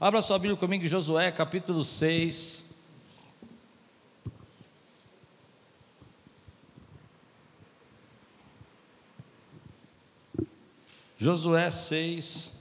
Abra 0.00 0.22
sua 0.22 0.38
Bíblia 0.38 0.56
comigo 0.56 0.84
em 0.84 0.86
Josué, 0.86 1.32
capítulo 1.32 1.84
6. 1.84 2.62
Josué 11.16 11.68
6. 11.68 12.52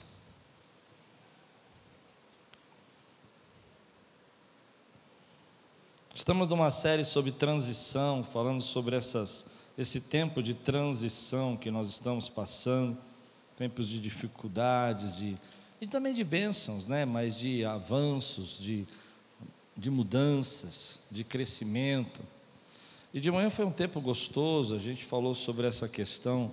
Estamos 6.16 6.48
numa 6.48 6.72
série 6.72 7.06
sobre 7.06 7.32
transição, 7.32 8.24
falando 8.24 8.62
sobre 8.62 8.96
essas, 8.96 9.46
esse 9.78 10.02
tempo 10.02 10.42
de 10.42 10.56
transição 10.56 11.56
que 11.56 11.70
nós 11.70 11.88
estamos 11.88 12.30
passando, 12.30 12.98
tempos 13.56 13.88
de 13.88 14.00
dificuldades, 14.00 15.18
de, 15.18 15.38
e 15.80 15.88
também 15.88 16.14
de 16.14 16.24
bênçãos, 16.24 16.88
né? 16.88 17.06
mas 17.06 17.36
de 17.36 17.64
avanços, 17.64 18.60
de, 18.60 18.88
de 19.76 19.90
mudanças, 19.92 21.00
de 21.12 21.24
crescimento. 21.24 22.22
E 23.14 23.20
de 23.20 23.32
manhã 23.32 23.50
foi 23.50 23.66
um 23.66 23.72
tempo 23.72 24.02
gostoso, 24.02 24.76
a 24.76 24.80
gente 24.80 25.06
falou 25.06 25.34
sobre 25.34 25.68
essa 25.68 25.88
questão 25.88 26.52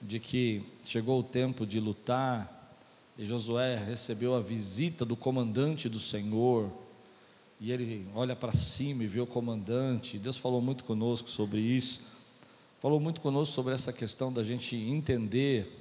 de 0.00 0.20
que 0.20 0.62
chegou 0.84 1.20
o 1.20 1.22
tempo 1.22 1.66
de 1.66 1.80
lutar, 1.80 2.56
e 3.16 3.24
Josué 3.24 3.76
recebeu 3.76 4.34
a 4.34 4.40
visita 4.40 5.04
do 5.04 5.16
comandante 5.16 5.88
do 5.88 5.98
Senhor, 5.98 6.70
e 7.60 7.72
ele 7.72 8.06
olha 8.14 8.36
para 8.36 8.52
cima 8.52 9.02
e 9.02 9.08
vê 9.08 9.20
o 9.20 9.26
comandante. 9.26 10.18
Deus 10.18 10.36
falou 10.36 10.60
muito 10.60 10.84
conosco 10.84 11.28
sobre 11.28 11.60
isso, 11.60 12.00
falou 12.80 13.00
muito 13.00 13.20
conosco 13.20 13.52
sobre 13.52 13.74
essa 13.74 13.92
questão 13.92 14.32
da 14.32 14.44
gente 14.44 14.76
entender 14.76 15.77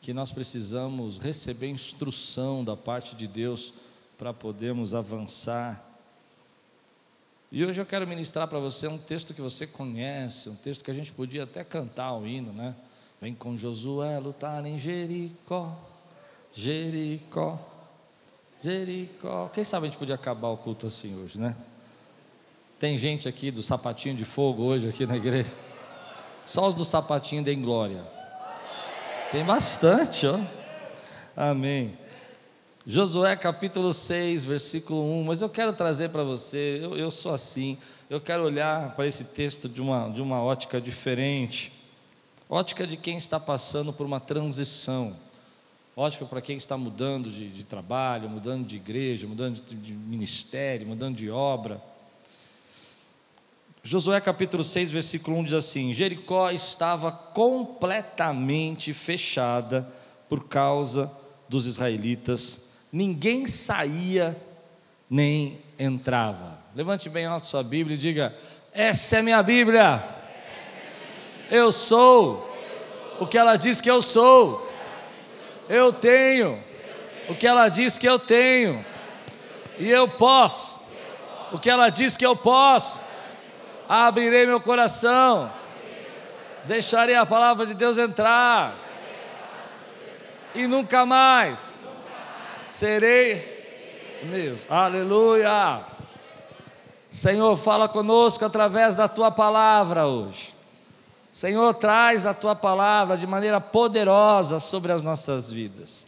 que 0.00 0.14
nós 0.14 0.32
precisamos 0.32 1.18
receber 1.18 1.68
instrução 1.68 2.64
da 2.64 2.76
parte 2.76 3.14
de 3.14 3.26
Deus 3.26 3.72
para 4.16 4.32
podermos 4.32 4.94
avançar. 4.94 5.86
E 7.52 7.64
hoje 7.64 7.80
eu 7.80 7.86
quero 7.86 8.06
ministrar 8.06 8.46
para 8.48 8.58
você 8.58 8.86
um 8.86 8.96
texto 8.96 9.34
que 9.34 9.42
você 9.42 9.66
conhece, 9.66 10.48
um 10.48 10.54
texto 10.54 10.84
que 10.84 10.90
a 10.90 10.94
gente 10.94 11.12
podia 11.12 11.42
até 11.44 11.64
cantar 11.64 12.14
o 12.14 12.26
hino, 12.26 12.52
né? 12.52 12.74
Vem 13.20 13.34
com 13.34 13.56
Josué 13.56 14.18
lutar 14.18 14.64
em 14.64 14.78
Jericó, 14.78 15.76
Jericó, 16.54 17.58
Jericó. 18.62 19.48
Quem 19.48 19.64
sabe 19.64 19.86
a 19.86 19.90
gente 19.90 19.98
podia 19.98 20.14
acabar 20.14 20.48
o 20.48 20.56
culto 20.56 20.86
assim 20.86 21.14
hoje, 21.14 21.38
né? 21.38 21.56
Tem 22.78 22.96
gente 22.96 23.28
aqui 23.28 23.50
do 23.50 23.62
sapatinho 23.62 24.14
de 24.14 24.24
fogo 24.24 24.62
hoje 24.62 24.88
aqui 24.88 25.04
na 25.04 25.16
igreja. 25.16 25.54
Só 26.46 26.66
os 26.66 26.74
do 26.74 26.84
sapatinho 26.84 27.42
deem 27.42 27.60
glória. 27.60 28.19
Tem 29.30 29.44
bastante, 29.44 30.26
ó. 30.26 30.40
Amém. 31.36 31.96
Josué 32.86 33.36
capítulo 33.36 33.92
6, 33.92 34.44
versículo 34.44 35.02
1. 35.20 35.24
Mas 35.24 35.42
eu 35.42 35.48
quero 35.48 35.72
trazer 35.72 36.10
para 36.10 36.22
você, 36.24 36.80
eu, 36.82 36.96
eu 36.96 37.10
sou 37.10 37.32
assim, 37.32 37.78
eu 38.08 38.20
quero 38.20 38.42
olhar 38.44 38.94
para 38.96 39.06
esse 39.06 39.24
texto 39.24 39.68
de 39.68 39.80
uma, 39.80 40.08
de 40.10 40.20
uma 40.20 40.42
ótica 40.42 40.80
diferente 40.80 41.80
ótica 42.50 42.84
de 42.84 42.96
quem 42.96 43.16
está 43.16 43.38
passando 43.38 43.92
por 43.92 44.04
uma 44.04 44.18
transição, 44.18 45.16
ótica 45.96 46.26
para 46.26 46.40
quem 46.40 46.56
está 46.56 46.76
mudando 46.76 47.30
de, 47.30 47.48
de 47.48 47.62
trabalho, 47.62 48.28
mudando 48.28 48.66
de 48.66 48.74
igreja, 48.74 49.28
mudando 49.28 49.62
de, 49.62 49.74
de 49.76 49.92
ministério, 49.92 50.88
mudando 50.88 51.14
de 51.14 51.30
obra. 51.30 51.80
Josué 53.82 54.20
capítulo 54.20 54.62
6, 54.62 54.90
versículo 54.90 55.38
1 55.38 55.44
diz 55.44 55.54
assim: 55.54 55.92
Jericó 55.94 56.50
estava 56.50 57.10
completamente 57.10 58.92
fechada 58.92 59.90
por 60.28 60.48
causa 60.48 61.10
dos 61.48 61.64
israelitas, 61.64 62.60
ninguém 62.92 63.46
saía 63.46 64.36
nem 65.08 65.58
entrava. 65.78 66.58
Levante 66.74 67.08
bem 67.08 67.24
a 67.24 67.40
sua 67.40 67.62
Bíblia 67.62 67.94
e 67.94 67.98
diga: 67.98 68.36
Essa 68.70 69.16
é 69.16 69.22
minha 69.22 69.42
Bíblia. 69.42 70.04
Eu 71.50 71.72
sou 71.72 72.48
o 73.18 73.26
que 73.26 73.38
ela 73.38 73.56
diz 73.56 73.80
que 73.80 73.90
eu 73.90 74.02
sou. 74.02 74.70
Eu 75.68 75.90
tenho 75.90 76.62
o 77.30 77.34
que 77.34 77.46
ela 77.46 77.68
diz 77.68 77.96
que 77.96 78.06
eu 78.06 78.18
tenho. 78.18 78.84
E 79.78 79.88
eu 79.88 80.06
posso 80.06 80.78
o 81.50 81.58
que 81.58 81.70
ela 81.70 81.88
diz 81.88 82.16
que 82.16 82.26
eu 82.26 82.36
posso. 82.36 82.99
Abrirei 83.92 84.46
meu 84.46 84.60
coração. 84.60 85.50
Deixarei 86.64 87.16
a 87.16 87.26
palavra 87.26 87.66
de 87.66 87.74
Deus 87.74 87.98
entrar. 87.98 88.72
E 90.54 90.64
nunca 90.68 91.04
mais 91.04 91.76
serei 92.68 94.22
mesmo. 94.22 94.72
Aleluia. 94.72 95.80
Senhor, 97.10 97.56
fala 97.56 97.88
conosco 97.88 98.44
através 98.44 98.94
da 98.94 99.08
tua 99.08 99.32
palavra 99.32 100.06
hoje. 100.06 100.54
Senhor, 101.32 101.74
traz 101.74 102.26
a 102.26 102.32
tua 102.32 102.54
palavra 102.54 103.16
de 103.16 103.26
maneira 103.26 103.60
poderosa 103.60 104.60
sobre 104.60 104.92
as 104.92 105.02
nossas 105.02 105.50
vidas. 105.50 106.06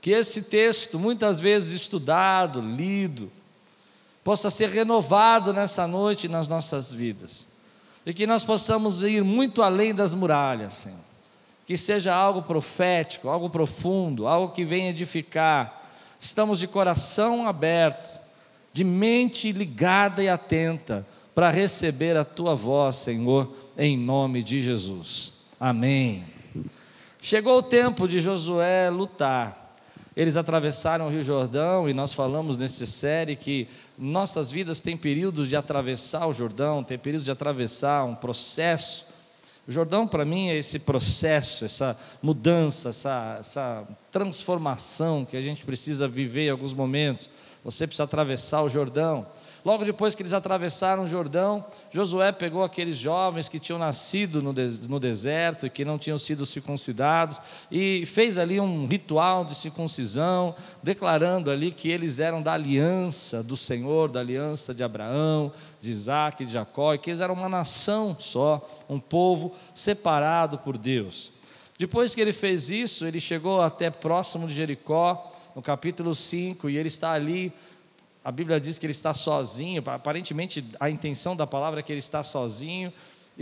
Que 0.00 0.12
esse 0.12 0.40
texto, 0.40 0.98
muitas 0.98 1.38
vezes 1.38 1.72
estudado, 1.72 2.62
lido, 2.62 3.30
possa 4.24 4.50
ser 4.50 4.68
renovado 4.68 5.52
nessa 5.52 5.86
noite 5.86 6.28
nas 6.28 6.48
nossas 6.48 6.92
vidas. 6.92 7.46
E 8.04 8.12
que 8.12 8.26
nós 8.26 8.44
possamos 8.44 9.02
ir 9.02 9.22
muito 9.22 9.62
além 9.62 9.94
das 9.94 10.14
muralhas, 10.14 10.74
Senhor. 10.74 10.98
Que 11.64 11.76
seja 11.76 12.14
algo 12.14 12.42
profético, 12.42 13.28
algo 13.28 13.48
profundo, 13.48 14.26
algo 14.26 14.52
que 14.52 14.64
venha 14.64 14.90
edificar. 14.90 15.82
Estamos 16.18 16.58
de 16.58 16.66
coração 16.66 17.46
aberto, 17.48 18.20
de 18.72 18.84
mente 18.84 19.52
ligada 19.52 20.22
e 20.22 20.28
atenta 20.28 21.06
para 21.34 21.50
receber 21.50 22.16
a 22.16 22.24
tua 22.24 22.54
voz, 22.54 22.96
Senhor, 22.96 23.54
em 23.78 23.96
nome 23.96 24.42
de 24.42 24.60
Jesus. 24.60 25.32
Amém. 25.58 26.24
Chegou 27.20 27.58
o 27.58 27.62
tempo 27.62 28.08
de 28.08 28.20
Josué 28.20 28.90
lutar. 28.90 29.61
Eles 30.14 30.36
atravessaram 30.36 31.06
o 31.06 31.10
Rio 31.10 31.22
Jordão 31.22 31.88
e 31.88 31.94
nós 31.94 32.12
falamos 32.12 32.58
nessa 32.58 32.84
série 32.84 33.34
que 33.34 33.66
nossas 33.96 34.50
vidas 34.50 34.82
têm 34.82 34.96
períodos 34.96 35.48
de 35.48 35.56
atravessar 35.56 36.26
o 36.26 36.34
Jordão, 36.34 36.84
tem 36.84 36.98
períodos 36.98 37.24
de 37.24 37.30
atravessar 37.30 38.04
um 38.04 38.14
processo. 38.14 39.06
O 39.66 39.72
Jordão, 39.72 40.06
para 40.06 40.24
mim, 40.24 40.48
é 40.48 40.56
esse 40.56 40.78
processo, 40.78 41.64
essa 41.64 41.96
mudança, 42.20 42.90
essa, 42.90 43.36
essa 43.40 43.88
transformação 44.10 45.24
que 45.24 45.36
a 45.36 45.40
gente 45.40 45.64
precisa 45.64 46.06
viver 46.06 46.48
em 46.48 46.50
alguns 46.50 46.74
momentos. 46.74 47.30
Você 47.64 47.86
precisa 47.86 48.04
atravessar 48.04 48.62
o 48.62 48.68
Jordão. 48.68 49.26
Logo 49.64 49.84
depois 49.84 50.14
que 50.14 50.22
eles 50.22 50.32
atravessaram 50.32 51.04
o 51.04 51.06
Jordão, 51.06 51.64
Josué 51.92 52.32
pegou 52.32 52.64
aqueles 52.64 52.98
jovens 52.98 53.48
que 53.48 53.60
tinham 53.60 53.78
nascido 53.78 54.42
no, 54.42 54.98
deserto 54.98 55.66
e 55.66 55.70
que 55.70 55.84
não 55.84 55.98
tinham 55.98 56.18
sido 56.18 56.44
circuncidados 56.44 57.40
e 57.70 58.04
fez 58.06 58.38
ali 58.38 58.58
um 58.58 58.86
ritual 58.86 59.44
de 59.44 59.54
circuncisão, 59.54 60.54
declarando 60.82 61.48
ali 61.48 61.70
que 61.70 61.88
eles 61.88 62.18
eram 62.18 62.42
da 62.42 62.54
aliança 62.54 63.40
do 63.40 63.56
Senhor, 63.56 64.10
da 64.10 64.18
aliança 64.18 64.74
de 64.74 64.82
Abraão, 64.82 65.52
de 65.80 65.92
Isaac, 65.92 66.44
de 66.44 66.52
Jacó, 66.52 66.94
e 66.94 66.98
que 66.98 67.10
eles 67.10 67.20
eram 67.20 67.34
uma 67.34 67.48
nação 67.48 68.16
só, 68.18 68.68
um 68.88 68.98
povo 68.98 69.54
separado 69.72 70.58
por 70.58 70.76
Deus. 70.76 71.30
Depois 71.78 72.14
que 72.14 72.20
ele 72.20 72.32
fez 72.32 72.68
isso, 72.68 73.06
ele 73.06 73.20
chegou 73.20 73.60
até 73.60 73.90
próximo 73.90 74.48
de 74.48 74.54
Jericó, 74.54 75.32
no 75.54 75.62
capítulo 75.62 76.14
5, 76.14 76.70
e 76.70 76.78
ele 76.78 76.88
está 76.88 77.12
ali 77.12 77.52
a 78.24 78.30
Bíblia 78.30 78.60
diz 78.60 78.78
que 78.78 78.86
ele 78.86 78.92
está 78.92 79.12
sozinho, 79.12 79.82
aparentemente 79.86 80.64
a 80.78 80.88
intenção 80.88 81.34
da 81.34 81.46
palavra 81.46 81.80
é 81.80 81.82
que 81.82 81.92
ele 81.92 81.98
está 81.98 82.22
sozinho, 82.22 82.92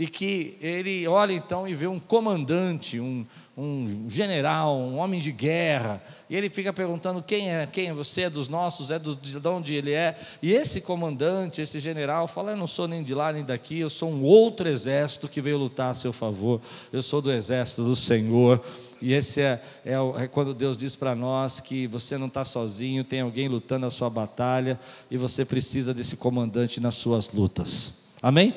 e 0.01 0.07
que 0.07 0.57
ele 0.59 1.07
olha 1.07 1.31
então 1.31 1.67
e 1.67 1.75
vê 1.75 1.85
um 1.85 1.99
comandante, 1.99 2.99
um, 2.99 3.23
um 3.55 4.09
general, 4.09 4.75
um 4.75 4.97
homem 4.97 5.21
de 5.21 5.31
guerra, 5.31 6.01
e 6.27 6.35
ele 6.35 6.49
fica 6.49 6.73
perguntando 6.73 7.21
quem 7.21 7.51
é, 7.51 7.67
quem 7.67 7.89
é 7.89 7.93
você, 7.93 8.21
é 8.21 8.29
dos 8.31 8.47
nossos, 8.47 8.89
é 8.89 8.97
do, 8.97 9.15
de 9.15 9.47
onde 9.47 9.75
ele 9.75 9.93
é, 9.93 10.15
e 10.41 10.53
esse 10.53 10.81
comandante, 10.81 11.61
esse 11.61 11.79
general, 11.79 12.27
fala: 12.27 12.49
Eu 12.49 12.57
não 12.57 12.65
sou 12.65 12.87
nem 12.87 13.03
de 13.03 13.13
lá 13.13 13.31
nem 13.31 13.43
daqui, 13.43 13.77
eu 13.77 13.91
sou 13.91 14.09
um 14.09 14.23
outro 14.23 14.67
exército 14.67 15.27
que 15.27 15.39
veio 15.39 15.59
lutar 15.59 15.91
a 15.91 15.93
seu 15.93 16.11
favor, 16.11 16.59
eu 16.91 17.03
sou 17.03 17.21
do 17.21 17.31
exército 17.31 17.83
do 17.83 17.95
Senhor. 17.95 18.59
E 18.99 19.13
esse 19.13 19.39
é, 19.39 19.61
é, 19.85 19.93
é 20.17 20.27
quando 20.27 20.51
Deus 20.51 20.79
diz 20.79 20.95
para 20.95 21.13
nós 21.13 21.59
que 21.59 21.85
você 21.85 22.17
não 22.17 22.25
está 22.25 22.43
sozinho, 22.43 23.03
tem 23.03 23.21
alguém 23.21 23.47
lutando 23.47 23.85
a 23.85 23.91
sua 23.91 24.09
batalha 24.09 24.79
e 25.11 25.17
você 25.17 25.45
precisa 25.45 25.93
desse 25.93 26.15
comandante 26.15 26.79
nas 26.79 26.95
suas 26.95 27.31
lutas. 27.31 27.93
Amém? 28.19 28.55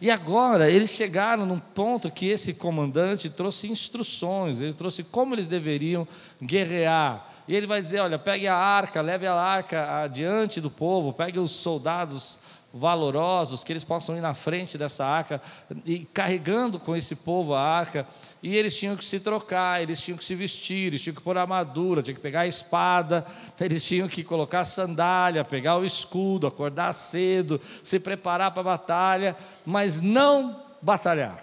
E 0.00 0.10
agora 0.10 0.70
eles 0.70 0.90
chegaram 0.90 1.46
num 1.46 1.58
ponto 1.58 2.10
que 2.10 2.28
esse 2.28 2.52
comandante 2.52 3.30
trouxe 3.30 3.70
instruções, 3.70 4.60
ele 4.60 4.72
trouxe 4.72 5.02
como 5.02 5.34
eles 5.34 5.48
deveriam 5.48 6.06
guerrear. 6.42 7.28
E 7.46 7.54
ele 7.54 7.66
vai 7.66 7.80
dizer: 7.80 8.00
olha, 8.00 8.18
pegue 8.18 8.46
a 8.46 8.56
arca, 8.56 9.00
leve 9.00 9.26
a 9.26 9.34
arca 9.34 10.02
adiante 10.02 10.60
do 10.60 10.70
povo, 10.70 11.12
pegue 11.12 11.38
os 11.38 11.52
soldados 11.52 12.38
valorosos, 12.74 13.62
que 13.62 13.72
eles 13.72 13.84
possam 13.84 14.16
ir 14.16 14.20
na 14.20 14.34
frente 14.34 14.76
dessa 14.76 15.06
arca 15.06 15.40
e 15.86 16.00
carregando 16.12 16.80
com 16.80 16.96
esse 16.96 17.14
povo 17.14 17.54
a 17.54 17.62
arca. 17.62 18.04
E 18.42 18.56
eles 18.56 18.76
tinham 18.76 18.96
que 18.96 19.04
se 19.04 19.20
trocar, 19.20 19.80
eles 19.80 20.00
tinham 20.00 20.18
que 20.18 20.24
se 20.24 20.34
vestir, 20.34 20.88
eles 20.88 21.00
tinham 21.00 21.14
que 21.14 21.22
pôr 21.22 21.38
armadura, 21.38 22.02
tinham 22.02 22.16
que 22.16 22.20
pegar 22.20 22.40
a 22.40 22.46
espada, 22.48 23.24
eles 23.60 23.84
tinham 23.84 24.08
que 24.08 24.24
colocar 24.24 24.64
sandália, 24.64 25.44
pegar 25.44 25.76
o 25.76 25.84
escudo, 25.84 26.48
acordar 26.48 26.92
cedo, 26.92 27.60
se 27.82 28.00
preparar 28.00 28.50
para 28.50 28.60
a 28.60 28.64
batalha, 28.64 29.36
mas 29.64 30.00
não 30.00 30.60
batalhar. 30.82 31.42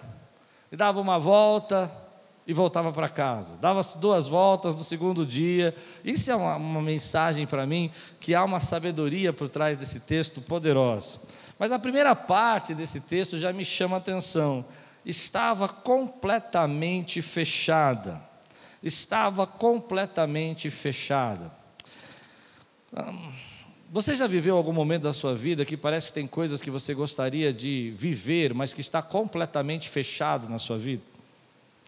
E 0.70 0.76
dava 0.76 1.00
uma 1.00 1.18
volta, 1.18 1.90
e 2.46 2.52
voltava 2.52 2.92
para 2.92 3.08
casa. 3.08 3.56
Dava 3.58 3.80
duas 3.98 4.26
voltas 4.26 4.74
no 4.74 4.82
segundo 4.82 5.24
dia. 5.24 5.74
Isso 6.04 6.30
é 6.30 6.34
uma, 6.36 6.56
uma 6.56 6.82
mensagem 6.82 7.46
para 7.46 7.66
mim 7.66 7.90
que 8.18 8.34
há 8.34 8.44
uma 8.44 8.60
sabedoria 8.60 9.32
por 9.32 9.48
trás 9.48 9.76
desse 9.76 10.00
texto 10.00 10.40
poderoso. 10.40 11.20
Mas 11.58 11.70
a 11.70 11.78
primeira 11.78 12.14
parte 12.14 12.74
desse 12.74 13.00
texto 13.00 13.38
já 13.38 13.52
me 13.52 13.64
chama 13.64 13.96
a 13.96 13.98
atenção. 13.98 14.64
Estava 15.04 15.68
completamente 15.68 17.22
fechada. 17.22 18.22
Estava 18.82 19.46
completamente 19.46 20.68
fechada. 20.70 21.52
Você 23.90 24.16
já 24.16 24.26
viveu 24.26 24.56
algum 24.56 24.72
momento 24.72 25.02
da 25.02 25.12
sua 25.12 25.34
vida 25.34 25.64
que 25.64 25.76
parece 25.76 26.08
que 26.08 26.14
tem 26.14 26.26
coisas 26.26 26.60
que 26.60 26.70
você 26.70 26.94
gostaria 26.94 27.52
de 27.52 27.92
viver, 27.96 28.52
mas 28.54 28.74
que 28.74 28.80
está 28.80 29.02
completamente 29.02 29.88
fechado 29.88 30.48
na 30.48 30.58
sua 30.58 30.78
vida? 30.78 31.11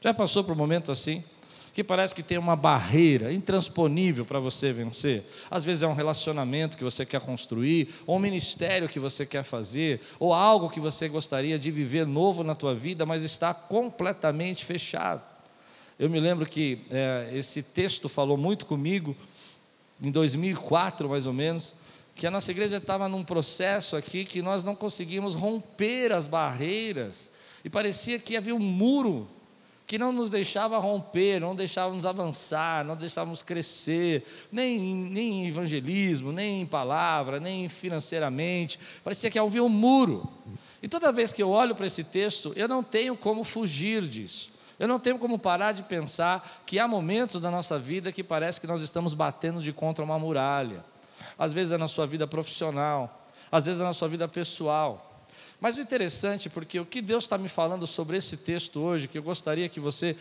Já 0.04 0.12
passou 0.12 0.44
por 0.44 0.52
um 0.52 0.58
momento 0.58 0.92
assim? 0.92 1.24
Que 1.72 1.82
parece 1.82 2.14
que 2.14 2.22
tem 2.22 2.36
uma 2.36 2.54
barreira 2.54 3.32
intransponível 3.32 4.26
para 4.26 4.38
você 4.38 4.70
vencer. 4.70 5.24
Às 5.50 5.64
vezes 5.64 5.82
é 5.82 5.86
um 5.86 5.94
relacionamento 5.94 6.76
que 6.76 6.84
você 6.84 7.06
quer 7.06 7.22
construir, 7.22 7.88
ou 8.06 8.16
um 8.16 8.18
ministério 8.18 8.86
que 8.86 9.00
você 9.00 9.24
quer 9.24 9.42
fazer, 9.44 10.02
ou 10.20 10.34
algo 10.34 10.68
que 10.68 10.78
você 10.78 11.08
gostaria 11.08 11.58
de 11.58 11.70
viver 11.70 12.06
novo 12.06 12.44
na 12.44 12.54
tua 12.54 12.74
vida, 12.74 13.06
mas 13.06 13.22
está 13.22 13.54
completamente 13.54 14.62
fechado. 14.62 15.22
Eu 15.98 16.10
me 16.10 16.20
lembro 16.20 16.44
que 16.44 16.80
é, 16.90 17.30
esse 17.32 17.62
texto 17.62 18.06
falou 18.06 18.36
muito 18.36 18.66
comigo, 18.66 19.16
em 20.02 20.10
2004 20.10 21.08
mais 21.08 21.24
ou 21.24 21.32
menos, 21.32 21.74
que 22.14 22.26
a 22.26 22.30
nossa 22.30 22.50
igreja 22.50 22.76
estava 22.76 23.08
num 23.08 23.24
processo 23.24 23.96
aqui 23.96 24.26
que 24.26 24.42
nós 24.42 24.64
não 24.64 24.76
conseguimos 24.76 25.34
romper 25.34 26.12
as 26.12 26.26
barreiras, 26.26 27.30
e 27.64 27.70
parecia 27.70 28.18
que 28.18 28.36
havia 28.36 28.54
um 28.54 28.58
muro 28.58 29.26
que 29.86 29.98
não 29.98 30.12
nos 30.12 30.30
deixava 30.30 30.78
romper, 30.78 31.40
não 31.40 31.54
deixava 31.54 31.94
nos 31.94 32.06
avançar, 32.06 32.84
não 32.84 32.96
deixava 32.96 33.28
nos 33.28 33.42
crescer, 33.42 34.24
nem, 34.50 34.78
nem 34.78 35.44
em 35.44 35.48
evangelismo, 35.48 36.32
nem 36.32 36.62
em 36.62 36.66
palavra, 36.66 37.38
nem 37.38 37.68
financeiramente. 37.68 38.78
Parecia 39.02 39.30
que 39.30 39.38
havia 39.38 39.62
um 39.62 39.68
muro. 39.68 40.30
E 40.82 40.88
toda 40.88 41.12
vez 41.12 41.32
que 41.32 41.42
eu 41.42 41.50
olho 41.50 41.74
para 41.74 41.86
esse 41.86 42.02
texto, 42.02 42.52
eu 42.56 42.66
não 42.66 42.82
tenho 42.82 43.16
como 43.16 43.44
fugir 43.44 44.02
disso. 44.06 44.52
Eu 44.78 44.88
não 44.88 44.98
tenho 44.98 45.18
como 45.18 45.38
parar 45.38 45.72
de 45.72 45.82
pensar 45.82 46.62
que 46.66 46.78
há 46.78 46.88
momentos 46.88 47.40
da 47.40 47.50
nossa 47.50 47.78
vida 47.78 48.10
que 48.10 48.24
parece 48.24 48.60
que 48.60 48.66
nós 48.66 48.80
estamos 48.80 49.14
batendo 49.14 49.62
de 49.62 49.72
contra 49.72 50.04
uma 50.04 50.18
muralha. 50.18 50.84
Às 51.38 51.52
vezes 51.52 51.72
é 51.72 51.78
na 51.78 51.88
sua 51.88 52.06
vida 52.06 52.26
profissional, 52.26 53.26
às 53.50 53.66
vezes 53.66 53.80
é 53.80 53.84
na 53.84 53.92
sua 53.92 54.08
vida 54.08 54.26
pessoal. 54.26 55.13
Mas 55.64 55.78
o 55.78 55.80
interessante, 55.80 56.50
porque 56.50 56.78
o 56.78 56.84
que 56.84 57.00
Deus 57.00 57.24
está 57.24 57.38
me 57.38 57.48
falando 57.48 57.86
sobre 57.86 58.18
esse 58.18 58.36
texto 58.36 58.78
hoje, 58.80 59.08
que 59.08 59.16
eu 59.16 59.22
gostaria 59.22 59.66
que 59.66 59.80
você 59.80 60.14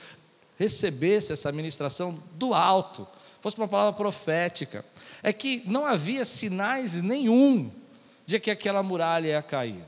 recebesse 0.57 1.33
essa 1.33 1.51
ministração 1.51 2.17
do 2.35 2.53
alto, 2.53 3.05
fosse 3.41 3.57
uma 3.57 3.67
palavra 3.67 3.91
profética, 3.91 4.85
é 5.21 5.33
que 5.33 5.61
não 5.65 5.85
havia 5.85 6.23
sinais 6.23 7.01
nenhum 7.01 7.69
de 8.25 8.39
que 8.39 8.49
aquela 8.49 8.81
muralha 8.81 9.27
ia 9.27 9.41
cair. 9.41 9.83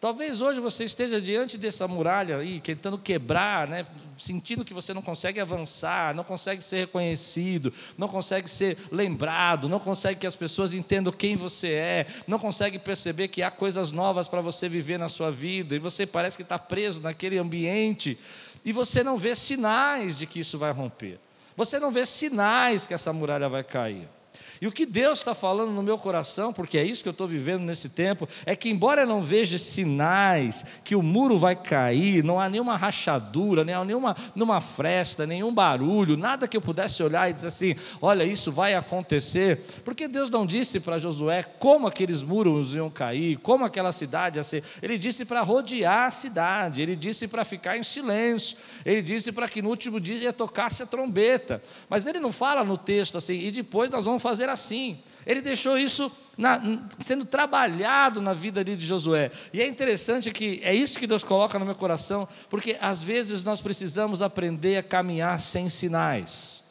Talvez 0.00 0.40
hoje 0.40 0.60
você 0.60 0.84
esteja 0.84 1.20
diante 1.20 1.56
dessa 1.56 1.88
muralha 1.88 2.36
aí, 2.36 2.60
tentando 2.60 2.98
quebrar, 2.98 3.66
né? 3.66 3.86
sentindo 4.16 4.64
que 4.64 4.74
você 4.74 4.92
não 4.94 5.02
consegue 5.02 5.40
avançar, 5.40 6.14
não 6.14 6.24
consegue 6.24 6.62
ser 6.62 6.78
reconhecido, 6.78 7.72
não 7.96 8.08
consegue 8.08 8.48
ser 8.48 8.76
lembrado, 8.90 9.68
não 9.68 9.78
consegue 9.78 10.20
que 10.20 10.26
as 10.26 10.36
pessoas 10.36 10.74
entendam 10.74 11.12
quem 11.12 11.36
você 11.36 11.68
é, 11.68 12.06
não 12.26 12.38
consegue 12.38 12.78
perceber 12.78 13.28
que 13.28 13.42
há 13.42 13.50
coisas 13.50 13.92
novas 13.92 14.28
para 14.28 14.40
você 14.40 14.68
viver 14.68 14.98
na 14.98 15.08
sua 15.08 15.30
vida, 15.30 15.74
e 15.74 15.78
você 15.78 16.06
parece 16.06 16.36
que 16.36 16.42
está 16.42 16.58
preso 16.58 17.02
naquele 17.02 17.38
ambiente, 17.38 18.18
e 18.64 18.72
você 18.72 19.02
não 19.02 19.18
vê 19.18 19.34
sinais 19.34 20.18
de 20.18 20.26
que 20.26 20.40
isso 20.40 20.58
vai 20.58 20.72
romper, 20.72 21.18
você 21.56 21.78
não 21.78 21.90
vê 21.90 22.04
sinais 22.04 22.86
que 22.86 22.94
essa 22.94 23.12
muralha 23.12 23.48
vai 23.48 23.64
cair. 23.64 24.15
E 24.60 24.66
o 24.66 24.72
que 24.72 24.86
Deus 24.86 25.18
está 25.18 25.34
falando 25.34 25.72
no 25.72 25.82
meu 25.82 25.98
coração, 25.98 26.52
porque 26.52 26.78
é 26.78 26.84
isso 26.84 27.02
que 27.02 27.08
eu 27.08 27.12
estou 27.12 27.26
vivendo 27.26 27.62
nesse 27.62 27.88
tempo, 27.88 28.28
é 28.44 28.56
que, 28.56 28.68
embora 28.68 29.02
eu 29.02 29.06
não 29.06 29.22
veja 29.22 29.58
sinais 29.58 30.64
que 30.84 30.94
o 30.94 31.02
muro 31.02 31.38
vai 31.38 31.54
cair, 31.54 32.24
não 32.24 32.40
há 32.40 32.48
nenhuma 32.48 32.76
rachadura, 32.76 33.64
nem 33.64 33.74
há 33.74 33.84
nenhuma, 33.84 34.16
nenhuma 34.34 34.60
fresta, 34.60 35.26
nenhum 35.26 35.52
barulho, 35.52 36.16
nada 36.16 36.48
que 36.48 36.56
eu 36.56 36.60
pudesse 36.60 37.02
olhar 37.02 37.28
e 37.28 37.32
dizer 37.32 37.48
assim: 37.48 37.74
olha, 38.00 38.24
isso 38.24 38.50
vai 38.50 38.74
acontecer, 38.74 39.60
porque 39.84 40.08
Deus 40.08 40.30
não 40.30 40.46
disse 40.46 40.80
para 40.80 40.98
Josué 40.98 41.42
como 41.42 41.86
aqueles 41.86 42.22
muros 42.22 42.74
iam 42.74 42.90
cair, 42.90 43.36
como 43.38 43.64
aquela 43.64 43.92
cidade 43.92 44.38
ia 44.38 44.42
ser, 44.42 44.62
ele 44.82 44.98
disse 44.98 45.24
para 45.24 45.42
rodear 45.42 46.06
a 46.06 46.10
cidade, 46.10 46.82
ele 46.82 46.96
disse 46.96 47.26
para 47.28 47.44
ficar 47.44 47.76
em 47.76 47.82
silêncio, 47.82 48.56
ele 48.84 49.02
disse 49.02 49.32
para 49.32 49.48
que 49.48 49.62
no 49.62 49.68
último 49.68 50.00
dia 50.00 50.16
ia 50.16 50.32
tocar-se 50.32 50.82
a 50.82 50.86
trombeta, 50.86 51.62
mas 51.88 52.06
ele 52.06 52.18
não 52.18 52.32
fala 52.32 52.64
no 52.64 52.78
texto 52.78 53.18
assim, 53.18 53.38
e 53.38 53.50
depois 53.50 53.90
nós 53.90 54.04
vamos 54.04 54.22
fazer 54.22 54.45
assim. 54.52 54.98
Ele 55.26 55.40
deixou 55.40 55.78
isso 55.78 56.10
na, 56.36 56.60
sendo 56.98 57.24
trabalhado 57.24 58.20
na 58.20 58.32
vida 58.32 58.62
de 58.62 58.78
Josué. 58.78 59.30
E 59.52 59.60
é 59.60 59.66
interessante 59.66 60.30
que 60.30 60.60
é 60.62 60.74
isso 60.74 60.98
que 60.98 61.06
Deus 61.06 61.24
coloca 61.24 61.58
no 61.58 61.64
meu 61.64 61.74
coração, 61.74 62.28
porque 62.48 62.76
às 62.80 63.02
vezes 63.02 63.42
nós 63.42 63.60
precisamos 63.60 64.20
aprender 64.22 64.76
a 64.76 64.82
caminhar 64.82 65.40
sem 65.40 65.68
sinais. 65.68 66.64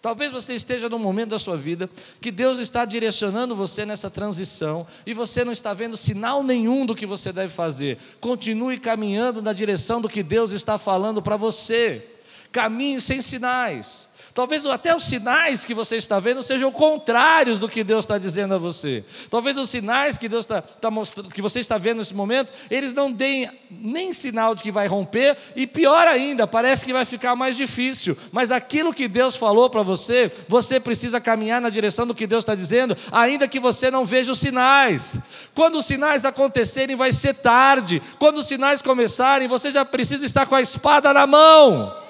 Talvez 0.00 0.30
você 0.30 0.54
esteja 0.54 0.88
num 0.88 1.00
momento 1.00 1.30
da 1.30 1.38
sua 1.38 1.56
vida 1.56 1.90
que 2.20 2.30
Deus 2.30 2.60
está 2.60 2.84
direcionando 2.84 3.56
você 3.56 3.84
nessa 3.84 4.08
transição 4.08 4.86
e 5.04 5.12
você 5.12 5.44
não 5.44 5.50
está 5.52 5.74
vendo 5.74 5.96
sinal 5.96 6.44
nenhum 6.44 6.86
do 6.86 6.94
que 6.94 7.04
você 7.04 7.32
deve 7.32 7.52
fazer. 7.52 7.98
Continue 8.20 8.78
caminhando 8.78 9.42
na 9.42 9.52
direção 9.52 10.00
do 10.00 10.08
que 10.08 10.22
Deus 10.22 10.52
está 10.52 10.78
falando 10.78 11.20
para 11.20 11.36
você. 11.36 12.06
Caminhe 12.52 13.00
sem 13.00 13.20
sinais. 13.20 14.08
Talvez 14.36 14.66
até 14.66 14.94
os 14.94 15.04
sinais 15.04 15.64
que 15.64 15.72
você 15.72 15.96
está 15.96 16.20
vendo 16.20 16.42
sejam 16.42 16.70
contrários 16.70 17.58
do 17.58 17.70
que 17.70 17.82
Deus 17.82 18.04
está 18.04 18.18
dizendo 18.18 18.52
a 18.52 18.58
você. 18.58 19.02
Talvez 19.30 19.56
os 19.56 19.70
sinais 19.70 20.18
que 20.18 20.28
Deus 20.28 20.44
está, 20.44 20.58
está 20.58 20.90
mostrando, 20.90 21.32
que 21.32 21.40
você 21.40 21.58
está 21.58 21.78
vendo 21.78 21.96
nesse 21.96 22.12
momento, 22.14 22.52
eles 22.70 22.92
não 22.92 23.10
deem 23.10 23.48
nem 23.70 24.12
sinal 24.12 24.54
de 24.54 24.62
que 24.62 24.70
vai 24.70 24.86
romper, 24.86 25.38
e 25.56 25.66
pior 25.66 26.06
ainda, 26.06 26.46
parece 26.46 26.84
que 26.84 26.92
vai 26.92 27.06
ficar 27.06 27.34
mais 27.34 27.56
difícil. 27.56 28.14
Mas 28.30 28.50
aquilo 28.50 28.92
que 28.92 29.08
Deus 29.08 29.36
falou 29.36 29.70
para 29.70 29.82
você, 29.82 30.30
você 30.46 30.78
precisa 30.78 31.18
caminhar 31.18 31.58
na 31.58 31.70
direção 31.70 32.06
do 32.06 32.14
que 32.14 32.26
Deus 32.26 32.44
está 32.44 32.54
dizendo, 32.54 32.94
ainda 33.10 33.48
que 33.48 33.58
você 33.58 33.90
não 33.90 34.04
veja 34.04 34.32
os 34.32 34.38
sinais. 34.38 35.18
Quando 35.54 35.78
os 35.78 35.86
sinais 35.86 36.26
acontecerem, 36.26 36.94
vai 36.94 37.10
ser 37.10 37.32
tarde. 37.32 38.02
Quando 38.18 38.36
os 38.36 38.46
sinais 38.46 38.82
começarem, 38.82 39.48
você 39.48 39.70
já 39.70 39.82
precisa 39.82 40.26
estar 40.26 40.44
com 40.44 40.54
a 40.54 40.60
espada 40.60 41.14
na 41.14 41.26
mão. 41.26 42.04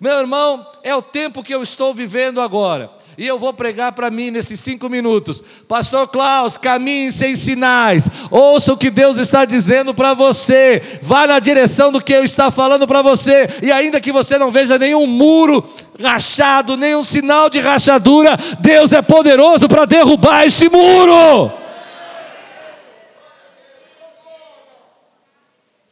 Meu 0.00 0.18
irmão, 0.18 0.66
é 0.82 0.96
o 0.96 1.02
tempo 1.02 1.42
que 1.42 1.54
eu 1.54 1.62
estou 1.62 1.92
vivendo 1.92 2.40
agora. 2.40 2.90
E 3.18 3.26
eu 3.26 3.38
vou 3.38 3.52
pregar 3.52 3.92
para 3.92 4.10
mim 4.10 4.30
nesses 4.30 4.58
cinco 4.58 4.88
minutos. 4.88 5.42
Pastor 5.68 6.08
Klaus, 6.08 6.56
caminhe 6.56 7.12
sem 7.12 7.36
sinais. 7.36 8.08
Ouça 8.30 8.72
o 8.72 8.78
que 8.78 8.88
Deus 8.88 9.18
está 9.18 9.44
dizendo 9.44 9.92
para 9.92 10.14
você. 10.14 10.80
Vá 11.02 11.26
na 11.26 11.38
direção 11.38 11.92
do 11.92 12.02
que 12.02 12.14
eu 12.14 12.24
está 12.24 12.50
falando 12.50 12.86
para 12.86 13.02
você. 13.02 13.46
E 13.62 13.70
ainda 13.70 14.00
que 14.00 14.10
você 14.10 14.38
não 14.38 14.50
veja 14.50 14.78
nenhum 14.78 15.06
muro 15.06 15.62
rachado, 16.00 16.78
nenhum 16.78 17.02
sinal 17.02 17.50
de 17.50 17.60
rachadura, 17.60 18.38
Deus 18.58 18.94
é 18.94 19.02
poderoso 19.02 19.68
para 19.68 19.84
derrubar 19.84 20.46
esse 20.46 20.70
muro. 20.70 21.52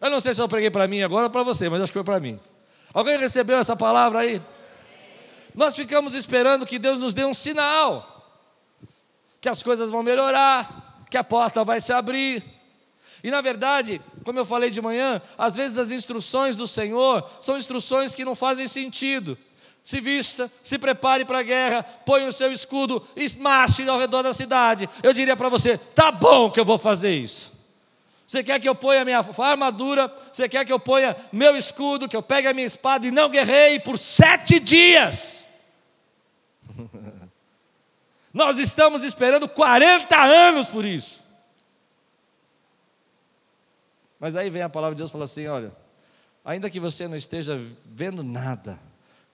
Eu 0.00 0.10
não 0.10 0.18
sei 0.18 0.32
se 0.32 0.40
eu 0.40 0.48
preguei 0.48 0.70
para 0.70 0.88
mim 0.88 1.02
agora 1.02 1.24
ou 1.24 1.30
para 1.30 1.42
você, 1.42 1.68
mas 1.68 1.82
acho 1.82 1.92
que 1.92 1.98
foi 1.98 2.04
para 2.04 2.18
mim. 2.18 2.40
Alguém 2.98 3.16
recebeu 3.16 3.58
essa 3.58 3.76
palavra 3.76 4.18
aí? 4.18 4.42
Nós 5.54 5.76
ficamos 5.76 6.14
esperando 6.14 6.66
que 6.66 6.80
Deus 6.80 6.98
nos 6.98 7.14
dê 7.14 7.24
um 7.24 7.32
sinal, 7.32 8.28
que 9.40 9.48
as 9.48 9.62
coisas 9.62 9.88
vão 9.88 10.02
melhorar, 10.02 11.04
que 11.08 11.16
a 11.16 11.22
porta 11.22 11.64
vai 11.64 11.80
se 11.80 11.92
abrir. 11.92 12.44
E 13.22 13.30
na 13.30 13.40
verdade, 13.40 14.02
como 14.24 14.40
eu 14.40 14.44
falei 14.44 14.68
de 14.68 14.82
manhã, 14.82 15.22
às 15.38 15.54
vezes 15.54 15.78
as 15.78 15.92
instruções 15.92 16.56
do 16.56 16.66
Senhor 16.66 17.24
são 17.40 17.56
instruções 17.56 18.16
que 18.16 18.24
não 18.24 18.34
fazem 18.34 18.66
sentido. 18.66 19.38
Se 19.84 20.00
vista, 20.00 20.50
se 20.60 20.76
prepare 20.76 21.24
para 21.24 21.38
a 21.38 21.44
guerra, 21.44 21.84
põe 22.04 22.26
o 22.26 22.32
seu 22.32 22.50
escudo 22.50 23.06
e 23.14 23.28
marche 23.38 23.88
ao 23.88 23.96
redor 23.96 24.22
da 24.22 24.34
cidade. 24.34 24.90
Eu 25.04 25.12
diria 25.12 25.36
para 25.36 25.48
você: 25.48 25.78
tá 25.78 26.10
bom 26.10 26.50
que 26.50 26.58
eu 26.58 26.64
vou 26.64 26.78
fazer 26.78 27.14
isso. 27.14 27.57
Você 28.28 28.44
quer 28.44 28.60
que 28.60 28.68
eu 28.68 28.74
ponha 28.74 29.06
minha 29.06 29.20
armadura? 29.38 30.14
Você 30.30 30.46
quer 30.50 30.62
que 30.62 30.70
eu 30.70 30.78
ponha 30.78 31.16
meu 31.32 31.56
escudo, 31.56 32.06
que 32.06 32.14
eu 32.14 32.22
pegue 32.22 32.46
a 32.46 32.52
minha 32.52 32.66
espada 32.66 33.06
e 33.06 33.10
não 33.10 33.30
guerrei 33.30 33.80
por 33.80 33.96
sete 33.96 34.60
dias? 34.60 35.46
Nós 38.30 38.58
estamos 38.58 39.02
esperando 39.02 39.48
40 39.48 40.14
anos 40.14 40.68
por 40.68 40.84
isso. 40.84 41.24
Mas 44.20 44.36
aí 44.36 44.50
vem 44.50 44.60
a 44.60 44.68
palavra 44.68 44.94
de 44.94 44.98
Deus 44.98 45.08
e 45.08 45.12
fala 45.12 45.24
assim: 45.24 45.46
olha, 45.46 45.72
ainda 46.44 46.68
que 46.68 46.78
você 46.78 47.08
não 47.08 47.16
esteja 47.16 47.58
vendo 47.86 48.22
nada, 48.22 48.78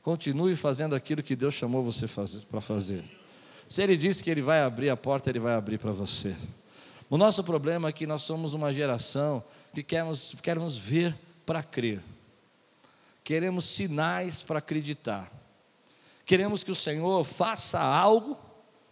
continue 0.03 0.55
fazendo 0.55 0.95
aquilo 0.95 1.21
que 1.21 1.35
Deus 1.35 1.55
chamou 1.55 1.83
você 1.83 2.07
para 2.49 2.61
fazer. 2.61 3.03
Se 3.69 3.83
Ele 3.83 3.97
disse 3.97 4.23
que 4.23 4.31
Ele 4.31 4.43
vai 4.43 4.61
abrir 4.61 4.89
a 4.89 4.97
porta, 4.97 5.31
Ele 5.31 5.41
vai 5.41 5.55
abrir 5.55 5.79
para 5.79 5.91
você. 5.91 6.37
O 7.15 7.17
nosso 7.17 7.45
problema 7.45 7.89
é 7.89 7.93
que 7.93 8.09
nós 8.09 8.23
somos 8.23 8.55
uma 8.55 8.73
geração 8.73 9.45
que 9.73 9.85
queremos, 9.85 10.35
queremos 10.43 10.77
ver 10.77 11.17
para 11.47 11.63
crer, 11.63 12.03
queremos 13.23 13.67
sinais 13.67 14.43
para 14.43 14.59
acreditar, 14.59 15.31
queremos 16.27 16.65
que 16.65 16.73
o 16.73 16.75
Senhor 16.75 17.23
faça 17.23 17.81
algo 17.81 18.37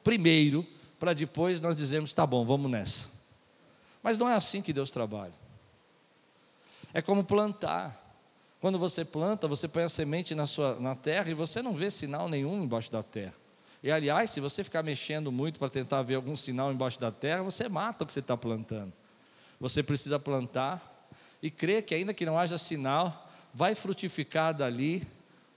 primeiro, 0.04 0.64
para 1.00 1.12
depois 1.14 1.60
nós 1.60 1.74
dizermos: 1.74 2.14
tá 2.14 2.24
bom, 2.24 2.46
vamos 2.46 2.70
nessa. 2.70 3.10
Mas 4.00 4.18
não 4.18 4.28
é 4.28 4.36
assim 4.36 4.62
que 4.62 4.72
Deus 4.72 4.92
trabalha. 4.92 5.34
É 6.94 7.02
como 7.02 7.24
plantar. 7.24 8.20
Quando 8.60 8.78
você 8.78 9.04
planta, 9.04 9.48
você 9.48 9.66
põe 9.66 9.82
a 9.82 9.88
semente 9.88 10.32
na, 10.32 10.46
sua, 10.46 10.78
na 10.78 10.94
terra 10.94 11.28
e 11.28 11.34
você 11.34 11.60
não 11.60 11.74
vê 11.74 11.90
sinal 11.90 12.28
nenhum 12.28 12.62
embaixo 12.62 12.92
da 12.92 13.02
terra. 13.02 13.41
E 13.82 13.90
aliás, 13.90 14.30
se 14.30 14.40
você 14.40 14.62
ficar 14.62 14.82
mexendo 14.82 15.32
muito 15.32 15.58
para 15.58 15.68
tentar 15.68 16.02
ver 16.02 16.14
algum 16.14 16.36
sinal 16.36 16.72
embaixo 16.72 17.00
da 17.00 17.10
terra, 17.10 17.42
você 17.42 17.68
mata 17.68 18.04
o 18.04 18.06
que 18.06 18.12
você 18.12 18.20
está 18.20 18.36
plantando. 18.36 18.92
Você 19.58 19.82
precisa 19.82 20.18
plantar 20.18 21.08
e 21.42 21.50
crer 21.50 21.84
que, 21.84 21.94
ainda 21.94 22.14
que 22.14 22.24
não 22.24 22.38
haja 22.38 22.56
sinal, 22.56 23.28
vai 23.52 23.74
frutificar 23.74 24.54
dali 24.54 25.06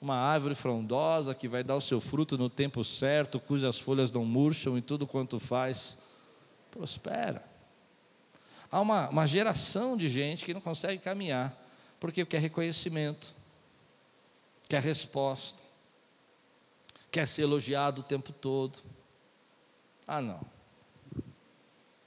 uma 0.01 0.15
árvore 0.15 0.55
frondosa 0.55 1.33
que 1.33 1.47
vai 1.47 1.63
dar 1.63 1.75
o 1.75 1.81
seu 1.81 2.01
fruto 2.01 2.37
no 2.37 2.49
tempo 2.49 2.83
certo, 2.83 3.39
cujas 3.39 3.79
folhas 3.79 4.11
não 4.11 4.25
murcham 4.25 4.77
e 4.77 4.81
tudo 4.81 5.07
quanto 5.07 5.39
faz 5.39 5.97
prospera. 6.71 7.43
Há 8.71 8.81
uma, 8.81 9.09
uma 9.09 9.25
geração 9.25 9.95
de 9.95 10.09
gente 10.09 10.45
que 10.45 10.53
não 10.53 10.61
consegue 10.61 11.01
caminhar, 11.01 11.55
porque 11.99 12.25
quer 12.25 12.41
reconhecimento, 12.41 13.33
quer 14.67 14.81
resposta, 14.81 15.63
quer 17.15 17.29
ser 17.29 17.43
elogiado 17.43 18.01
o 18.01 18.03
tempo 18.03 18.33
todo. 18.33 18.83
Ah, 20.05 20.19
não. 20.19 20.41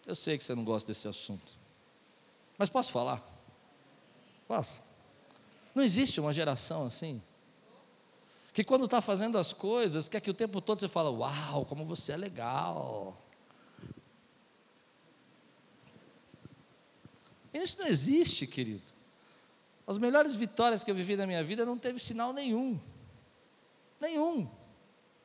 Eu 0.06 0.14
sei 0.14 0.36
que 0.36 0.44
você 0.44 0.54
não 0.54 0.62
gosta 0.62 0.92
desse 0.92 1.08
assunto, 1.08 1.56
mas 2.58 2.68
posso 2.68 2.92
falar? 2.92 3.26
Posso? 4.46 4.82
Não 5.74 5.82
existe 5.82 6.20
uma 6.20 6.30
geração 6.30 6.84
assim 6.84 7.22
que 8.52 8.62
quando 8.62 8.84
está 8.84 9.00
fazendo 9.00 9.38
as 9.38 9.54
coisas, 9.54 10.10
quer 10.10 10.20
que 10.20 10.30
o 10.30 10.34
tempo 10.34 10.60
todo 10.60 10.78
você 10.78 10.88
fala, 10.88 11.10
uau, 11.10 11.64
como 11.64 11.86
você 11.86 12.12
é 12.12 12.16
legal. 12.16 13.16
Isso 17.54 17.78
não 17.78 17.86
existe, 17.86 18.46
querido. 18.46 18.84
As 19.86 19.96
melhores 19.96 20.34
vitórias 20.34 20.84
que 20.84 20.90
eu 20.90 20.94
vivi 20.94 21.16
na 21.16 21.26
minha 21.26 21.42
vida 21.42 21.64
não 21.64 21.78
teve 21.78 21.98
sinal 21.98 22.34
nenhum. 22.34 22.78
Nenhum. 23.98 24.57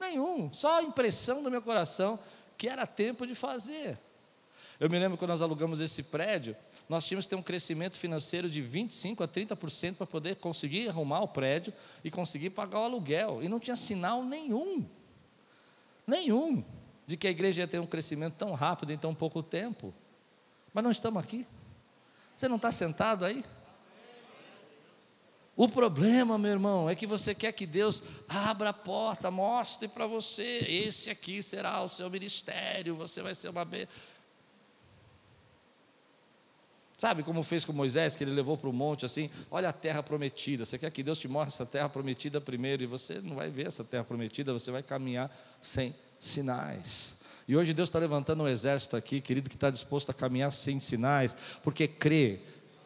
Nenhum. 0.03 0.51
Só 0.53 0.79
a 0.79 0.83
impressão 0.83 1.41
do 1.41 1.49
meu 1.49 1.61
coração 1.61 2.19
que 2.57 2.67
era 2.67 2.85
tempo 2.85 3.25
de 3.25 3.35
fazer. 3.35 3.97
Eu 4.79 4.89
me 4.89 4.99
lembro 4.99 5.17
quando 5.17 5.29
nós 5.29 5.41
alugamos 5.41 5.79
esse 5.79 6.03
prédio, 6.03 6.55
nós 6.89 7.05
tínhamos 7.05 7.25
que 7.25 7.29
ter 7.29 7.35
um 7.35 7.43
crescimento 7.43 7.97
financeiro 7.97 8.49
de 8.49 8.61
25% 8.61 9.21
a 9.21 9.27
30% 9.27 9.95
para 9.95 10.07
poder 10.07 10.35
conseguir 10.37 10.89
arrumar 10.89 11.21
o 11.21 11.27
prédio 11.27 11.73
e 12.03 12.11
conseguir 12.11 12.49
pagar 12.49 12.79
o 12.79 12.83
aluguel. 12.83 13.41
E 13.41 13.47
não 13.47 13.59
tinha 13.59 13.75
sinal 13.75 14.23
nenhum. 14.23 14.85
Nenhum. 16.05 16.63
De 17.05 17.15
que 17.15 17.27
a 17.27 17.29
igreja 17.29 17.61
ia 17.61 17.67
ter 17.67 17.79
um 17.79 17.85
crescimento 17.85 18.33
tão 18.33 18.53
rápido 18.53 18.91
em 18.91 18.97
tão 18.97 19.13
pouco 19.13 19.41
tempo. 19.41 19.93
Mas 20.73 20.83
não 20.83 20.91
estamos 20.91 21.23
aqui. 21.23 21.45
Você 22.35 22.47
não 22.47 22.55
está 22.57 22.71
sentado 22.71 23.25
aí? 23.25 23.43
O 25.55 25.69
problema, 25.69 26.37
meu 26.37 26.51
irmão, 26.51 26.89
é 26.89 26.95
que 26.95 27.05
você 27.05 27.35
quer 27.35 27.51
que 27.51 27.67
Deus 27.67 28.01
abra 28.27 28.69
a 28.69 28.73
porta, 28.73 29.29
mostre 29.29 29.87
para 29.87 30.07
você: 30.07 30.65
esse 30.67 31.09
aqui 31.11 31.43
será 31.43 31.81
o 31.83 31.89
seu 31.89 32.09
ministério, 32.09 32.95
você 32.95 33.21
vai 33.21 33.35
ser 33.35 33.49
uma. 33.49 33.63
Be... 33.63 33.87
Sabe 36.97 37.21
como 37.21 37.43
fez 37.43 37.65
com 37.65 37.73
Moisés, 37.73 38.15
que 38.15 38.23
ele 38.23 38.31
levou 38.31 38.57
para 38.57 38.69
o 38.69 38.73
monte 38.73 39.05
assim: 39.05 39.29
olha 39.51 39.69
a 39.69 39.73
terra 39.73 40.01
prometida. 40.01 40.65
Você 40.65 40.79
quer 40.79 40.89
que 40.89 41.03
Deus 41.03 41.19
te 41.19 41.27
mostre 41.27 41.53
essa 41.53 41.65
terra 41.65 41.87
prometida 41.87 42.41
primeiro, 42.41 42.81
e 42.81 42.87
você 42.87 43.21
não 43.21 43.35
vai 43.35 43.51
ver 43.51 43.67
essa 43.67 43.83
terra 43.83 44.03
prometida, 44.03 44.51
você 44.53 44.71
vai 44.71 44.81
caminhar 44.81 45.29
sem 45.61 45.93
sinais. 46.19 47.15
E 47.47 47.55
hoje 47.55 47.73
Deus 47.73 47.89
está 47.89 47.99
levantando 47.99 48.41
um 48.41 48.47
exército 48.47 48.95
aqui, 48.95 49.21
querido, 49.21 49.49
que 49.49 49.55
está 49.55 49.69
disposto 49.69 50.09
a 50.09 50.13
caminhar 50.13 50.51
sem 50.51 50.79
sinais, 50.79 51.35
porque 51.61 51.87
crê, 51.87 52.39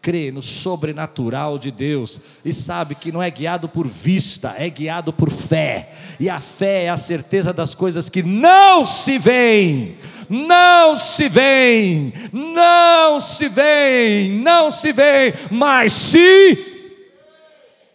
crê 0.08 0.32
no 0.32 0.42
sobrenatural 0.42 1.60
de 1.60 1.70
Deus 1.70 2.22
e 2.46 2.54
sabe 2.54 2.96
que 2.96 3.12
não 3.12 3.22
é 3.22 3.30
guiado 3.30 3.68
por 3.68 3.86
vista, 3.86 4.56
é 4.58 4.70
guiado 4.70 5.12
por 5.12 5.30
fé. 5.30 5.92
E 6.18 6.30
a 6.30 6.40
fé 6.40 6.86
é 6.86 6.90
a 6.90 6.96
certeza 6.96 7.52
das 7.52 7.76
coisas 7.76 8.08
que 8.08 8.24
não 8.24 8.86
se 8.86 9.20
veem, 9.20 9.98
não 10.30 10.96
se 10.96 11.28
veem, 11.28 12.14
não 12.32 13.20
se 13.20 13.50
veem, 13.50 14.32
não 14.32 14.72
se 14.72 14.94
veem, 14.94 15.34
mas 15.52 15.92
se 15.92 16.96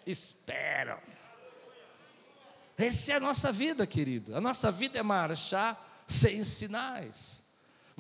esperam. 0.07 0.99
Essa 2.77 3.13
é 3.13 3.17
a 3.17 3.21
nossa 3.21 3.51
vida, 3.51 3.87
querido. 3.87 4.37
A 4.37 4.41
nossa 4.41 4.71
vida 4.71 4.99
é 4.99 5.03
marchar 5.03 6.05
sem 6.07 6.45
sinais. 6.45 7.42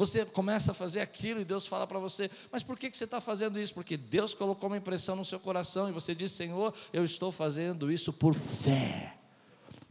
Você 0.02 0.24
começa 0.24 0.72
a 0.72 0.74
fazer 0.74 1.00
aquilo 1.00 1.40
e 1.40 1.44
Deus 1.44 1.64
fala 1.64 1.86
para 1.86 2.00
você, 2.00 2.28
mas 2.50 2.64
por 2.64 2.76
que, 2.76 2.90
que 2.90 2.98
você 2.98 3.04
está 3.04 3.20
fazendo 3.20 3.56
isso? 3.56 3.72
Porque 3.72 3.96
Deus 3.96 4.34
colocou 4.34 4.68
uma 4.68 4.76
impressão 4.76 5.14
no 5.14 5.24
seu 5.24 5.38
coração 5.38 5.88
e 5.88 5.92
você 5.92 6.12
diz, 6.12 6.32
Senhor, 6.32 6.74
eu 6.92 7.04
estou 7.04 7.30
fazendo 7.30 7.88
isso 7.88 8.12
por 8.12 8.34
fé. 8.34 9.14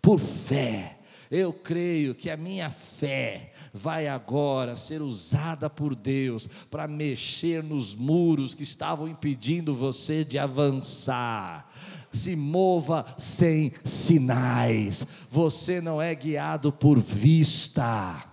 Por 0.02 0.20
fé. 0.20 0.98
Eu 1.32 1.54
creio 1.54 2.14
que 2.14 2.30
a 2.30 2.36
minha 2.36 2.70
fé 2.70 3.54
vai 3.74 4.10
agora 4.10 4.76
ser 4.76 5.02
usada 5.02 5.70
por 5.70 5.96
Deus 5.96 6.46
para 6.70 6.90
mexer 6.90 7.64
nos 7.64 7.96
muros 7.96 8.54
que 8.54 8.64
estavam 8.64 9.08
impedindo 9.08 9.74
você 9.74 10.26
de 10.26 10.38
avançar 10.38 11.72
se 12.12 12.36
mova 12.36 13.06
sem 13.18 13.72
sinais. 13.86 15.08
Você 15.30 15.80
não 15.80 16.02
é 16.02 16.14
guiado 16.14 16.70
por 16.70 17.00
vista, 17.00 18.31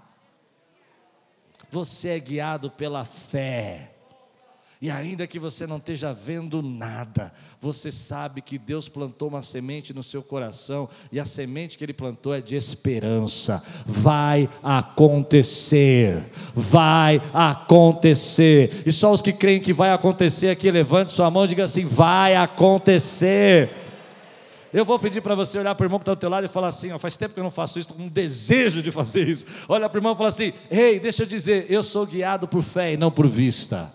você 1.70 2.10
é 2.10 2.18
guiado 2.18 2.70
pela 2.70 3.04
fé. 3.04 3.92
E 4.80 4.92
ainda 4.92 5.26
que 5.26 5.40
você 5.40 5.66
não 5.66 5.78
esteja 5.78 6.12
vendo 6.12 6.62
nada, 6.62 7.32
você 7.60 7.90
sabe 7.90 8.40
que 8.40 8.56
Deus 8.56 8.88
plantou 8.88 9.28
uma 9.28 9.42
semente 9.42 9.92
no 9.92 10.04
seu 10.04 10.22
coração, 10.22 10.88
e 11.10 11.18
a 11.18 11.25
semente 11.25 11.76
que 11.76 11.84
Ele 11.84 11.92
plantou 11.92 12.32
é 12.32 12.40
de 12.40 12.54
esperança. 12.54 13.60
Vai 13.84 14.48
acontecer, 14.62 16.30
vai 16.54 17.20
acontecer. 17.34 18.84
E 18.87 18.92
só 18.92 19.12
os 19.12 19.20
que 19.20 19.32
creem 19.32 19.60
que 19.60 19.72
vai 19.72 19.90
acontecer 19.90 20.48
aqui, 20.48 20.70
levante 20.70 21.10
sua 21.10 21.28
mão 21.28 21.44
e 21.44 21.48
diga 21.48 21.64
assim: 21.64 21.84
vai 21.84 22.37
acontecer. 22.37 23.88
Eu 24.72 24.84
vou 24.84 24.98
pedir 24.98 25.20
para 25.20 25.34
você 25.34 25.58
olhar 25.58 25.75
para 25.75 25.84
o 25.84 25.87
irmão 25.87 25.98
que 25.98 26.02
está 26.02 26.12
ao 26.12 26.16
teu 26.16 26.28
lado 26.28 26.44
e 26.44 26.48
falar 26.48 26.68
assim: 26.68 26.92
ó, 26.92 26.98
faz 26.98 27.16
tempo 27.16 27.34
que 27.34 27.40
eu 27.40 27.44
não 27.44 27.50
faço 27.50 27.78
isso, 27.78 27.88
estou 27.90 27.96
com 27.96 28.04
um 28.04 28.08
desejo 28.08 28.82
de 28.82 28.90
fazer 28.90 29.26
isso. 29.26 29.44
Olha 29.68 29.88
para 29.88 29.96
o 29.96 30.00
irmão 30.00 30.12
e 30.12 30.16
fala 30.16 30.28
assim: 30.28 30.52
ei, 30.70 31.00
deixa 31.00 31.22
eu 31.22 31.26
dizer, 31.26 31.66
eu 31.68 31.82
sou 31.82 32.04
guiado 32.04 32.46
por 32.46 32.62
fé 32.62 32.92
e 32.92 32.96
não 32.96 33.10
por 33.10 33.26
vista. 33.26 33.92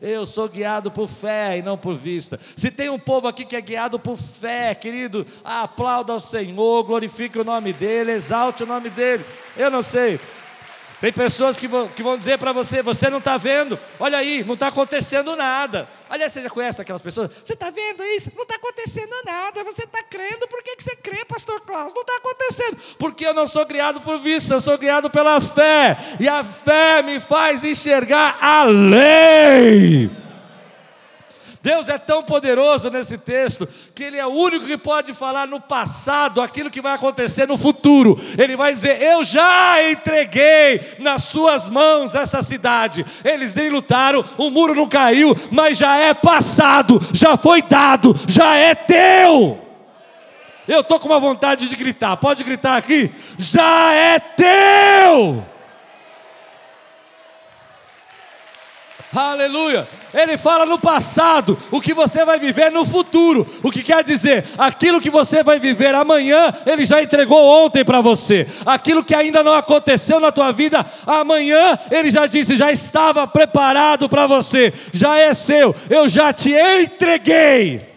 Eu 0.00 0.24
sou 0.24 0.48
guiado 0.48 0.90
por 0.90 1.06
fé 1.06 1.58
e 1.58 1.62
não 1.62 1.76
por 1.76 1.94
vista. 1.94 2.40
Se 2.56 2.70
tem 2.70 2.88
um 2.88 2.98
povo 2.98 3.28
aqui 3.28 3.44
que 3.44 3.54
é 3.54 3.60
guiado 3.60 3.98
por 3.98 4.16
fé, 4.16 4.74
querido, 4.74 5.26
aplauda 5.44 6.14
ao 6.14 6.20
Senhor, 6.20 6.82
glorifique 6.84 7.38
o 7.38 7.44
nome 7.44 7.70
dEle, 7.72 8.12
exalte 8.12 8.62
o 8.62 8.66
nome 8.66 8.88
dEle. 8.88 9.24
Eu 9.58 9.70
não 9.70 9.82
sei, 9.82 10.18
tem 11.00 11.12
pessoas 11.12 11.58
que 11.58 11.66
vão, 11.66 11.88
que 11.88 12.02
vão 12.02 12.18
dizer 12.18 12.38
para 12.38 12.52
você: 12.52 12.82
você 12.82 13.08
não 13.08 13.18
está 13.18 13.38
vendo, 13.38 13.78
olha 13.98 14.18
aí, 14.18 14.44
não 14.44 14.54
está 14.54 14.68
acontecendo 14.68 15.34
nada. 15.34 15.88
Aliás, 16.08 16.32
você 16.32 16.42
já 16.42 16.50
conhece 16.50 16.82
aquelas 16.82 17.00
pessoas? 17.00 17.30
Você 17.42 17.54
está 17.54 17.70
vendo 17.70 18.04
isso? 18.04 18.30
Não 18.36 18.42
está 18.42 18.56
acontecendo 18.56 19.14
nada. 19.24 19.64
Você 19.64 19.84
está 19.84 20.02
crendo, 20.02 20.46
por 20.48 20.62
que, 20.62 20.76
que 20.76 20.84
você 20.84 20.94
crê, 20.96 21.24
Pastor 21.24 21.60
Klaus? 21.62 21.94
Não 21.94 22.02
está 22.02 22.16
acontecendo. 22.16 22.76
Porque 22.98 23.26
eu 23.26 23.32
não 23.32 23.46
sou 23.46 23.64
criado 23.64 24.00
por 24.02 24.18
vista, 24.18 24.54
eu 24.54 24.60
sou 24.60 24.76
criado 24.76 25.08
pela 25.08 25.40
fé. 25.40 25.96
E 26.18 26.28
a 26.28 26.44
fé 26.44 27.00
me 27.00 27.18
faz 27.18 27.64
enxergar 27.64 28.36
a 28.40 28.64
lei. 28.64 30.10
Deus 31.62 31.90
é 31.90 31.98
tão 31.98 32.22
poderoso 32.22 32.90
nesse 32.90 33.18
texto 33.18 33.68
que 33.94 34.04
Ele 34.04 34.16
é 34.16 34.26
o 34.26 34.30
único 34.30 34.64
que 34.64 34.78
pode 34.78 35.12
falar 35.12 35.46
no 35.46 35.60
passado 35.60 36.40
aquilo 36.40 36.70
que 36.70 36.80
vai 36.80 36.94
acontecer 36.94 37.46
no 37.46 37.58
futuro. 37.58 38.18
Ele 38.38 38.56
vai 38.56 38.72
dizer: 38.72 39.00
Eu 39.02 39.22
já 39.22 39.90
entreguei 39.90 40.80
nas 40.98 41.24
Suas 41.24 41.68
mãos 41.68 42.14
essa 42.14 42.42
cidade. 42.42 43.04
Eles 43.22 43.52
nem 43.52 43.68
lutaram, 43.68 44.24
o 44.38 44.50
muro 44.50 44.74
não 44.74 44.88
caiu, 44.88 45.36
mas 45.50 45.76
já 45.76 45.96
é 45.98 46.14
passado, 46.14 46.98
já 47.12 47.36
foi 47.36 47.60
dado, 47.60 48.18
já 48.26 48.56
é 48.56 48.74
teu. 48.74 49.60
Eu 50.66 50.80
estou 50.80 50.98
com 50.98 51.08
uma 51.08 51.20
vontade 51.20 51.68
de 51.68 51.76
gritar, 51.76 52.16
pode 52.16 52.42
gritar 52.42 52.76
aqui? 52.76 53.10
Já 53.36 53.92
é 53.92 54.18
teu. 54.18 55.44
Aleluia. 59.14 59.88
Ele 60.12 60.36
fala 60.36 60.66
no 60.66 60.78
passado, 60.78 61.56
o 61.70 61.80
que 61.80 61.94
você 61.94 62.24
vai 62.24 62.38
viver 62.38 62.70
no 62.70 62.84
futuro. 62.84 63.46
O 63.62 63.70
que 63.70 63.82
quer 63.82 64.02
dizer, 64.02 64.44
aquilo 64.58 65.00
que 65.00 65.10
você 65.10 65.42
vai 65.42 65.58
viver 65.58 65.94
amanhã, 65.94 66.52
ele 66.66 66.84
já 66.84 67.02
entregou 67.02 67.38
ontem 67.38 67.84
para 67.84 68.00
você. 68.00 68.46
Aquilo 68.66 69.04
que 69.04 69.14
ainda 69.14 69.42
não 69.42 69.52
aconteceu 69.52 70.18
na 70.18 70.32
tua 70.32 70.52
vida, 70.52 70.84
amanhã 71.06 71.78
ele 71.90 72.10
já 72.10 72.26
disse, 72.26 72.56
já 72.56 72.70
estava 72.70 73.26
preparado 73.26 74.08
para 74.08 74.26
você. 74.26 74.72
Já 74.92 75.16
é 75.16 75.32
seu. 75.32 75.74
Eu 75.88 76.08
já 76.08 76.32
te 76.32 76.52
entreguei. 76.52 77.88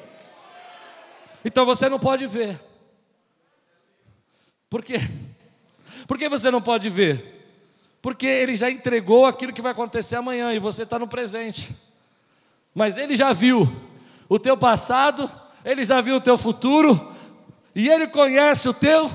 Então 1.43 1.65
você 1.65 1.89
não 1.89 1.99
pode 1.99 2.27
ver. 2.27 2.59
Por 4.69 4.83
quê? 4.83 4.99
Por 6.07 6.17
que 6.17 6.29
você 6.29 6.49
não 6.49 6.61
pode 6.61 6.89
ver? 6.89 7.32
Porque 8.03 8.27
ele 8.27 8.53
já 8.53 8.69
entregou 8.69 9.25
aquilo 9.25 9.53
que 9.53 9.61
vai 9.61 9.71
acontecer 9.71 10.17
amanhã 10.17 10.53
e 10.53 10.59
você 10.59 10.83
está 10.83 10.99
no 10.99 11.07
presente. 11.07 11.73
Mas 12.75 12.97
ele 12.97 13.15
já 13.15 13.31
viu 13.31 13.73
o 14.27 14.37
teu 14.37 14.57
passado, 14.57 15.31
ele 15.63 15.85
já 15.85 16.01
viu 16.01 16.17
o 16.17 16.21
teu 16.21 16.37
futuro, 16.37 17.13
e 17.73 17.87
ele 17.87 18.05
conhece 18.07 18.67
o 18.67 18.73
teu 18.73 19.09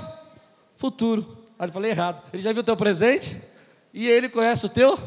futuro. 0.78 1.36
Ah, 1.58 1.66
eu 1.66 1.72
falei 1.72 1.90
errado. 1.90 2.22
Ele 2.32 2.40
já 2.40 2.50
viu 2.50 2.62
o 2.62 2.64
teu 2.64 2.78
presente 2.78 3.38
e 3.92 4.08
ele 4.08 4.26
conhece 4.26 4.64
o 4.64 4.70
teu 4.70 4.98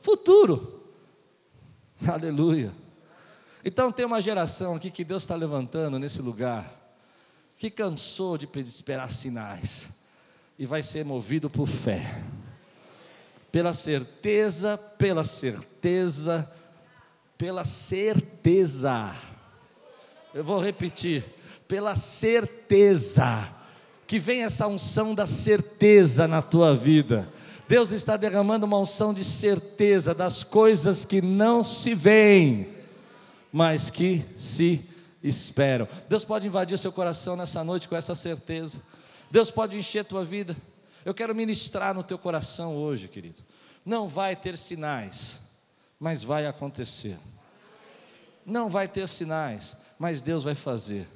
futuro. 0.00 0.82
Aleluia. 2.08 2.72
Então 3.62 3.92
tem 3.92 4.06
uma 4.06 4.20
geração 4.22 4.76
aqui 4.76 4.90
que 4.90 5.04
Deus 5.04 5.24
está 5.24 5.34
levantando 5.34 5.98
nesse 5.98 6.22
lugar, 6.22 6.72
que 7.58 7.70
cansou 7.70 8.38
de 8.38 8.48
esperar 8.60 9.10
sinais 9.10 9.90
e 10.58 10.64
vai 10.64 10.82
ser 10.82 11.04
movido 11.04 11.50
por 11.50 11.68
fé 11.68 12.24
pela 13.54 13.72
certeza, 13.72 14.76
pela 14.76 15.22
certeza, 15.22 16.50
pela 17.38 17.64
certeza. 17.64 19.14
Eu 20.34 20.42
vou 20.42 20.58
repetir, 20.58 21.24
pela 21.68 21.94
certeza, 21.94 23.54
que 24.08 24.18
vem 24.18 24.42
essa 24.42 24.66
unção 24.66 25.14
da 25.14 25.24
certeza 25.24 26.26
na 26.26 26.42
tua 26.42 26.74
vida. 26.74 27.32
Deus 27.68 27.92
está 27.92 28.16
derramando 28.16 28.66
uma 28.66 28.80
unção 28.80 29.14
de 29.14 29.22
certeza 29.22 30.12
das 30.12 30.42
coisas 30.42 31.04
que 31.04 31.22
não 31.22 31.62
se 31.62 31.94
veem, 31.94 32.74
mas 33.52 33.88
que 33.88 34.24
se 34.36 34.84
esperam. 35.22 35.86
Deus 36.08 36.24
pode 36.24 36.44
invadir 36.44 36.76
seu 36.76 36.90
coração 36.90 37.36
nessa 37.36 37.62
noite 37.62 37.88
com 37.88 37.94
essa 37.94 38.16
certeza. 38.16 38.82
Deus 39.30 39.48
pode 39.52 39.78
encher 39.78 40.04
tua 40.04 40.24
vida. 40.24 40.56
Eu 41.04 41.12
quero 41.12 41.34
ministrar 41.34 41.94
no 41.94 42.02
teu 42.02 42.18
coração 42.18 42.76
hoje, 42.76 43.08
querido. 43.08 43.40
Não 43.84 44.08
vai 44.08 44.34
ter 44.34 44.56
sinais, 44.56 45.40
mas 46.00 46.22
vai 46.22 46.46
acontecer. 46.46 47.18
Não 48.44 48.70
vai 48.70 48.88
ter 48.88 49.08
sinais, 49.08 49.76
mas 49.98 50.20
Deus 50.20 50.42
vai 50.42 50.54
fazer, 50.54 51.06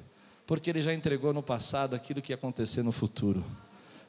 porque 0.45 0.69
Ele 0.69 0.81
já 0.81 0.93
entregou 0.93 1.33
no 1.33 1.41
passado 1.41 1.95
aquilo 1.95 2.21
que 2.21 2.31
ia 2.31 2.35
acontecer 2.35 2.83
no 2.83 2.91
futuro. 2.91 3.43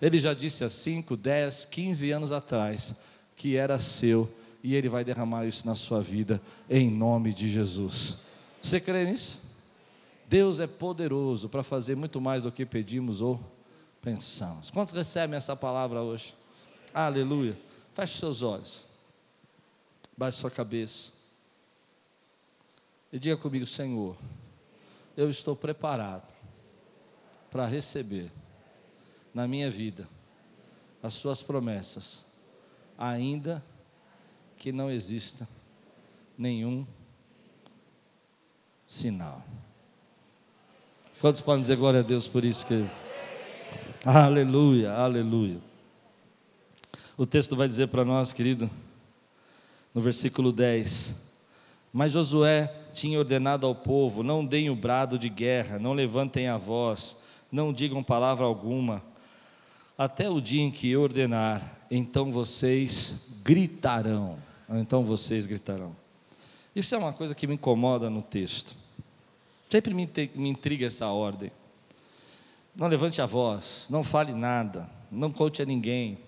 Ele 0.01 0.19
já 0.19 0.33
disse 0.33 0.65
há 0.65 0.71
5, 0.71 1.17
10, 1.17 1.67
15 1.67 2.11
anos 2.11 2.33
atrás 2.33 2.95
que 3.37 3.57
era 3.57 3.79
seu 3.79 4.31
e 4.63 4.75
Ele 4.75 4.89
vai 4.89 5.05
derramar 5.05 5.47
isso 5.47 5.67
na 5.67 5.75
sua 5.75 6.03
vida, 6.03 6.41
em 6.69 6.91
nome 6.91 7.33
de 7.33 7.49
Jesus. 7.49 8.17
Você 8.63 8.81
crê 8.81 9.05
nisso? 9.05 9.41
Deus 10.29 10.61
é 10.61 10.67
poderoso 10.67 11.49
para 11.49 11.63
fazer 11.63 11.97
muito 11.97 12.21
mais 12.21 12.45
do 12.45 12.53
que 12.53 12.65
pedimos 12.65 13.21
ou 13.21 13.41
pensamos. 14.01 14.71
Quantos 14.71 14.93
recebem 14.93 15.37
essa 15.37 15.55
palavra 15.55 16.03
hoje? 16.03 16.35
Aleluia. 16.93 17.57
Feche 17.95 18.19
seus 18.19 18.43
olhos. 18.43 18.85
Baixe 20.17 20.39
sua 20.39 20.51
cabeça. 20.51 21.13
E 23.13 23.19
diga 23.19 23.37
comigo, 23.37 23.67
Senhor, 23.67 24.17
eu 25.17 25.29
estou 25.29 25.57
preparado 25.57 26.31
para 27.51 27.67
receber 27.67 28.31
na 29.35 29.49
minha 29.49 29.71
vida 29.71 30.09
as 31.03 31.15
suas 31.15 31.43
promessas, 31.43 32.25
ainda 32.97 33.65
que 34.57 34.71
não 34.71 34.91
exista 34.91 35.49
nenhum 36.37 36.87
sinal. 38.87 39.43
Quantos 41.21 41.41
podem 41.41 41.63
dizer 41.63 41.77
glória 41.77 42.01
a 42.01 42.03
Deus 42.03 42.29
por 42.29 42.45
isso, 42.45 42.67
querido? 42.67 43.10
Aleluia, 44.05 44.93
aleluia. 44.93 45.59
O 47.17 47.27
texto 47.27 47.55
vai 47.55 47.69
dizer 47.69 47.89
para 47.89 48.05
nós, 48.05 48.33
querido, 48.33 48.71
no 49.95 50.01
versículo 50.01 50.53
10: 50.53 51.15
Mas 51.93 52.13
Josué 52.13 52.73
tinha 52.93 53.19
ordenado 53.19 53.67
ao 53.67 53.75
povo: 53.75 54.23
Não 54.23 54.45
deem 54.45 54.71
o 54.71 54.77
brado 54.77 55.19
de 55.19 55.29
guerra, 55.29 55.79
não 55.79 55.93
levantem 55.93 56.49
a 56.49 56.57
voz, 56.57 57.17
não 57.53 57.73
digam 57.73 58.03
palavra 58.03 58.45
alguma, 58.47 59.03
até 59.99 60.31
o 60.31 60.41
dia 60.41 60.63
em 60.63 60.71
que 60.71 60.91
eu 60.91 61.03
ordenar, 61.03 61.77
então 61.91 62.33
vocês 62.33 63.17
gritarão. 63.43 64.39
Então 64.71 65.05
vocês 65.05 65.47
gritarão. 65.47 65.95
Isso 66.75 66.95
é 66.95 66.99
uma 66.99 67.13
coisa 67.13 67.35
que 67.35 67.47
me 67.47 67.55
incomoda 67.55 68.09
no 68.09 68.23
texto. 68.23 68.77
Sempre 69.69 69.93
me, 69.93 70.09
me 70.35 70.49
intriga 70.49 70.87
essa 70.87 71.09
ordem. 71.09 71.51
Não 72.75 72.87
levante 72.87 73.21
a 73.21 73.27
voz, 73.27 73.87
não 73.91 74.03
fale 74.05 74.33
nada, 74.33 74.89
não 75.11 75.31
conte 75.31 75.61
a 75.61 75.67
ninguém. 75.67 76.19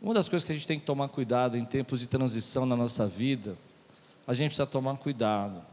Uma 0.00 0.14
das 0.14 0.28
coisas 0.28 0.46
que 0.46 0.52
a 0.52 0.54
gente 0.54 0.66
tem 0.66 0.78
que 0.78 0.86
tomar 0.86 1.08
cuidado 1.08 1.56
em 1.56 1.64
tempos 1.64 2.00
de 2.00 2.06
transição 2.06 2.64
na 2.64 2.76
nossa 2.76 3.06
vida, 3.06 3.56
a 4.26 4.32
gente 4.32 4.48
precisa 4.48 4.66
tomar 4.66 4.96
cuidado 4.96 5.64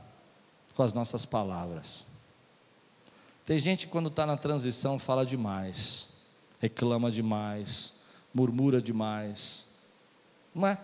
com 0.74 0.84
as 0.84 0.94
nossas 0.94 1.26
palavras. 1.26 2.06
Tem 3.46 3.60
gente 3.60 3.86
que 3.86 3.92
quando 3.92 4.10
está 4.10 4.26
na 4.26 4.36
transição 4.36 4.98
fala 4.98 5.26
demais, 5.26 6.08
reclama 6.60 7.12
demais, 7.12 7.94
murmura 8.34 8.82
demais. 8.82 9.68
Não 10.54 10.68
é? 10.68 10.78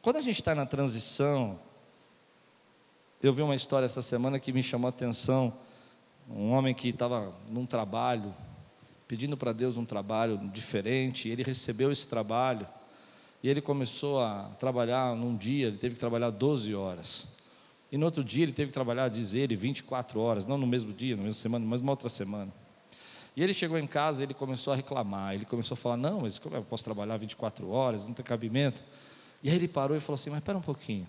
Quando 0.00 0.16
a 0.16 0.20
gente 0.20 0.36
está 0.36 0.54
na 0.54 0.66
transição, 0.66 1.58
eu 3.22 3.32
vi 3.32 3.42
uma 3.42 3.54
história 3.54 3.86
essa 3.86 4.02
semana 4.02 4.40
que 4.40 4.52
me 4.52 4.62
chamou 4.62 4.86
a 4.86 4.90
atenção 4.90 5.52
um 6.34 6.50
homem 6.52 6.74
que 6.74 6.88
estava 6.88 7.32
num 7.48 7.66
trabalho, 7.66 8.34
pedindo 9.06 9.36
para 9.36 9.52
Deus 9.52 9.76
um 9.76 9.84
trabalho 9.84 10.38
diferente, 10.52 11.28
e 11.28 11.30
ele 11.30 11.42
recebeu 11.42 11.92
esse 11.92 12.08
trabalho, 12.08 12.66
e 13.42 13.48
ele 13.48 13.60
começou 13.60 14.20
a 14.20 14.50
trabalhar 14.58 15.14
num 15.14 15.36
dia, 15.36 15.66
ele 15.66 15.76
teve 15.76 15.94
que 15.94 16.00
trabalhar 16.00 16.30
12 16.30 16.74
horas. 16.74 17.28
E 17.90 17.98
no 17.98 18.06
outro 18.06 18.24
dia 18.24 18.44
ele 18.44 18.52
teve 18.52 18.68
que 18.68 18.74
trabalhar, 18.74 19.08
diz 19.08 19.34
ele, 19.34 19.54
24 19.54 20.18
horas, 20.18 20.46
não 20.46 20.56
no 20.56 20.66
mesmo 20.66 20.92
dia, 20.92 21.14
na 21.14 21.22
mesma 21.22 21.38
semana, 21.38 21.66
mas 21.66 21.80
uma 21.80 21.92
outra 21.92 22.08
semana. 22.08 22.50
E 23.36 23.42
ele 23.42 23.52
chegou 23.52 23.78
em 23.78 23.86
casa, 23.86 24.22
ele 24.22 24.32
começou 24.32 24.72
a 24.72 24.76
reclamar, 24.76 25.34
ele 25.34 25.44
começou 25.44 25.74
a 25.74 25.76
falar: 25.76 25.96
Não, 25.96 26.20
mas 26.20 26.38
como 26.38 26.56
eu 26.56 26.62
posso 26.62 26.84
trabalhar 26.84 27.16
24 27.16 27.68
horas, 27.68 28.06
não 28.06 28.14
tem 28.14 28.24
cabimento. 28.24 28.82
E 29.42 29.50
aí 29.50 29.56
ele 29.56 29.68
parou 29.68 29.96
e 29.96 30.00
falou 30.00 30.14
assim: 30.14 30.30
Mas 30.30 30.38
espera 30.38 30.56
um 30.56 30.62
pouquinho, 30.62 31.06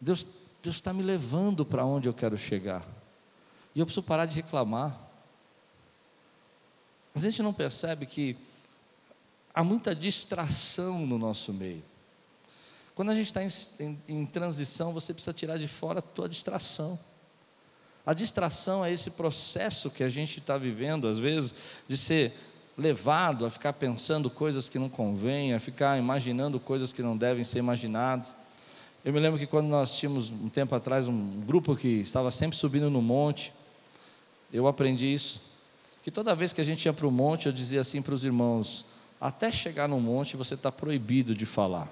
Deus 0.00 0.26
está 0.64 0.92
me 0.92 1.02
levando 1.02 1.64
para 1.64 1.84
onde 1.84 2.08
eu 2.08 2.14
quero 2.14 2.36
chegar. 2.38 2.97
E 3.78 3.80
eu 3.80 3.86
preciso 3.86 4.02
parar 4.02 4.26
de 4.26 4.34
reclamar. 4.34 4.98
A 7.14 7.18
gente 7.20 7.40
não 7.44 7.52
percebe 7.52 8.06
que 8.06 8.36
há 9.54 9.62
muita 9.62 9.94
distração 9.94 11.06
no 11.06 11.16
nosso 11.16 11.52
meio. 11.52 11.84
Quando 12.92 13.10
a 13.10 13.14
gente 13.14 13.26
está 13.26 13.40
em, 13.40 13.48
em, 13.78 14.02
em, 14.08 14.26
transição, 14.26 14.92
você 14.92 15.14
precisa 15.14 15.32
tirar 15.32 15.58
de 15.58 15.68
fora 15.68 16.00
a 16.00 16.02
tua 16.02 16.28
distração. 16.28 16.98
A 18.04 18.12
distração 18.12 18.84
é 18.84 18.92
esse 18.92 19.10
processo 19.10 19.90
que 19.90 20.02
a 20.02 20.08
gente 20.08 20.40
está 20.40 20.58
vivendo, 20.58 21.06
às 21.06 21.20
vezes, 21.20 21.54
de 21.86 21.96
ser 21.96 22.34
levado 22.76 23.46
a 23.46 23.50
ficar 23.50 23.74
pensando 23.74 24.28
coisas 24.28 24.68
que 24.68 24.76
não 24.76 24.88
convêm, 24.88 25.54
a 25.54 25.60
ficar 25.60 25.96
imaginando 25.96 26.58
coisas 26.58 26.92
que 26.92 27.00
não 27.00 27.16
devem 27.16 27.44
ser 27.44 27.60
imaginadas. 27.60 28.34
Eu 29.04 29.12
me 29.12 29.20
lembro 29.20 29.38
que 29.38 29.46
quando 29.46 29.68
nós 29.68 29.96
tínhamos 29.96 30.32
um 30.32 30.48
tempo 30.48 30.74
atrás 30.74 31.06
um 31.06 31.40
grupo 31.42 31.76
que 31.76 32.00
estava 32.00 32.32
sempre 32.32 32.58
subindo 32.58 32.90
no 32.90 33.00
monte, 33.00 33.52
eu 34.52 34.66
aprendi 34.66 35.12
isso, 35.12 35.42
que 36.02 36.10
toda 36.10 36.34
vez 36.34 36.52
que 36.52 36.60
a 36.60 36.64
gente 36.64 36.86
ia 36.86 36.92
para 36.92 37.06
o 37.06 37.10
monte, 37.10 37.46
eu 37.46 37.52
dizia 37.52 37.80
assim 37.80 38.00
para 38.00 38.14
os 38.14 38.24
irmãos: 38.24 38.84
até 39.20 39.50
chegar 39.50 39.88
no 39.88 40.00
monte 40.00 40.36
você 40.36 40.54
está 40.54 40.72
proibido 40.72 41.34
de 41.34 41.44
falar. 41.44 41.88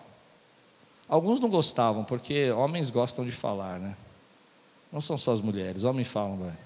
Alguns 1.08 1.38
não 1.38 1.48
gostavam, 1.48 2.04
porque 2.04 2.50
homens 2.50 2.90
gostam 2.90 3.24
de 3.24 3.30
falar, 3.32 3.78
né? 3.78 3.96
Não 4.92 5.00
são 5.00 5.18
só 5.18 5.32
as 5.32 5.40
mulheres, 5.40 5.84
homens 5.84 6.08
falam, 6.08 6.36
vai. 6.36 6.56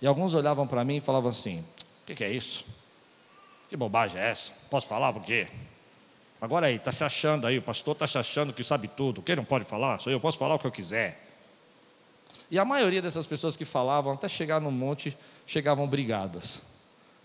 E 0.00 0.06
alguns 0.06 0.34
olhavam 0.34 0.66
para 0.66 0.84
mim 0.84 0.96
e 0.96 1.00
falavam 1.00 1.30
assim: 1.30 1.60
o 1.60 2.06
que, 2.06 2.14
que 2.14 2.24
é 2.24 2.30
isso? 2.30 2.64
Que 3.68 3.76
bobagem 3.76 4.20
é 4.20 4.30
essa? 4.30 4.52
Posso 4.70 4.86
falar 4.86 5.12
por 5.12 5.24
quê? 5.24 5.48
Agora 6.40 6.66
aí, 6.66 6.76
está 6.76 6.92
se 6.92 7.02
achando 7.02 7.46
aí, 7.46 7.56
o 7.56 7.62
pastor 7.62 7.94
está 7.94 8.06
se 8.06 8.18
achando 8.18 8.52
que 8.52 8.62
sabe 8.62 8.86
tudo. 8.86 9.22
Quem 9.22 9.34
não 9.34 9.44
pode 9.44 9.64
falar? 9.64 9.98
Sou 9.98 10.12
eu, 10.12 10.20
posso 10.20 10.38
falar 10.38 10.54
o 10.54 10.58
que 10.58 10.66
eu 10.66 10.72
quiser. 10.72 11.23
E 12.50 12.58
a 12.58 12.64
maioria 12.64 13.00
dessas 13.00 13.26
pessoas 13.26 13.56
que 13.56 13.64
falavam, 13.64 14.12
até 14.12 14.28
chegar 14.28 14.60
no 14.60 14.70
monte, 14.70 15.16
chegavam 15.46 15.86
brigadas. 15.86 16.62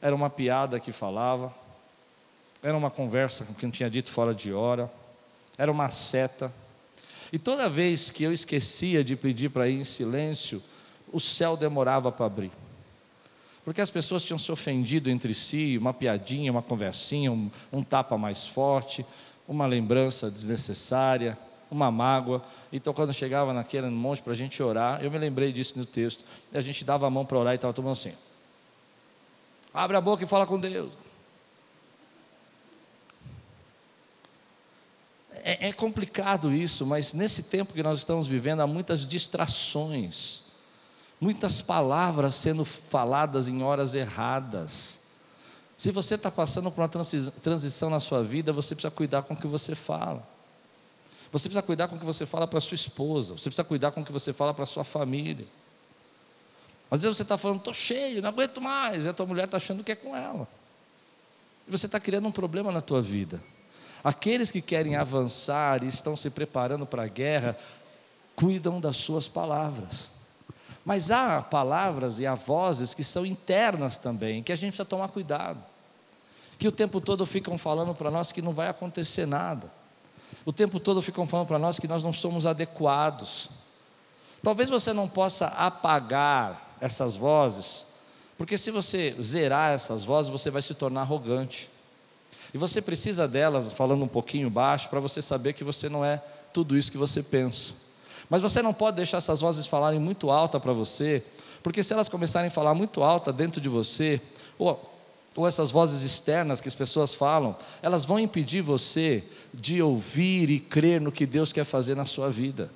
Era 0.01 0.15
uma 0.15 0.29
piada 0.29 0.79
que 0.79 0.91
falava, 0.91 1.53
era 2.63 2.75
uma 2.75 2.89
conversa 2.89 3.45
que 3.45 3.65
não 3.65 3.71
tinha 3.71 3.89
dito 3.89 4.09
fora 4.09 4.33
de 4.33 4.53
hora, 4.53 4.89
era 5.57 5.71
uma 5.71 5.89
seta. 5.89 6.51
E 7.31 7.37
toda 7.37 7.69
vez 7.69 8.09
que 8.09 8.23
eu 8.23 8.33
esquecia 8.33 9.03
de 9.03 9.15
pedir 9.15 9.49
para 9.49 9.67
ir 9.67 9.81
em 9.81 9.83
silêncio, 9.83 10.63
o 11.11 11.19
céu 11.19 11.57
demorava 11.57 12.11
para 12.11 12.25
abrir. 12.25 12.51
Porque 13.63 13.81
as 13.81 13.91
pessoas 13.91 14.23
tinham 14.23 14.39
se 14.39 14.51
ofendido 14.51 15.09
entre 15.09 15.33
si, 15.33 15.77
uma 15.77 15.93
piadinha, 15.93 16.51
uma 16.51 16.61
conversinha, 16.61 17.31
um, 17.31 17.51
um 17.71 17.83
tapa 17.83 18.17
mais 18.17 18.47
forte, 18.47 19.05
uma 19.47 19.67
lembrança 19.67 20.31
desnecessária, 20.31 21.37
uma 21.69 21.91
mágoa. 21.91 22.41
Então, 22.71 22.93
quando 22.93 23.13
chegava 23.13 23.53
naquele 23.53 23.89
monte 23.89 24.21
para 24.21 24.33
a 24.33 24.35
gente 24.35 24.61
orar, 24.61 25.03
eu 25.03 25.11
me 25.11 25.17
lembrei 25.17 25.51
disso 25.51 25.77
no 25.77 25.85
texto. 25.85 26.23
A 26.53 26.61
gente 26.61 26.83
dava 26.83 27.07
a 27.07 27.09
mão 27.09 27.25
para 27.25 27.37
orar 27.37 27.53
e 27.53 27.55
estava 27.55 27.73
todo 27.73 27.83
mundo 27.83 27.93
assim. 27.93 28.13
Abre 29.73 29.95
a 29.95 30.01
boca 30.01 30.23
e 30.23 30.27
fala 30.27 30.45
com 30.45 30.59
Deus. 30.59 30.91
É, 35.43 35.69
é, 35.69 35.73
complicado 35.73 36.51
isso, 36.51 36.85
mas 36.85 37.13
nesse 37.13 37.43
tempo 37.43 37.73
que 37.73 37.83
nós 37.83 37.99
estamos 37.99 38.27
vivendo, 38.27 38.61
há 38.61 38.67
muitas 38.67 39.07
distrações, 39.07 40.43
muitas 41.19 41.61
palavras 41.61 42.35
sendo 42.35 42.65
faladas 42.65 43.47
em 43.47 43.63
horas 43.63 43.93
erradas. 43.93 44.99
Se 45.77 45.91
você 45.91 46.15
está 46.15 46.29
passando 46.29 46.69
por 46.69 46.81
uma 46.81 46.89
transição 47.41 47.89
na 47.89 47.99
sua 47.99 48.21
vida, 48.21 48.51
você 48.51 48.75
precisa 48.75 48.91
cuidar 48.91 49.21
com 49.23 49.33
o 49.33 49.37
que 49.37 49.47
você 49.47 49.75
fala. 49.75 50.27
Você 51.31 51.47
precisa 51.47 51.61
cuidar 51.61 51.87
com 51.87 51.95
o 51.95 51.99
que 51.99 52.05
você 52.05 52.25
fala 52.25 52.47
para 52.47 52.59
sua 52.59 52.75
esposa. 52.75 53.33
Você 53.33 53.43
precisa 53.43 53.63
cuidar 53.63 53.91
com 53.91 54.01
o 54.01 54.05
que 54.05 54.11
você 54.11 54.33
fala 54.33 54.53
para 54.53 54.65
sua 54.65 54.83
família. 54.83 55.45
Às 56.89 57.03
vezes 57.03 57.17
você 57.17 57.23
está 57.23 57.37
falando, 57.37 57.59
estou 57.59 57.73
cheio, 57.73 58.21
não 58.21 58.29
aguento 58.29 58.59
mais. 58.59 59.05
E 59.05 59.09
a 59.09 59.13
tua 59.13 59.25
mulher 59.25 59.45
está 59.45 59.57
achando 59.57 59.83
que 59.83 59.91
é 59.91 59.95
com 59.95 60.15
ela. 60.15 60.47
E 61.67 61.71
você 61.71 61.85
está 61.85 61.99
criando 61.99 62.27
um 62.27 62.31
problema 62.31 62.71
na 62.71 62.81
tua 62.81 63.01
vida. 63.01 63.39
Aqueles 64.03 64.49
que 64.49 64.61
querem 64.61 64.95
avançar 64.95 65.83
e 65.83 65.87
estão 65.87 66.15
se 66.15 66.29
preparando 66.31 66.85
para 66.85 67.03
a 67.03 67.07
guerra, 67.07 67.55
cuidam 68.35 68.79
das 68.79 68.97
suas 68.97 69.27
palavras. 69.27 70.09
Mas 70.83 71.11
há 71.11 71.41
palavras 71.43 72.19
e 72.19 72.25
há 72.25 72.33
vozes 72.33 72.95
que 72.95 73.03
são 73.03 73.23
internas 73.23 73.99
também, 73.99 74.41
que 74.41 74.51
a 74.51 74.55
gente 74.55 74.71
precisa 74.71 74.85
tomar 74.85 75.09
cuidado. 75.09 75.63
Que 76.57 76.67
o 76.67 76.71
tempo 76.71 76.99
todo 76.99 77.25
ficam 77.25 77.57
falando 77.57 77.93
para 77.93 78.09
nós 78.09 78.31
que 78.31 78.41
não 78.41 78.53
vai 78.53 78.67
acontecer 78.67 79.27
nada. 79.27 79.71
O 80.49 80.51
tempo 80.51 80.79
todo 80.79 80.99
ficam 80.99 81.27
falando 81.27 81.45
para 81.45 81.59
nós 81.59 81.77
que 81.77 81.87
nós 81.87 82.03
não 82.03 82.11
somos 82.11 82.47
adequados. 82.47 83.51
Talvez 84.41 84.67
você 84.67 84.91
não 84.91 85.07
possa 85.07 85.45
apagar 85.45 86.75
essas 86.81 87.15
vozes, 87.15 87.85
porque 88.35 88.57
se 88.57 88.71
você 88.71 89.15
zerar 89.21 89.73
essas 89.73 90.03
vozes, 90.03 90.31
você 90.31 90.49
vai 90.49 90.63
se 90.63 90.73
tornar 90.73 91.01
arrogante. 91.01 91.69
E 92.51 92.57
você 92.57 92.81
precisa 92.81 93.27
delas, 93.27 93.71
falando 93.71 94.03
um 94.03 94.07
pouquinho 94.07 94.49
baixo, 94.49 94.89
para 94.89 94.99
você 94.99 95.21
saber 95.21 95.53
que 95.53 95.63
você 95.63 95.87
não 95.87 96.03
é 96.03 96.19
tudo 96.51 96.75
isso 96.75 96.91
que 96.91 96.97
você 96.97 97.21
pensa. 97.21 97.73
Mas 98.27 98.41
você 98.41 98.59
não 98.59 98.73
pode 98.73 98.97
deixar 98.97 99.17
essas 99.17 99.41
vozes 99.41 99.67
falarem 99.67 99.99
muito 99.99 100.31
alta 100.31 100.59
para 100.59 100.73
você, 100.73 101.23
porque 101.61 101.83
se 101.83 101.93
elas 101.93 102.09
começarem 102.09 102.47
a 102.47 102.51
falar 102.51 102.73
muito 102.73 103.03
alta 103.03 103.31
dentro 103.31 103.61
de 103.61 103.69
você, 103.69 104.19
ou, 104.57 104.88
ou 105.41 105.47
essas 105.47 105.71
vozes 105.71 106.03
externas 106.03 106.61
que 106.61 106.67
as 106.67 106.75
pessoas 106.75 107.13
falam, 107.13 107.55
elas 107.81 108.05
vão 108.05 108.19
impedir 108.19 108.61
você 108.61 109.23
de 109.53 109.81
ouvir 109.81 110.49
e 110.49 110.59
crer 110.59 110.99
no 110.99 111.11
que 111.11 111.25
Deus 111.25 111.51
quer 111.51 111.63
fazer 111.63 111.95
na 111.95 112.05
sua 112.05 112.29
vida. 112.29 112.71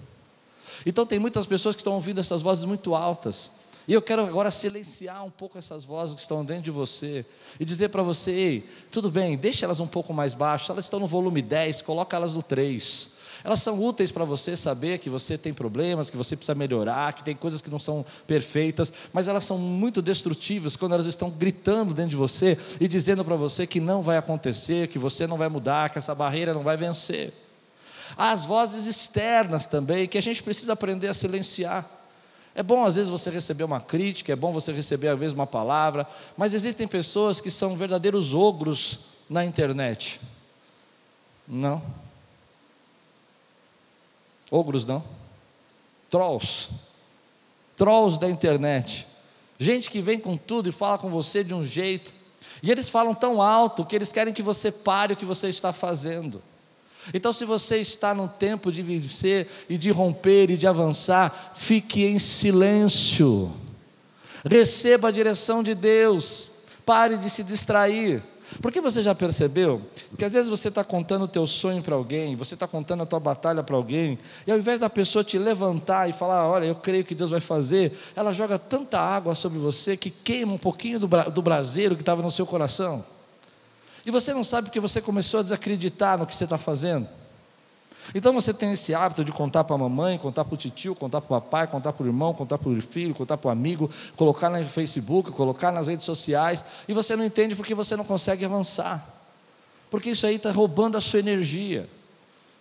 Então 0.85 1.05
tem 1.05 1.19
muitas 1.19 1.45
pessoas 1.45 1.75
que 1.75 1.81
estão 1.81 1.93
ouvindo 1.93 2.19
essas 2.19 2.41
vozes 2.41 2.65
muito 2.65 2.95
altas, 2.95 3.51
e 3.87 3.93
eu 3.93 4.01
quero 4.01 4.23
agora 4.23 4.49
silenciar 4.49 5.25
um 5.25 5.29
pouco 5.29 5.57
essas 5.57 5.83
vozes 5.83 6.15
que 6.15 6.21
estão 6.21 6.45
dentro 6.45 6.63
de 6.63 6.71
você 6.71 7.25
e 7.59 7.65
dizer 7.65 7.89
para 7.89 8.01
você: 8.01 8.31
ei, 8.31 8.69
tudo 8.91 9.11
bem, 9.11 9.37
deixa 9.37 9.65
elas 9.65 9.79
um 9.79 9.87
pouco 9.87 10.13
mais 10.13 10.33
baixo, 10.33 10.71
elas 10.71 10.85
estão 10.85 10.99
no 10.99 11.07
volume 11.07 11.41
10, 11.41 11.81
coloca 11.81 12.15
elas 12.15 12.33
no 12.33 12.41
3. 12.41 13.09
Elas 13.43 13.61
são 13.61 13.81
úteis 13.83 14.11
para 14.11 14.23
você 14.23 14.55
saber 14.55 14.99
que 14.99 15.09
você 15.09 15.37
tem 15.37 15.53
problemas, 15.53 16.09
que 16.09 16.15
você 16.15 16.35
precisa 16.35 16.55
melhorar, 16.55 17.11
que 17.13 17.23
tem 17.23 17.35
coisas 17.35 17.61
que 17.61 17.69
não 17.69 17.79
são 17.79 18.05
perfeitas, 18.25 18.93
mas 19.11 19.27
elas 19.27 19.43
são 19.43 19.57
muito 19.57 20.01
destrutivas 20.01 20.75
quando 20.75 20.93
elas 20.93 21.05
estão 21.05 21.29
gritando 21.29 21.93
dentro 21.93 22.11
de 22.11 22.15
você 22.15 22.57
e 22.79 22.87
dizendo 22.87 23.23
para 23.25 23.35
você 23.35 23.67
que 23.67 23.81
não 23.81 24.01
vai 24.01 24.17
acontecer, 24.17 24.87
que 24.87 24.97
você 24.97 25.27
não 25.27 25.37
vai 25.37 25.49
mudar, 25.49 25.89
que 25.89 25.97
essa 25.97 26.15
barreira 26.15 26.53
não 26.53 26.63
vai 26.63 26.77
vencer. 26.77 27.33
As 28.17 28.45
vozes 28.45 28.85
externas 28.85 29.67
também 29.67 30.07
que 30.07 30.17
a 30.17 30.21
gente 30.21 30.41
precisa 30.41 30.73
aprender 30.73 31.07
a 31.07 31.13
silenciar. 31.13 31.89
É 32.55 32.61
bom 32.61 32.85
às 32.85 32.95
vezes 32.95 33.09
você 33.09 33.29
receber 33.29 33.63
uma 33.63 33.81
crítica, 33.81 34.31
é 34.31 34.35
bom 34.35 34.53
você 34.53 34.71
receber 34.71 35.09
às 35.09 35.19
vezes 35.19 35.33
uma 35.33 35.47
palavra, 35.47 36.07
mas 36.37 36.53
existem 36.53 36.87
pessoas 36.87 37.41
que 37.41 37.49
são 37.49 37.75
verdadeiros 37.75 38.33
ogros 38.33 38.99
na 39.29 39.43
internet. 39.43 40.21
Não. 41.47 42.02
Ogros 44.53 44.85
não. 44.85 45.03
Trolls. 46.11 46.69
Trolls 47.75 48.19
da 48.19 48.29
internet. 48.29 49.07
Gente 49.57 49.89
que 49.89 49.99
vem 49.99 50.19
com 50.19 50.37
tudo 50.37 50.69
e 50.69 50.71
fala 50.71 50.95
com 50.99 51.09
você 51.09 51.43
de 51.43 51.55
um 51.55 51.65
jeito. 51.65 52.13
E 52.61 52.69
eles 52.69 52.87
falam 52.87 53.15
tão 53.15 53.41
alto 53.41 53.83
que 53.83 53.95
eles 53.95 54.11
querem 54.11 54.31
que 54.31 54.43
você 54.43 54.71
pare 54.71 55.13
o 55.13 55.17
que 55.17 55.25
você 55.25 55.49
está 55.49 55.73
fazendo. 55.73 56.39
Então, 57.11 57.33
se 57.33 57.45
você 57.45 57.77
está 57.77 58.13
no 58.13 58.27
tempo 58.27 58.71
de 58.71 58.83
vencer 58.83 59.47
e 59.67 59.75
de 59.75 59.89
romper 59.89 60.51
e 60.51 60.57
de 60.57 60.67
avançar, 60.67 61.51
fique 61.55 62.03
em 62.03 62.19
silêncio. 62.19 63.51
Receba 64.45 65.07
a 65.07 65.11
direção 65.11 65.63
de 65.63 65.73
Deus. 65.73 66.51
Pare 66.85 67.17
de 67.17 67.27
se 67.27 67.43
distrair. 67.43 68.21
Porque 68.61 68.81
você 68.81 69.01
já 69.01 69.15
percebeu 69.15 69.81
que 70.17 70.25
às 70.25 70.33
vezes 70.33 70.49
você 70.49 70.69
está 70.69 70.83
contando 70.83 71.23
o 71.23 71.27
teu 71.27 71.45
sonho 71.47 71.81
para 71.81 71.95
alguém, 71.95 72.35
você 72.35 72.53
está 72.53 72.67
contando 72.67 73.03
a 73.03 73.05
tua 73.05 73.19
batalha 73.19 73.63
para 73.63 73.75
alguém, 73.75 74.17
e 74.45 74.51
ao 74.51 74.57
invés 74.57 74.79
da 74.79 74.89
pessoa 74.89 75.23
te 75.23 75.37
levantar 75.37 76.09
e 76.09 76.13
falar, 76.13 76.47
olha, 76.47 76.65
eu 76.65 76.75
creio 76.75 77.03
que 77.03 77.15
Deus 77.15 77.29
vai 77.29 77.39
fazer, 77.39 77.97
ela 78.15 78.31
joga 78.31 78.57
tanta 78.59 78.99
água 78.99 79.35
sobre 79.35 79.59
você 79.59 79.97
que 79.97 80.09
queima 80.09 80.53
um 80.53 80.57
pouquinho 80.57 80.99
do, 80.99 81.07
bra 81.07 81.23
do 81.23 81.41
braseiro 81.41 81.95
que 81.95 82.01
estava 82.01 82.21
no 82.21 82.31
seu 82.31 82.45
coração. 82.45 83.03
E 84.05 84.11
você 84.11 84.33
não 84.33 84.43
sabe 84.43 84.67
porque 84.67 84.79
você 84.79 85.01
começou 85.01 85.39
a 85.39 85.43
desacreditar 85.43 86.17
no 86.17 86.27
que 86.27 86.35
você 86.35 86.43
está 86.43 86.57
fazendo. 86.57 87.07
Então 88.13 88.33
você 88.33 88.53
tem 88.53 88.71
esse 88.73 88.93
hábito 88.93 89.23
de 89.23 89.31
contar 89.31 89.63
para 89.63 89.75
a 89.75 89.79
mamãe, 89.79 90.17
contar 90.17 90.45
para 90.45 90.53
o 90.53 90.57
tio, 90.57 90.95
contar 90.95 91.21
para 91.21 91.37
o 91.37 91.41
papai, 91.41 91.67
contar 91.67 91.93
para 91.93 92.03
o 92.03 92.07
irmão, 92.07 92.33
contar 92.33 92.57
para 92.57 92.69
o 92.69 92.81
filho, 92.81 93.13
contar 93.13 93.37
para 93.37 93.49
o 93.49 93.51
amigo, 93.51 93.89
colocar 94.15 94.49
no 94.49 94.63
Facebook, 94.63 95.31
colocar 95.31 95.71
nas 95.71 95.87
redes 95.87 96.05
sociais, 96.05 96.63
e 96.87 96.93
você 96.93 97.15
não 97.15 97.23
entende 97.23 97.55
porque 97.55 97.73
você 97.73 97.95
não 97.95 98.03
consegue 98.03 98.43
avançar. 98.45 99.07
Porque 99.89 100.09
isso 100.11 100.25
aí 100.25 100.35
está 100.35 100.51
roubando 100.51 100.97
a 100.97 101.01
sua 101.01 101.19
energia. 101.19 101.87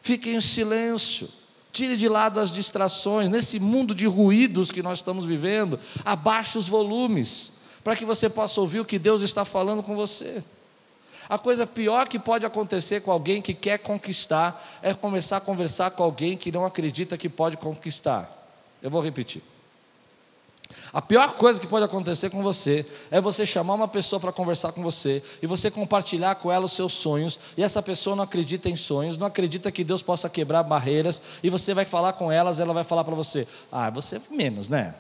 Fique 0.03 0.31
em 0.31 0.41
silêncio. 0.41 1.29
Tire 1.73 1.97
de 1.97 2.07
lado 2.07 2.39
as 2.39 2.53
distrações. 2.53 3.31
Nesse 3.31 3.59
mundo 3.59 3.95
de 3.95 4.07
ruídos 4.07 4.71
que 4.71 4.83
nós 4.83 4.99
estamos 4.99 5.25
vivendo, 5.25 5.81
abaixe 6.05 6.59
os 6.59 6.69
volumes, 6.69 7.51
para 7.83 7.97
que 7.97 8.05
você 8.05 8.29
possa 8.29 8.61
ouvir 8.61 8.81
o 8.81 8.85
que 8.85 8.99
Deus 8.99 9.23
está 9.23 9.45
falando 9.45 9.83
com 9.83 9.97
você. 9.97 10.45
A 11.29 11.39
coisa 11.39 11.67
pior 11.67 12.09
que 12.09 12.19
pode 12.19 12.45
acontecer 12.45 13.01
com 13.01 13.11
alguém 13.11 13.41
que 13.41 13.55
quer 13.55 13.79
conquistar 13.79 14.81
é 14.83 14.93
começar 14.95 15.39
a 15.39 15.41
conversar 15.41 15.91
com 15.93 16.03
alguém 16.03 16.37
que 16.37 16.53
não 16.53 16.65
acredita 16.65 17.17
que 17.17 17.29
pode 17.29 17.57
conquistar. 17.57 18.31
Eu 18.83 18.91
vou 18.91 19.01
repetir. 19.01 19.43
A 20.93 21.01
pior 21.01 21.35
coisa 21.35 21.61
que 21.61 21.67
pode 21.67 21.85
acontecer 21.85 22.31
com 22.31 22.43
você 22.43 22.87
é 23.11 23.21
você 23.21 23.45
chamar 23.45 23.75
uma 23.75 23.89
pessoa 23.89 24.19
para 24.19 24.33
conversar 24.33 24.73
com 24.73 24.83
você 24.83 25.23
e 25.43 25.47
você 25.47 25.71
compartilhar 25.71 26.35
com 26.37 26.51
ela 26.51 26.65
os 26.65 26.73
seus 26.73 26.93
sonhos, 26.93 27.39
e 27.57 27.63
essa 27.63 27.83
pessoa 27.83 28.17
não 28.17 28.25
acredita 28.25 28.69
em 28.69 28.77
sonhos, 28.77 29.19
não 29.19 29.27
acredita 29.27 29.71
que 29.71 29.85
Deus 29.85 30.03
possa 30.03 30.29
quebrar 30.29 30.63
barreiras, 30.63 31.21
e 31.43 31.51
você 31.51 31.75
vai 31.75 31.85
falar 31.85 32.15
com 32.15 32.33
elas, 32.33 32.61
ela 32.61 32.73
vai 32.73 32.85
falar 32.85 33.05
para 33.05 33.15
você: 33.15 33.47
"Ah, 33.71 33.91
você 33.91 34.17
é 34.17 34.21
menos, 34.31 34.69
né?" 34.69 34.95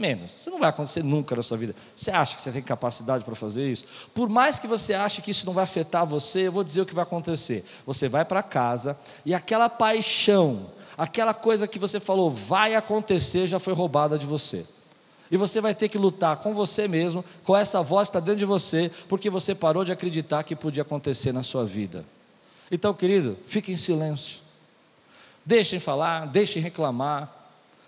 Menos. 0.00 0.40
Isso 0.40 0.50
não 0.50 0.58
vai 0.58 0.70
acontecer 0.70 1.04
nunca 1.04 1.36
na 1.36 1.42
sua 1.42 1.58
vida. 1.58 1.74
Você 1.94 2.10
acha 2.10 2.34
que 2.34 2.40
você 2.40 2.50
tem 2.50 2.62
capacidade 2.62 3.22
para 3.22 3.34
fazer 3.34 3.70
isso? 3.70 3.84
Por 4.14 4.30
mais 4.30 4.58
que 4.58 4.66
você 4.66 4.94
ache 4.94 5.20
que 5.20 5.30
isso 5.30 5.44
não 5.44 5.52
vai 5.52 5.64
afetar 5.64 6.06
você, 6.06 6.46
eu 6.46 6.52
vou 6.52 6.64
dizer 6.64 6.80
o 6.80 6.86
que 6.86 6.94
vai 6.94 7.02
acontecer. 7.02 7.66
Você 7.84 8.08
vai 8.08 8.24
para 8.24 8.42
casa 8.42 8.96
e 9.26 9.34
aquela 9.34 9.68
paixão, 9.68 10.68
aquela 10.96 11.34
coisa 11.34 11.68
que 11.68 11.78
você 11.78 12.00
falou 12.00 12.30
vai 12.30 12.74
acontecer, 12.74 13.46
já 13.46 13.58
foi 13.58 13.74
roubada 13.74 14.18
de 14.18 14.24
você. 14.24 14.64
E 15.30 15.36
você 15.36 15.60
vai 15.60 15.74
ter 15.74 15.90
que 15.90 15.98
lutar 15.98 16.38
com 16.38 16.54
você 16.54 16.88
mesmo, 16.88 17.22
com 17.44 17.54
essa 17.54 17.82
voz 17.82 18.08
que 18.08 18.16
está 18.16 18.20
dentro 18.20 18.38
de 18.38 18.46
você, 18.46 18.90
porque 19.06 19.28
você 19.28 19.54
parou 19.54 19.84
de 19.84 19.92
acreditar 19.92 20.44
que 20.44 20.56
podia 20.56 20.80
acontecer 20.80 21.30
na 21.30 21.42
sua 21.42 21.66
vida. 21.66 22.06
Então, 22.72 22.94
querido, 22.94 23.36
fique 23.44 23.70
em 23.70 23.76
silêncio. 23.76 24.40
Deixem 25.44 25.78
falar, 25.78 26.26
deixem 26.26 26.62
reclamar, 26.62 27.39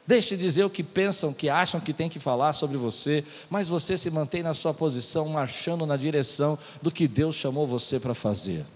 Deixe 0.06 0.36
de 0.36 0.42
dizer 0.42 0.64
o 0.64 0.70
que 0.70 0.82
pensam, 0.82 1.32
que 1.32 1.48
acham 1.48 1.80
que 1.80 1.92
tem 1.92 2.08
que 2.08 2.18
falar 2.18 2.52
sobre 2.52 2.76
você, 2.76 3.24
mas 3.48 3.68
você 3.68 3.96
se 3.96 4.10
mantém 4.10 4.42
na 4.42 4.52
sua 4.52 4.74
posição, 4.74 5.28
marchando 5.28 5.86
na 5.86 5.96
direção 5.96 6.58
do 6.80 6.90
que 6.90 7.06
Deus 7.06 7.36
chamou 7.36 7.66
você 7.66 8.00
para 8.00 8.14
fazer. 8.14 8.66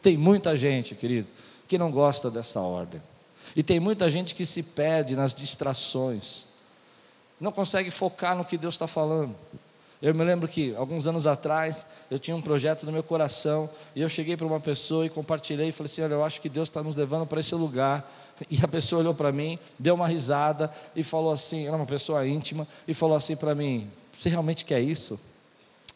Tem 0.00 0.16
muita 0.16 0.54
gente, 0.54 0.94
querido, 0.94 1.28
que 1.66 1.76
não 1.76 1.90
gosta 1.90 2.30
dessa 2.30 2.60
ordem. 2.60 3.02
E 3.56 3.62
tem 3.62 3.80
muita 3.80 4.08
gente 4.08 4.34
que 4.34 4.46
se 4.46 4.62
perde 4.62 5.16
nas 5.16 5.34
distrações, 5.34 6.46
não 7.40 7.50
consegue 7.50 7.90
focar 7.90 8.36
no 8.36 8.44
que 8.44 8.56
Deus 8.56 8.74
está 8.74 8.86
falando. 8.86 9.34
Eu 10.06 10.14
me 10.14 10.22
lembro 10.22 10.46
que 10.46 10.72
alguns 10.76 11.08
anos 11.08 11.26
atrás 11.26 11.84
eu 12.08 12.16
tinha 12.16 12.36
um 12.36 12.40
projeto 12.40 12.86
no 12.86 12.92
meu 12.92 13.02
coração 13.02 13.68
e 13.92 14.00
eu 14.00 14.08
cheguei 14.08 14.36
para 14.36 14.46
uma 14.46 14.60
pessoa 14.60 15.04
e 15.04 15.10
compartilhei 15.10 15.70
e 15.70 15.72
falei 15.72 15.86
assim: 15.86 16.00
Olha, 16.00 16.14
eu 16.14 16.22
acho 16.22 16.40
que 16.40 16.48
Deus 16.48 16.68
está 16.68 16.80
nos 16.80 16.94
levando 16.94 17.26
para 17.26 17.40
esse 17.40 17.52
lugar. 17.56 18.08
E 18.48 18.62
a 18.62 18.68
pessoa 18.68 19.00
olhou 19.00 19.14
para 19.14 19.32
mim, 19.32 19.58
deu 19.76 19.96
uma 19.96 20.06
risada 20.06 20.72
e 20.94 21.02
falou 21.02 21.32
assim: 21.32 21.66
Era 21.66 21.74
uma 21.74 21.86
pessoa 21.86 22.24
íntima 22.24 22.68
e 22.86 22.94
falou 22.94 23.16
assim 23.16 23.34
para 23.34 23.52
mim: 23.52 23.90
Você 24.16 24.28
realmente 24.28 24.64
quer 24.64 24.78
isso? 24.80 25.18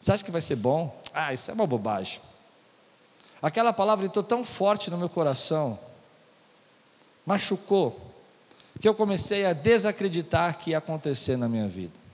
Você 0.00 0.10
acha 0.10 0.24
que 0.24 0.30
vai 0.32 0.40
ser 0.40 0.56
bom? 0.56 1.00
Ah, 1.14 1.32
isso 1.32 1.48
é 1.48 1.54
uma 1.54 1.66
bobagem. 1.66 2.20
Aquela 3.40 3.72
palavra 3.72 4.06
entrou 4.06 4.24
tão 4.24 4.42
forte 4.42 4.90
no 4.90 4.98
meu 4.98 5.08
coração, 5.08 5.78
machucou, 7.24 8.00
que 8.80 8.88
eu 8.88 8.94
comecei 8.94 9.46
a 9.46 9.52
desacreditar 9.52 10.58
que 10.58 10.70
ia 10.70 10.78
acontecer 10.78 11.36
na 11.36 11.48
minha 11.48 11.68
vida. 11.68 12.09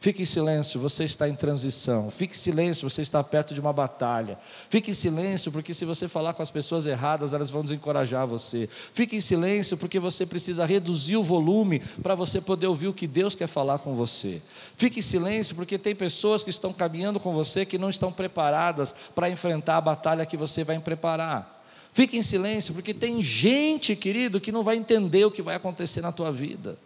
Fique 0.00 0.22
em 0.22 0.26
silêncio, 0.26 0.78
você 0.78 1.02
está 1.02 1.28
em 1.28 1.34
transição. 1.34 2.08
Fique 2.08 2.32
em 2.32 2.38
silêncio, 2.38 2.88
você 2.88 3.02
está 3.02 3.22
perto 3.24 3.52
de 3.52 3.60
uma 3.60 3.72
batalha. 3.72 4.38
Fique 4.70 4.92
em 4.92 4.94
silêncio, 4.94 5.50
porque 5.50 5.74
se 5.74 5.84
você 5.84 6.06
falar 6.06 6.34
com 6.34 6.42
as 6.42 6.52
pessoas 6.52 6.86
erradas, 6.86 7.34
elas 7.34 7.50
vão 7.50 7.64
desencorajar 7.64 8.24
você. 8.24 8.68
Fique 8.70 9.16
em 9.16 9.20
silêncio, 9.20 9.76
porque 9.76 9.98
você 9.98 10.24
precisa 10.24 10.64
reduzir 10.64 11.16
o 11.16 11.24
volume 11.24 11.80
para 12.00 12.14
você 12.14 12.40
poder 12.40 12.68
ouvir 12.68 12.86
o 12.86 12.94
que 12.94 13.08
Deus 13.08 13.34
quer 13.34 13.48
falar 13.48 13.80
com 13.80 13.96
você. 13.96 14.40
Fique 14.76 15.00
em 15.00 15.02
silêncio, 15.02 15.56
porque 15.56 15.76
tem 15.76 15.96
pessoas 15.96 16.44
que 16.44 16.50
estão 16.50 16.72
caminhando 16.72 17.18
com 17.18 17.32
você 17.32 17.66
que 17.66 17.76
não 17.76 17.90
estão 17.90 18.12
preparadas 18.12 18.94
para 19.16 19.28
enfrentar 19.28 19.78
a 19.78 19.80
batalha 19.80 20.24
que 20.24 20.36
você 20.36 20.62
vai 20.62 20.78
preparar. 20.78 21.60
Fique 21.92 22.16
em 22.16 22.22
silêncio, 22.22 22.72
porque 22.72 22.94
tem 22.94 23.20
gente, 23.20 23.96
querido, 23.96 24.40
que 24.40 24.52
não 24.52 24.62
vai 24.62 24.76
entender 24.76 25.24
o 25.24 25.30
que 25.32 25.42
vai 25.42 25.56
acontecer 25.56 26.00
na 26.00 26.12
tua 26.12 26.30
vida. 26.30 26.78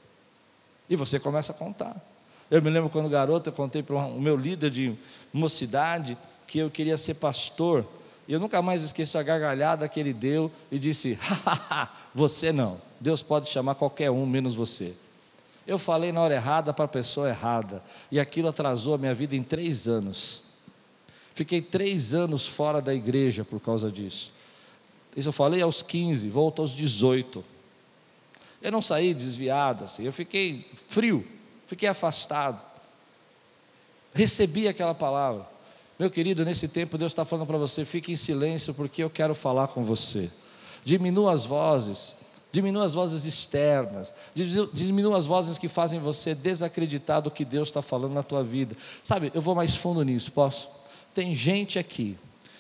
E 0.89 0.97
você 0.97 1.21
começa 1.21 1.53
a 1.53 1.55
contar. 1.55 2.12
Eu 2.53 2.61
me 2.61 2.69
lembro 2.69 2.91
quando 2.91 3.09
garoto, 3.09 3.49
eu 3.49 3.53
contei 3.55 3.83
para 3.83 3.97
o 3.97 4.21
meu 4.21 4.37
líder 4.37 4.69
de 4.69 4.95
mocidade 5.33 6.19
que 6.47 6.59
eu 6.59 6.71
queria 6.71 6.99
ser 6.99 7.15
pastor. 7.15 7.87
E 8.29 8.33
eu 8.35 8.39
nunca 8.39 8.61
mais 8.61 8.83
esqueço 8.83 9.17
a 9.17 9.23
gargalhada 9.23 9.89
que 9.89 9.99
ele 9.99 10.13
deu 10.13 10.53
e 10.71 10.79
disse: 10.79 11.19
Você 12.15 12.53
não, 12.53 12.79
Deus 13.01 13.23
pode 13.23 13.49
chamar 13.49 13.77
qualquer 13.77 14.11
um, 14.11 14.27
menos 14.27 14.55
você. 14.55 14.93
Eu 15.67 15.79
falei 15.79 16.13
na 16.13 16.21
hora 16.21 16.35
errada 16.35 16.75
para 16.75 16.85
a 16.85 16.89
pessoa 16.89 17.31
errada, 17.31 17.83
e 18.11 18.21
aquilo 18.21 18.49
atrasou 18.49 18.97
a 18.97 18.99
minha 18.99 19.15
vida 19.15 19.35
em 19.35 19.43
três 19.43 19.89
anos. 19.89 20.43
Fiquei 21.35 21.63
três 21.63 22.13
anos 22.13 22.47
fora 22.47 22.83
da 22.83 22.95
igreja 22.95 23.47
por 23.47 23.61
causa 23.61 23.91
disso. 23.91 24.31
Isso 25.17 25.31
eu 25.31 25.33
falei 25.33 25.63
aos 25.63 25.83
15, 25.83 26.29
volto 26.29 26.61
aos 26.61 26.73
18. 26.73 27.43
Eu 28.61 28.71
não 28.71 28.83
saí 28.83 29.15
desviado 29.15 29.85
assim, 29.85 30.05
eu 30.05 30.13
fiquei 30.13 30.67
frio 30.87 31.27
fiquei 31.67 31.89
afastado. 31.89 32.61
Recebi 34.15 34.69
aquela 34.69 34.95
palavra. 34.95 35.47
Meu 35.99 36.11
querido, 36.11 36.45
nesse 36.45 36.69
tempo 36.69 36.99
Deus 36.99 37.13
está 37.13 37.25
falando 37.25 37.47
para 37.47 37.59
você: 37.59 37.85
fique 37.85 38.13
em 38.13 38.17
silêncio, 38.17 38.75
porque 38.75 39.03
eu 39.03 39.11
quero 39.11 39.35
falar 39.35 39.69
com 39.69 39.83
você. 39.85 40.31
Diminua 40.85 41.33
as 41.33 41.45
vozes, 41.45 42.15
diminua 42.51 42.85
as 42.85 42.93
vozes 42.93 43.25
externas, 43.25 44.13
diminua 44.73 45.17
as 45.17 45.27
vozes 45.27 45.59
que 45.59 45.69
fazem 45.69 46.01
você 46.01 46.35
desacreditar 46.35 47.23
do 47.23 47.31
que 47.31 47.45
Deus 47.45 47.69
está 47.69 47.81
falando 47.81 48.13
na 48.13 48.23
tua 48.23 48.43
vida. 48.43 48.77
Sabe, 49.03 49.31
eu 49.33 49.41
vou 49.41 49.55
mais 49.55 49.77
fundo 49.77 50.03
nisso, 50.03 50.33
posso? 50.33 50.69
Tem 51.15 51.35
gente 51.35 51.79
aqui 51.79 52.19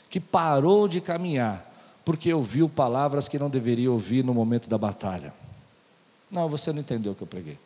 que 0.08 0.20
parou 0.20 0.86
de 0.86 1.00
caminhar 1.00 1.70
porque 2.04 2.32
ouviu 2.32 2.68
palavras 2.68 3.28
que 3.28 3.38
não 3.38 3.48
deveria 3.48 3.90
ouvir 3.90 4.24
no 4.24 4.34
momento 4.34 4.68
da 4.68 4.76
batalha. 4.76 5.32
Não, 6.30 6.48
você 6.48 6.72
não 6.72 6.80
entendeu 6.80 7.12
o 7.12 7.14
que 7.14 7.22
eu 7.22 7.26
preguei. 7.26 7.58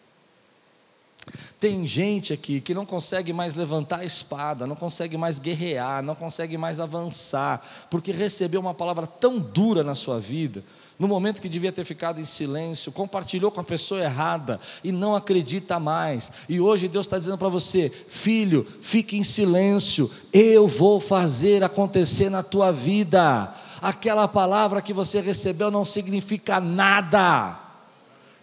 Tem 1.59 1.87
gente 1.87 2.33
aqui 2.33 2.61
que 2.61 2.75
não 2.75 2.87
consegue 2.87 3.33
mais 3.33 3.55
levantar 3.55 4.01
a 4.01 4.05
espada, 4.05 4.67
não 4.67 4.77
consegue 4.77 5.17
mais 5.17 5.39
guerrear, 5.39 6.03
não 6.03 6.15
consegue 6.15 6.57
mais 6.57 6.79
avançar, 6.79 7.67
porque 7.91 8.13
recebeu 8.13 8.61
uma 8.61 8.75
palavra 8.75 9.07
tão 9.07 9.39
dura 9.39 9.83
na 9.83 9.95
sua 9.95 10.21
vida, 10.21 10.63
no 10.99 11.09
momento 11.09 11.43
que 11.43 11.49
devia 11.49 11.73
ter 11.73 11.85
ficado 11.85 12.21
em 12.21 12.25
silêncio, 12.25 12.93
compartilhou 12.93 13.51
com 13.51 13.61
a 13.61 13.65
pessoa 13.65 14.03
errada 14.03 14.61
e 14.85 14.93
não 14.93 15.17
acredita 15.17 15.81
mais. 15.81 16.31
E 16.49 16.61
hoje 16.61 16.89
Deus 16.89 17.07
está 17.07 17.19
dizendo 17.19 17.39
para 17.39 17.49
você: 17.49 17.91
filho, 18.09 18.67
fique 18.81 19.17
em 19.17 19.25
silêncio, 19.25 20.11
eu 20.33 20.69
vou 20.69 21.01
fazer 21.01 21.65
acontecer 21.65 22.31
na 22.31 22.43
tua 22.43 22.71
vida. 22.71 23.53
Aquela 23.83 24.29
palavra 24.29 24.81
que 24.81 24.93
você 24.93 25.21
recebeu 25.21 25.71
não 25.71 25.85
significa 25.85 26.61
nada, 26.61 27.61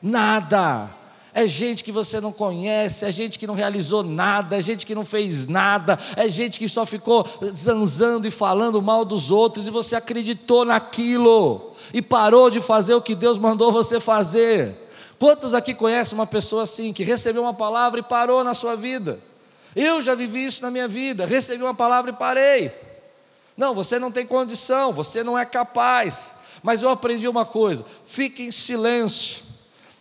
nada 0.01 1.02
é 1.33 1.47
gente 1.47 1.83
que 1.83 1.91
você 1.91 2.21
não 2.21 2.31
conhece, 2.31 3.05
é 3.05 3.11
gente 3.11 3.39
que 3.39 3.47
não 3.47 3.55
realizou 3.55 4.03
nada, 4.03 4.57
é 4.57 4.61
gente 4.61 4.85
que 4.85 4.93
não 4.93 5.03
fez 5.03 5.47
nada, 5.47 5.97
é 6.15 6.29
gente 6.29 6.59
que 6.59 6.69
só 6.69 6.85
ficou 6.85 7.25
zanzando 7.55 8.27
e 8.27 8.31
falando 8.31 8.81
mal 8.81 9.03
dos 9.03 9.31
outros 9.31 9.65
e 9.65 9.71
você 9.71 9.95
acreditou 9.95 10.63
naquilo 10.63 11.73
e 11.91 12.01
parou 12.01 12.51
de 12.51 12.61
fazer 12.61 12.93
o 12.93 13.01
que 13.01 13.15
Deus 13.15 13.39
mandou 13.39 13.71
você 13.71 13.99
fazer. 13.99 14.77
Quantos 15.17 15.53
aqui 15.55 15.73
conhecem 15.73 16.17
uma 16.17 16.27
pessoa 16.27 16.63
assim, 16.63 16.93
que 16.93 17.03
recebeu 17.03 17.41
uma 17.41 17.53
palavra 17.53 17.99
e 17.99 18.03
parou 18.03 18.43
na 18.43 18.53
sua 18.53 18.75
vida? 18.75 19.19
Eu 19.75 20.01
já 20.01 20.13
vivi 20.13 20.45
isso 20.45 20.61
na 20.61 20.69
minha 20.69 20.87
vida, 20.87 21.25
recebi 21.25 21.63
uma 21.63 21.73
palavra 21.73 22.11
e 22.11 22.13
parei. 22.13 22.71
Não, 23.57 23.73
você 23.73 23.97
não 23.97 24.11
tem 24.11 24.25
condição, 24.25 24.93
você 24.93 25.23
não 25.23 25.37
é 25.37 25.45
capaz. 25.45 26.35
Mas 26.61 26.83
eu 26.83 26.89
aprendi 26.89 27.27
uma 27.27 27.45
coisa: 27.45 27.85
fique 28.05 28.43
em 28.43 28.51
silêncio 28.51 29.42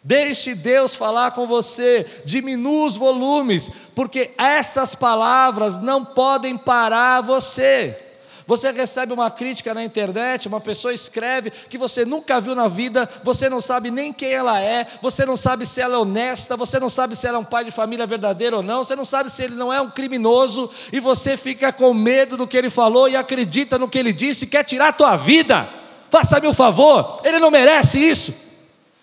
Deixe 0.04 0.54
Deus 0.54 0.96
falar 0.96 1.30
com 1.30 1.46
você, 1.46 2.04
diminua 2.24 2.86
os 2.86 2.96
volumes, 2.96 3.70
porque 3.94 4.32
essas 4.36 4.96
palavras 4.96 5.78
não 5.78 6.04
podem 6.04 6.56
parar 6.56 7.20
você. 7.20 7.96
Você 8.44 8.72
recebe 8.72 9.12
uma 9.12 9.30
crítica 9.30 9.72
na 9.72 9.84
internet, 9.84 10.48
uma 10.48 10.60
pessoa 10.60 10.92
escreve 10.92 11.50
que 11.50 11.78
você 11.78 12.04
nunca 12.04 12.40
viu 12.40 12.54
na 12.56 12.66
vida, 12.66 13.08
você 13.22 13.48
não 13.48 13.60
sabe 13.60 13.92
nem 13.92 14.12
quem 14.12 14.32
ela 14.32 14.60
é, 14.60 14.88
você 15.00 15.24
não 15.24 15.36
sabe 15.36 15.64
se 15.64 15.80
ela 15.80 15.94
é 15.94 15.98
honesta, 15.98 16.56
você 16.56 16.80
não 16.80 16.88
sabe 16.88 17.14
se 17.14 17.24
ela 17.24 17.38
é 17.38 17.40
um 17.40 17.44
pai 17.44 17.64
de 17.64 17.70
família 17.70 18.04
verdadeiro 18.04 18.56
ou 18.56 18.62
não, 18.62 18.82
você 18.82 18.96
não 18.96 19.04
sabe 19.04 19.30
se 19.30 19.44
ele 19.44 19.54
não 19.54 19.72
é 19.72 19.80
um 19.80 19.88
criminoso, 19.88 20.68
e 20.92 20.98
você 20.98 21.36
fica 21.36 21.72
com 21.72 21.94
medo 21.94 22.36
do 22.36 22.48
que 22.48 22.56
ele 22.56 22.70
falou 22.70 23.08
e 23.08 23.14
acredita 23.14 23.78
no 23.78 23.88
que 23.88 23.98
ele 23.98 24.12
disse 24.12 24.44
e 24.44 24.48
quer 24.48 24.64
tirar 24.64 24.88
a 24.88 24.92
tua 24.92 25.16
vida. 25.16 25.68
Faça-me 26.10 26.48
o 26.48 26.50
um 26.50 26.54
favor, 26.54 27.20
ele 27.24 27.38
não 27.38 27.50
merece 27.50 28.00
isso. 28.00 28.41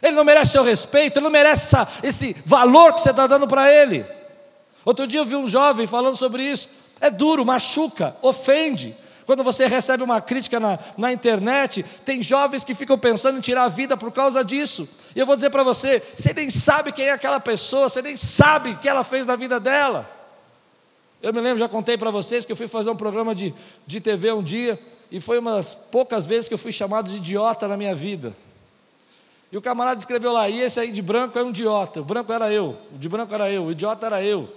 Ele 0.01 0.15
não 0.15 0.23
merece 0.23 0.51
seu 0.51 0.63
respeito, 0.63 1.17
ele 1.17 1.25
não 1.25 1.31
merece 1.31 1.75
essa, 1.75 1.87
esse 2.01 2.35
valor 2.45 2.93
que 2.93 3.01
você 3.01 3.09
está 3.09 3.27
dando 3.27 3.47
para 3.47 3.71
ele. 3.71 4.05
Outro 4.85 5.05
dia 5.05 5.19
eu 5.19 5.25
vi 5.25 5.35
um 5.35 5.47
jovem 5.47 5.85
falando 5.85 6.15
sobre 6.15 6.43
isso. 6.43 6.69
É 7.01 7.09
duro, 7.09 7.45
machuca, 7.45 8.15
ofende. 8.21 8.95
Quando 9.25 9.43
você 9.43 9.67
recebe 9.67 10.01
uma 10.01 10.19
crítica 10.19 10.59
na, 10.59 10.79
na 10.97 11.13
internet, 11.13 11.83
tem 12.03 12.23
jovens 12.23 12.63
que 12.63 12.73
ficam 12.73 12.97
pensando 12.97 13.37
em 13.37 13.41
tirar 13.41 13.65
a 13.65 13.69
vida 13.69 13.95
por 13.95 14.11
causa 14.11 14.43
disso. 14.43 14.89
E 15.15 15.19
eu 15.19 15.25
vou 15.25 15.35
dizer 15.35 15.51
para 15.51 15.63
você: 15.63 16.01
você 16.15 16.33
nem 16.33 16.49
sabe 16.49 16.91
quem 16.91 17.05
é 17.05 17.11
aquela 17.11 17.39
pessoa, 17.39 17.87
você 17.87 18.01
nem 18.01 18.17
sabe 18.17 18.71
o 18.71 18.77
que 18.77 18.89
ela 18.89 19.03
fez 19.03 19.25
na 19.25 19.35
vida 19.35 19.59
dela. 19.59 20.09
Eu 21.21 21.33
me 21.33 21.41
lembro, 21.41 21.59
já 21.59 21.67
contei 21.67 21.97
para 21.97 22.09
vocês 22.09 22.45
que 22.45 22.51
eu 22.51 22.55
fui 22.55 22.67
fazer 22.67 22.89
um 22.89 22.95
programa 22.95 23.35
de, 23.35 23.53
de 23.85 23.99
TV 23.99 24.31
um 24.31 24.41
dia, 24.41 24.79
e 25.11 25.19
foi 25.19 25.37
uma 25.37 25.51
das 25.57 25.75
poucas 25.75 26.25
vezes 26.25 26.47
que 26.47 26.53
eu 26.53 26.57
fui 26.57 26.71
chamado 26.71 27.11
de 27.11 27.17
idiota 27.17 27.67
na 27.67 27.75
minha 27.75 27.93
vida. 27.93 28.33
E 29.51 29.57
o 29.57 29.61
camarada 29.61 29.99
escreveu 29.99 30.31
lá, 30.31 30.47
e 30.47 30.61
esse 30.61 30.79
aí 30.79 30.91
de 30.91 31.01
branco 31.01 31.37
é 31.37 31.43
um 31.43 31.49
idiota. 31.49 32.01
O 32.01 32.05
branco 32.05 32.31
era 32.31 32.51
eu, 32.51 32.77
o 32.93 32.97
de 32.97 33.09
branco 33.09 33.33
era 33.33 33.51
eu, 33.51 33.65
o 33.65 33.71
idiota 33.71 34.05
era 34.05 34.23
eu. 34.23 34.53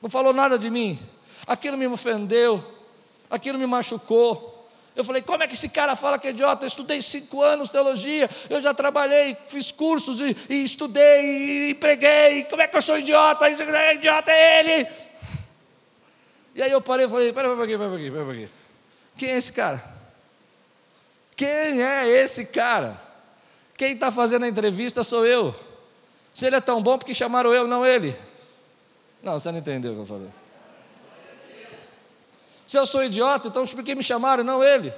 Não 0.00 0.10
falou 0.10 0.32
nada 0.32 0.58
de 0.58 0.68
mim. 0.68 0.98
Aquilo 1.46 1.76
me 1.76 1.86
ofendeu, 1.86 2.64
aquilo 3.30 3.56
me 3.58 3.66
machucou. 3.66 4.50
Eu 4.94 5.04
falei, 5.04 5.22
como 5.22 5.42
é 5.42 5.46
que 5.46 5.54
esse 5.54 5.68
cara 5.68 5.94
fala 5.94 6.18
que 6.18 6.26
é 6.26 6.30
idiota? 6.30 6.64
Eu 6.64 6.68
estudei 6.68 7.00
cinco 7.00 7.40
anos 7.40 7.70
teologia, 7.70 8.28
eu 8.50 8.60
já 8.60 8.74
trabalhei, 8.74 9.36
fiz 9.46 9.70
cursos 9.70 10.20
e, 10.20 10.36
e 10.50 10.64
estudei 10.64 11.20
e, 11.24 11.70
e, 11.70 11.74
preguei. 11.74 12.44
Como 12.44 12.60
é 12.60 12.66
que 12.66 12.76
eu 12.76 12.82
sou 12.82 12.98
idiota? 12.98 13.48
Idiota 13.48 14.30
é 14.30 14.60
ele. 14.60 14.88
E 16.54 16.62
aí 16.62 16.70
eu 16.70 16.80
parei 16.80 17.06
e 17.06 17.08
falei, 17.08 17.32
pera, 17.32 17.48
pera 17.48 17.64
aqui, 17.64 17.78
pera 17.78 17.94
aqui, 17.94 18.10
pera 18.10 18.32
aqui. 18.32 18.48
Quem 19.16 19.30
é 19.30 19.38
esse 19.38 19.52
cara? 19.52 19.82
Quem 21.36 21.82
é 21.82 22.06
esse 22.08 22.44
cara? 22.44 23.11
Quem 23.82 23.94
está 23.94 24.12
fazendo 24.12 24.44
a 24.44 24.48
entrevista 24.48 25.02
sou 25.02 25.26
eu. 25.26 25.52
Se 26.32 26.46
ele 26.46 26.54
é 26.54 26.60
tão 26.60 26.80
bom, 26.80 26.96
porque 26.96 27.12
chamaram 27.12 27.52
eu, 27.52 27.66
não 27.66 27.84
ele? 27.84 28.14
Não, 29.20 29.32
você 29.32 29.50
não 29.50 29.58
entendeu 29.58 29.90
o 29.90 29.94
que 29.96 30.00
eu 30.02 30.06
falei. 30.06 30.28
Se 32.64 32.78
eu 32.78 32.86
sou 32.86 33.02
idiota, 33.02 33.48
então 33.48 33.66
por 33.66 33.82
que 33.82 33.96
me 33.96 34.02
chamaram, 34.04 34.44
não 34.44 34.62
ele? 34.62 34.94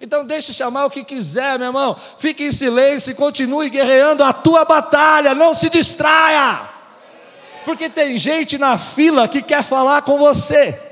Então 0.00 0.24
deixe 0.24 0.52
chamar 0.52 0.86
o 0.86 0.90
que 0.90 1.04
quiser, 1.04 1.56
meu 1.56 1.68
irmão. 1.68 1.96
Fique 2.18 2.42
em 2.42 2.50
silêncio 2.50 3.12
e 3.12 3.14
continue 3.14 3.70
guerreando 3.70 4.24
a 4.24 4.32
tua 4.32 4.64
batalha. 4.64 5.32
Não 5.32 5.54
se 5.54 5.70
distraia. 5.70 6.68
Porque 7.64 7.88
tem 7.88 8.18
gente 8.18 8.58
na 8.58 8.76
fila 8.76 9.28
que 9.28 9.40
quer 9.40 9.62
falar 9.62 10.02
com 10.02 10.18
você, 10.18 10.82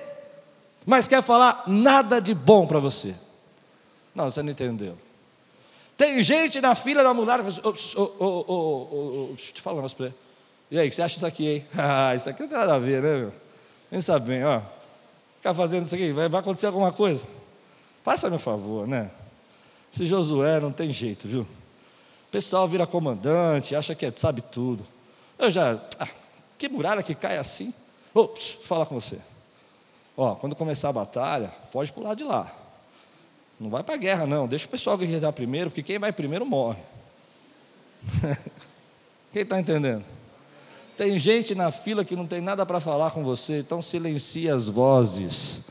mas 0.87 1.09
quer 1.09 1.21
falar 1.21 1.65
nada 1.67 2.21
de 2.21 2.33
bom 2.33 2.65
para 2.65 2.79
você. 2.79 3.13
Não, 4.15 4.31
você 4.31 4.41
não 4.41 4.53
entendeu. 4.53 4.97
Tem 5.97 6.23
gente 6.23 6.61
na 6.61 6.75
fila 6.75 7.03
da 7.03 7.15
mulher 7.15 7.43
que 7.43 7.51
fala 7.51 7.75
assim, 7.75 7.95
oh, 7.97 9.31
oh, 9.33 9.37
te 9.37 9.61
falar 9.63 9.83
um 9.83 10.13
E 10.71 10.79
aí, 10.79 10.87
o 10.87 10.91
que 10.91 10.97
você 10.97 11.03
acha 11.03 11.15
disso 11.15 11.27
aqui, 11.27 11.49
hein? 11.49 11.67
Ah, 11.77 12.15
isso 12.15 12.29
aqui 12.29 12.43
não 12.43 12.49
tem 12.49 12.59
nada 12.59 12.75
a 12.75 12.79
ver, 12.79 13.03
né, 13.03 13.17
meu? 13.19 13.33
Pensa 13.91 14.19
bem, 14.19 14.45
ó. 14.45 14.61
Ficar 15.37 15.55
fazendo 15.55 15.87
isso 15.87 15.95
aqui, 15.95 16.13
vai, 16.13 16.29
vai 16.29 16.41
acontecer 16.41 16.67
alguma 16.67 16.93
coisa. 16.93 17.27
Faça 18.03 18.29
meu 18.29 18.39
favor, 18.39 18.87
né? 18.87 19.11
Esse 19.93 20.07
Josué 20.07 20.61
não 20.61 20.71
tem 20.71 20.91
jeito, 20.91 21.27
viu? 21.27 21.43
O 21.43 22.31
pessoal 22.31 22.69
vira 22.69 22.87
comandante, 22.87 23.75
acha 23.75 23.95
que 23.95 24.05
é, 24.05 24.13
sabe 24.15 24.43
tudo. 24.43 24.85
Eu 25.39 25.51
já. 25.51 25.81
Ah, 25.99 26.09
que 26.59 26.69
muralha 26.69 27.03
que 27.03 27.15
cai 27.15 27.39
assim? 27.39 27.73
Ô, 28.13 28.21
oh, 28.23 28.37
falar 28.37 28.85
com 28.87 29.01
você. 29.01 29.19
Ó, 30.17 30.35
quando 30.35 30.55
começar 30.55 30.91
a 30.91 30.93
batalha, 30.93 31.53
foge 31.73 31.93
para 31.93 32.01
o 32.01 32.05
lado 32.05 32.19
de 32.19 32.25
lá. 32.25 32.53
Não 33.59 33.71
vai 33.71 33.83
para 33.83 33.95
a 33.95 33.99
guerra, 33.99 34.27
não. 34.27 34.47
Deixa 34.47 34.67
o 34.67 34.69
pessoal 34.69 34.99
guerrear 34.99 35.33
primeiro, 35.33 35.71
porque 35.71 35.83
quem 35.83 35.99
vai 35.99 36.13
primeiro 36.13 36.45
morre. 36.45 36.81
quem 39.33 39.43
está 39.43 39.59
entendendo? 39.59 40.05
Tem 40.97 41.19
gente 41.19 41.55
na 41.55 41.71
fila 41.71 42.05
que 42.05 42.17
não 42.17 42.27
tem 42.27 42.41
nada 42.41 42.65
para 42.65 42.81
falar 42.81 43.11
com 43.11 43.23
você, 43.23 43.61
então 43.61 43.83
silencia 43.83 44.55
as 44.55 44.69
vozes. 44.69 45.63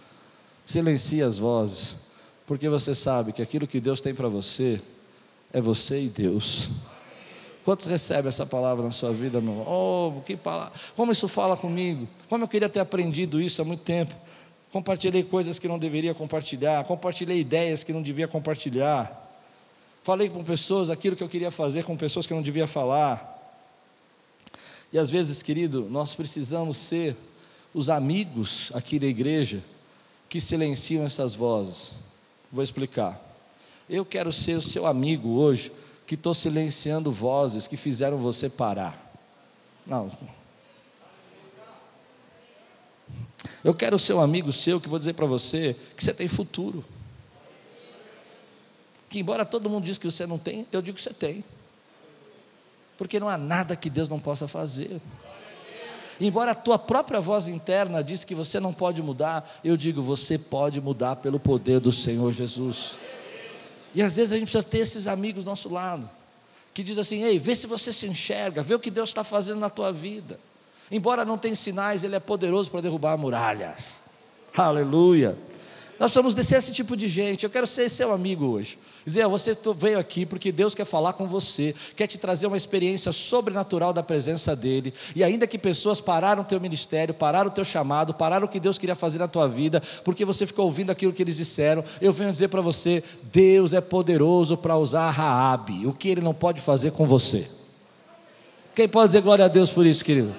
Silencia 0.63 1.25
as 1.25 1.37
vozes, 1.37 1.95
porque 2.47 2.67
você 2.69 2.95
sabe 2.95 3.31
que 3.31 3.41
aquilo 3.41 3.67
que 3.67 3.79
Deus 3.79 4.01
tem 4.01 4.13
para 4.13 4.27
você 4.27 4.81
é 5.53 5.61
você 5.61 6.01
e 6.01 6.07
Deus. 6.07 6.69
Quantos 7.63 7.87
recebem 7.87 8.29
essa 8.29 8.45
palavra 8.45 8.83
na 8.83 8.91
sua 8.91 9.11
vida, 9.11 9.41
meu 9.41 9.53
irmão? 9.53 9.67
Oh, 9.67 10.21
que 10.21 10.37
palavra! 10.37 10.73
Como 10.95 11.11
isso 11.11 11.27
fala 11.27 11.57
comigo? 11.57 12.07
Como 12.29 12.43
eu 12.43 12.47
queria 12.47 12.69
ter 12.69 12.79
aprendido 12.79 13.41
isso 13.41 13.61
há 13.61 13.65
muito 13.65 13.81
tempo. 13.81 14.13
Compartilhei 14.71 15.23
coisas 15.23 15.57
que 15.57 15.67
não 15.67 15.79
deveria 15.79 16.13
compartilhar, 16.13 16.83
compartilhei 16.83 17.39
ideias 17.39 17.83
que 17.83 17.93
não 17.93 18.01
devia 18.01 18.27
compartilhar. 18.27 19.23
Falei 20.03 20.29
com 20.29 20.43
pessoas 20.43 20.89
aquilo 20.89 21.15
que 21.15 21.23
eu 21.23 21.29
queria 21.29 21.49
fazer 21.49 21.83
com 21.83 21.95
pessoas 21.97 22.27
que 22.27 22.33
eu 22.33 22.35
não 22.35 22.43
devia 22.43 22.67
falar. 22.67 23.33
E 24.91 24.99
às 24.99 25.09
vezes, 25.09 25.41
querido, 25.41 25.87
nós 25.89 26.13
precisamos 26.13 26.77
ser 26.77 27.15
os 27.73 27.89
amigos 27.89 28.71
aqui 28.73 28.99
da 28.99 29.07
igreja 29.07 29.63
que 30.29 30.39
silenciam 30.39 31.03
essas 31.03 31.33
vozes. 31.33 31.93
Vou 32.51 32.63
explicar. 32.63 33.19
Eu 33.89 34.05
quero 34.05 34.31
ser 34.31 34.55
o 34.57 34.61
seu 34.61 34.85
amigo 34.85 35.29
hoje 35.29 35.71
que 36.05 36.15
estou 36.15 36.33
silenciando 36.33 37.11
vozes 37.11 37.67
que 37.67 37.77
fizeram 37.77 38.17
você 38.17 38.47
parar. 38.47 39.13
Não. 39.85 40.09
Eu 43.63 43.73
quero 43.73 43.97
ser 43.97 44.13
um 44.13 44.21
amigo 44.21 44.51
seu 44.51 44.79
que 44.79 44.89
vou 44.89 44.99
dizer 44.99 45.13
para 45.13 45.25
você 45.25 45.75
que 45.95 46.03
você 46.03 46.13
tem 46.13 46.27
futuro. 46.27 46.83
Que 49.09 49.19
embora 49.19 49.45
todo 49.45 49.69
mundo 49.69 49.85
diz 49.85 49.97
que 49.97 50.09
você 50.09 50.25
não 50.25 50.37
tem, 50.37 50.67
eu 50.71 50.81
digo 50.81 50.95
que 50.95 51.01
você 51.01 51.13
tem. 51.13 51.43
Porque 52.97 53.19
não 53.19 53.29
há 53.29 53.37
nada 53.37 53.75
que 53.75 53.89
Deus 53.89 54.09
não 54.09 54.19
possa 54.19 54.47
fazer. 54.47 55.01
Embora 56.19 56.51
a 56.51 56.55
tua 56.55 56.79
própria 56.79 57.19
voz 57.19 57.47
interna 57.47 58.03
diz 58.03 58.23
que 58.23 58.33
você 58.33 58.59
não 58.59 58.71
pode 58.71 59.01
mudar, 59.01 59.59
eu 59.63 59.75
digo, 59.75 60.01
você 60.01 60.37
pode 60.37 60.79
mudar 60.79 61.17
pelo 61.17 61.39
poder 61.39 61.79
do 61.79 61.91
Senhor 61.91 62.31
Jesus. 62.31 62.97
E 63.93 64.01
às 64.01 64.15
vezes 64.15 64.31
a 64.31 64.37
gente 64.37 64.49
precisa 64.49 64.63
ter 64.63 64.79
esses 64.79 65.07
amigos 65.07 65.43
do 65.43 65.47
nosso 65.47 65.69
lado, 65.69 66.09
que 66.73 66.83
diz 66.83 66.97
assim: 66.97 67.23
ei, 67.23 67.37
vê 67.37 67.55
se 67.55 67.67
você 67.67 67.91
se 67.91 68.07
enxerga, 68.07 68.63
vê 68.63 68.75
o 68.75 68.79
que 68.79 68.91
Deus 68.91 69.09
está 69.09 69.23
fazendo 69.23 69.59
na 69.59 69.69
tua 69.69 69.91
vida. 69.91 70.39
Embora 70.91 71.25
não 71.25 71.37
tenha 71.37 71.55
sinais, 71.55 72.03
Ele 72.03 72.15
é 72.15 72.19
poderoso 72.19 72.69
para 72.69 72.81
derrubar 72.81 73.17
muralhas. 73.17 74.03
Aleluia. 74.55 75.37
Nós 75.97 76.11
precisamos 76.11 76.35
descer 76.35 76.57
esse 76.57 76.73
tipo 76.73 76.95
de 76.97 77.07
gente. 77.07 77.45
Eu 77.45 77.49
quero 77.49 77.65
ser 77.65 77.89
seu 77.89 78.11
amigo 78.11 78.45
hoje. 78.47 78.77
Dizer, 79.05 79.25
você 79.27 79.57
veio 79.77 79.97
aqui 79.97 80.25
porque 80.25 80.51
Deus 80.51 80.75
quer 80.75 80.83
falar 80.83 81.13
com 81.13 81.25
você, 81.25 81.73
quer 81.95 82.05
te 82.05 82.17
trazer 82.17 82.47
uma 82.47 82.57
experiência 82.57 83.13
sobrenatural 83.13 83.93
da 83.93 84.03
presença 84.03 84.53
dEle. 84.55 84.93
E 85.15 85.23
ainda 85.23 85.47
que 85.47 85.57
pessoas 85.57 86.01
pararam 86.01 86.41
o 86.41 86.45
teu 86.45 86.59
ministério, 86.59 87.13
pararam 87.13 87.49
o 87.49 87.53
teu 87.53 87.63
chamado, 87.63 88.13
pararam 88.13 88.45
o 88.45 88.49
que 88.49 88.59
Deus 88.59 88.77
queria 88.77 88.95
fazer 88.95 89.19
na 89.19 89.27
tua 89.27 89.47
vida, 89.47 89.81
porque 90.03 90.25
você 90.25 90.45
ficou 90.45 90.65
ouvindo 90.65 90.89
aquilo 90.89 91.13
que 91.13 91.23
eles 91.23 91.37
disseram, 91.37 91.83
eu 92.01 92.11
venho 92.11 92.31
dizer 92.31 92.49
para 92.49 92.61
você: 92.61 93.01
Deus 93.31 93.71
é 93.71 93.79
poderoso 93.79 94.57
para 94.57 94.75
usar 94.75 95.09
Raabe, 95.11 95.87
o 95.87 95.93
que 95.93 96.09
Ele 96.09 96.21
não 96.21 96.33
pode 96.33 96.59
fazer 96.59 96.91
com 96.91 97.05
você. 97.05 97.47
Quem 98.73 98.89
pode 98.89 99.07
dizer 99.07 99.21
glória 99.21 99.45
a 99.45 99.47
Deus 99.47 99.71
por 99.71 99.85
isso, 99.85 100.03
querido? 100.03 100.35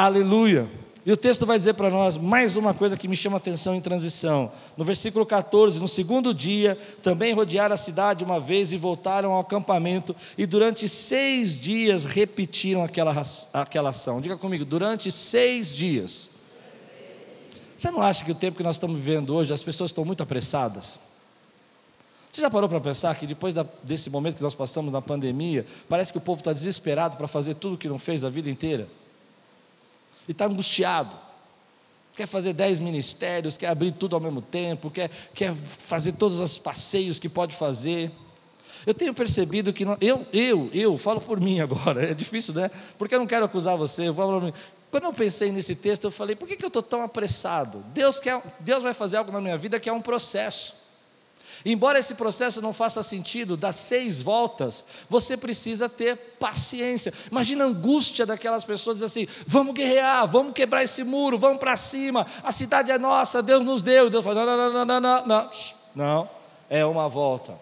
Aleluia. 0.00 0.68
E 1.04 1.10
o 1.10 1.16
texto 1.16 1.44
vai 1.44 1.58
dizer 1.58 1.74
para 1.74 1.90
nós 1.90 2.16
mais 2.16 2.54
uma 2.54 2.72
coisa 2.72 2.96
que 2.96 3.08
me 3.08 3.16
chama 3.16 3.36
atenção 3.36 3.74
em 3.74 3.80
transição. 3.80 4.52
No 4.76 4.84
versículo 4.84 5.26
14, 5.26 5.80
no 5.80 5.88
segundo 5.88 6.32
dia, 6.32 6.78
também 7.02 7.34
rodearam 7.34 7.74
a 7.74 7.76
cidade 7.76 8.22
uma 8.22 8.38
vez 8.38 8.70
e 8.70 8.76
voltaram 8.76 9.32
ao 9.32 9.40
acampamento, 9.40 10.14
e 10.36 10.46
durante 10.46 10.88
seis 10.88 11.58
dias 11.58 12.04
repetiram 12.04 12.84
aquela, 12.84 13.12
aquela 13.52 13.90
ação. 13.90 14.20
Diga 14.20 14.36
comigo, 14.36 14.64
durante 14.64 15.10
seis 15.10 15.74
dias. 15.74 16.30
Você 17.76 17.90
não 17.90 18.00
acha 18.00 18.24
que 18.24 18.30
o 18.30 18.36
tempo 18.36 18.56
que 18.56 18.62
nós 18.62 18.76
estamos 18.76 18.96
vivendo 18.96 19.34
hoje, 19.34 19.52
as 19.52 19.64
pessoas 19.64 19.90
estão 19.90 20.04
muito 20.04 20.22
apressadas? 20.22 21.00
Você 22.30 22.40
já 22.40 22.48
parou 22.48 22.68
para 22.68 22.80
pensar 22.80 23.16
que 23.16 23.26
depois 23.26 23.52
da, 23.52 23.66
desse 23.82 24.08
momento 24.10 24.36
que 24.36 24.44
nós 24.44 24.54
passamos 24.54 24.92
na 24.92 25.02
pandemia, 25.02 25.66
parece 25.88 26.12
que 26.12 26.18
o 26.18 26.20
povo 26.20 26.38
está 26.38 26.52
desesperado 26.52 27.16
para 27.16 27.26
fazer 27.26 27.54
tudo 27.54 27.74
o 27.74 27.76
que 27.76 27.88
não 27.88 27.98
fez 27.98 28.24
a 28.24 28.30
vida 28.30 28.48
inteira? 28.48 28.86
E 30.28 30.32
está 30.32 30.44
angustiado. 30.44 31.16
Quer 32.14 32.26
fazer 32.26 32.52
dez 32.52 32.78
ministérios, 32.78 33.56
quer 33.56 33.68
abrir 33.68 33.92
tudo 33.92 34.14
ao 34.14 34.20
mesmo 34.20 34.42
tempo, 34.42 34.90
quer, 34.90 35.10
quer 35.32 35.54
fazer 35.54 36.12
todos 36.12 36.38
os 36.38 36.58
passeios 36.58 37.18
que 37.18 37.28
pode 37.28 37.56
fazer. 37.56 38.10
Eu 38.86 38.92
tenho 38.92 39.14
percebido 39.14 39.72
que. 39.72 39.84
eu, 40.00 40.26
eu, 40.32 40.70
eu, 40.72 40.98
falo 40.98 41.20
por 41.20 41.40
mim 41.40 41.60
agora, 41.60 42.04
é 42.10 42.14
difícil, 42.14 42.54
né? 42.54 42.70
Porque 42.98 43.14
eu 43.14 43.18
não 43.18 43.26
quero 43.26 43.44
acusar 43.44 43.76
você. 43.76 44.08
Eu 44.08 44.14
falo, 44.14 44.52
quando 44.90 45.04
eu 45.04 45.12
pensei 45.12 45.52
nesse 45.52 45.74
texto, 45.74 46.04
eu 46.04 46.10
falei: 46.10 46.34
por 46.34 46.48
que, 46.48 46.56
que 46.56 46.64
eu 46.64 46.68
estou 46.68 46.82
tão 46.82 47.02
apressado? 47.02 47.84
Deus, 47.92 48.18
quer, 48.18 48.42
Deus 48.60 48.82
vai 48.82 48.94
fazer 48.94 49.16
algo 49.16 49.30
na 49.30 49.40
minha 49.40 49.56
vida 49.56 49.78
que 49.78 49.88
é 49.88 49.92
um 49.92 50.00
processo. 50.00 50.76
Embora 51.64 51.98
esse 51.98 52.14
processo 52.14 52.62
não 52.62 52.72
faça 52.72 53.02
sentido, 53.02 53.56
das 53.56 53.76
seis 53.76 54.22
voltas, 54.22 54.84
você 55.08 55.36
precisa 55.36 55.88
ter 55.88 56.16
paciência. 56.38 57.12
Imagina 57.30 57.64
a 57.64 57.68
angústia 57.68 58.24
daquelas 58.24 58.64
pessoas 58.64 59.02
assim: 59.02 59.26
vamos 59.46 59.74
guerrear, 59.74 60.26
vamos 60.30 60.52
quebrar 60.52 60.84
esse 60.84 61.02
muro, 61.02 61.38
vamos 61.38 61.58
para 61.58 61.76
cima, 61.76 62.26
a 62.42 62.52
cidade 62.52 62.92
é 62.92 62.98
nossa, 62.98 63.42
Deus 63.42 63.64
nos 63.64 63.82
deu. 63.82 64.08
Deus 64.08 64.24
fala: 64.24 64.44
não, 64.44 64.56
não, 64.56 64.72
não, 64.72 64.84
não, 64.84 65.00
não, 65.00 65.26
não, 65.26 65.50
não, 65.94 66.30
é 66.70 66.84
uma 66.84 67.08
volta. 67.08 67.58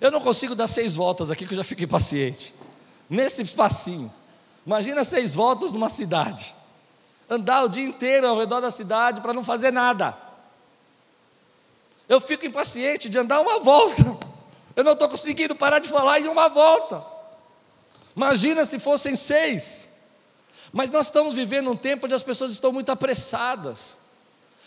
Eu 0.00 0.10
não 0.10 0.20
consigo 0.20 0.54
dar 0.54 0.66
seis 0.66 0.96
voltas 0.96 1.30
aqui 1.30 1.46
que 1.46 1.52
eu 1.52 1.58
já 1.58 1.64
fico 1.64 1.82
impaciente. 1.82 2.52
Nesse 3.08 3.42
espacinho. 3.42 4.12
Imagina 4.66 5.04
seis 5.04 5.34
voltas 5.34 5.72
numa 5.72 5.88
cidade 5.88 6.54
andar 7.32 7.64
o 7.64 7.68
dia 7.68 7.82
inteiro 7.82 8.26
ao 8.26 8.38
redor 8.38 8.60
da 8.60 8.70
cidade 8.70 9.20
para 9.20 9.32
não 9.32 9.42
fazer 9.42 9.72
nada. 9.72 10.16
Eu 12.08 12.20
fico 12.20 12.44
impaciente 12.44 13.08
de 13.08 13.18
andar 13.18 13.40
uma 13.40 13.58
volta. 13.60 14.02
Eu 14.76 14.84
não 14.84 14.92
estou 14.92 15.08
conseguindo 15.08 15.54
parar 15.54 15.78
de 15.78 15.88
falar 15.88 16.20
em 16.20 16.28
uma 16.28 16.48
volta. 16.48 17.04
Imagina 18.16 18.64
se 18.64 18.78
fossem 18.78 19.16
seis. 19.16 19.88
Mas 20.72 20.90
nós 20.90 21.06
estamos 21.06 21.34
vivendo 21.34 21.70
um 21.70 21.76
tempo 21.76 22.06
onde 22.06 22.14
as 22.14 22.22
pessoas 22.22 22.50
estão 22.50 22.72
muito 22.72 22.90
apressadas. 22.90 23.98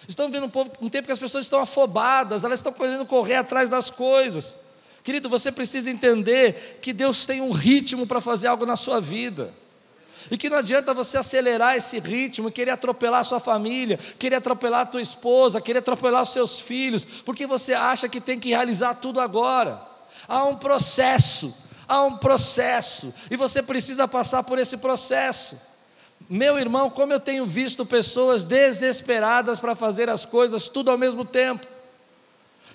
Estamos 0.08 0.32
vivendo 0.32 0.52
um 0.80 0.90
tempo 0.90 1.08
que 1.08 1.12
as 1.12 1.20
pessoas 1.20 1.46
estão 1.46 1.60
afobadas, 1.60 2.44
elas 2.44 2.60
estão 2.60 2.72
querendo 2.72 3.06
correr 3.06 3.36
atrás 3.36 3.70
das 3.70 3.90
coisas. 3.90 4.56
Querido, 5.04 5.30
você 5.30 5.52
precisa 5.52 5.90
entender 5.90 6.80
que 6.82 6.94
Deus 6.94 7.26
tem 7.26 7.42
um 7.42 7.52
ritmo 7.52 8.06
para 8.06 8.22
fazer 8.22 8.48
algo 8.48 8.66
na 8.66 8.76
sua 8.76 9.00
vida. 9.02 9.54
E 10.30 10.38
que 10.38 10.50
não 10.50 10.58
adianta 10.58 10.94
você 10.94 11.18
acelerar 11.18 11.76
esse 11.76 12.00
ritmo, 12.00 12.52
querer 12.52 12.72
atropelar 12.72 13.24
sua 13.24 13.40
família, 13.40 13.98
querer 14.18 14.38
atropelar 14.38 14.82
a 14.82 14.86
tua 14.86 15.02
esposa, 15.02 15.62
querer 15.62 15.80
atropelar 15.80 16.26
seus 16.26 16.60
filhos, 16.60 17.06
porque 17.06 17.46
você 17.46 17.74
acha 17.74 18.10
que 18.10 18.20
tem 18.20 18.40
que 18.40 18.50
realizar 18.50 18.96
tudo 18.96 19.20
agora. 19.20 19.82
Há 20.28 20.44
um 20.44 20.56
processo, 20.56 21.54
há 21.88 22.02
um 22.02 22.18
processo, 22.18 23.14
e 23.30 23.38
você 23.38 23.62
precisa 23.62 24.08
passar 24.08 24.44
por 24.44 24.58
esse 24.58 24.78
processo. 24.78 25.58
Meu 26.28 26.58
irmão, 26.58 26.90
como 26.90 27.14
eu 27.14 27.20
tenho 27.20 27.46
visto 27.46 27.86
pessoas 27.86 28.44
desesperadas 28.44 29.60
para 29.60 29.76
fazer 29.76 30.10
as 30.10 30.26
coisas 30.26 30.68
tudo 30.68 30.90
ao 30.90 30.98
mesmo 30.98 31.24
tempo. 31.24 31.68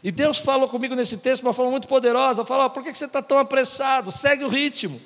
E 0.04 0.12
Deus 0.12 0.38
falou 0.38 0.68
comigo 0.68 0.94
nesse 0.94 1.16
texto 1.16 1.42
uma 1.42 1.52
forma 1.52 1.72
muito 1.72 1.88
poderosa: 1.88 2.44
falou, 2.44 2.70
por 2.70 2.84
que 2.84 2.94
você 2.94 3.06
está 3.06 3.20
tão 3.20 3.38
apressado? 3.38 4.12
Segue 4.12 4.44
o 4.44 4.48
ritmo, 4.48 5.00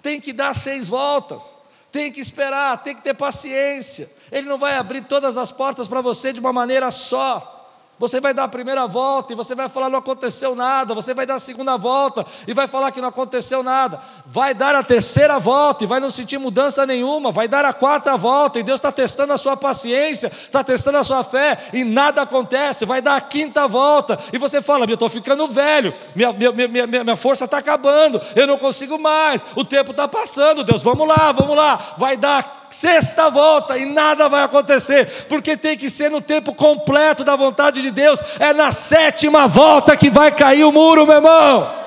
tem 0.00 0.20
que 0.20 0.32
dar 0.32 0.54
seis 0.54 0.88
voltas. 0.88 1.57
Tem 1.90 2.12
que 2.12 2.20
esperar, 2.20 2.82
tem 2.82 2.94
que 2.94 3.02
ter 3.02 3.14
paciência. 3.14 4.10
Ele 4.30 4.46
não 4.46 4.58
vai 4.58 4.76
abrir 4.76 5.02
todas 5.02 5.38
as 5.38 5.50
portas 5.50 5.88
para 5.88 6.00
você 6.00 6.32
de 6.32 6.40
uma 6.40 6.52
maneira 6.52 6.90
só. 6.90 7.57
Você 7.98 8.20
vai 8.20 8.32
dar 8.32 8.44
a 8.44 8.48
primeira 8.48 8.86
volta 8.86 9.32
e 9.32 9.36
você 9.36 9.54
vai 9.54 9.68
falar 9.68 9.88
não 9.88 9.98
aconteceu 9.98 10.54
nada. 10.54 10.94
Você 10.94 11.12
vai 11.12 11.26
dar 11.26 11.34
a 11.34 11.38
segunda 11.38 11.76
volta 11.76 12.24
e 12.46 12.54
vai 12.54 12.68
falar 12.68 12.92
que 12.92 13.00
não 13.00 13.08
aconteceu 13.08 13.62
nada. 13.62 14.00
Vai 14.24 14.54
dar 14.54 14.74
a 14.74 14.82
terceira 14.82 15.38
volta 15.38 15.82
e 15.82 15.86
vai 15.86 15.98
não 15.98 16.08
sentir 16.08 16.38
mudança 16.38 16.86
nenhuma. 16.86 17.32
Vai 17.32 17.48
dar 17.48 17.64
a 17.64 17.72
quarta 17.72 18.16
volta 18.16 18.60
e 18.60 18.62
Deus 18.62 18.78
está 18.78 18.92
testando 18.92 19.32
a 19.32 19.38
sua 19.38 19.56
paciência, 19.56 20.28
está 20.28 20.62
testando 20.62 20.98
a 20.98 21.04
sua 21.04 21.24
fé 21.24 21.58
e 21.72 21.82
nada 21.82 22.22
acontece. 22.22 22.84
Vai 22.84 23.02
dar 23.02 23.16
a 23.16 23.20
quinta 23.20 23.66
volta 23.66 24.18
e 24.32 24.38
você 24.38 24.62
fala: 24.62 24.84
Eu 24.88 24.94
estou 24.94 25.08
ficando 25.08 25.48
velho, 25.48 25.92
minha, 26.14 26.32
minha, 26.32 26.68
minha, 26.68 26.86
minha 26.86 27.16
força 27.16 27.46
está 27.46 27.58
acabando, 27.58 28.20
eu 28.36 28.46
não 28.46 28.58
consigo 28.58 28.98
mais, 28.98 29.44
o 29.56 29.64
tempo 29.64 29.90
está 29.90 30.06
passando. 30.06 30.62
Deus, 30.62 30.82
vamos 30.82 31.06
lá, 31.08 31.32
vamos 31.32 31.56
lá. 31.56 31.94
Vai 31.98 32.16
dar 32.16 32.57
sexta 32.70 33.30
volta 33.30 33.76
e 33.78 33.86
nada 33.86 34.28
vai 34.28 34.42
acontecer, 34.42 35.26
porque 35.28 35.56
tem 35.56 35.76
que 35.76 35.88
ser 35.88 36.10
no 36.10 36.20
tempo 36.20 36.54
completo 36.54 37.24
da 37.24 37.36
vontade 37.36 37.82
de 37.82 37.90
Deus, 37.90 38.20
é 38.38 38.52
na 38.52 38.72
sétima 38.72 39.46
volta 39.46 39.96
que 39.96 40.10
vai 40.10 40.34
cair 40.34 40.64
o 40.64 40.72
muro, 40.72 41.06
meu 41.06 41.16
irmão. 41.16 41.78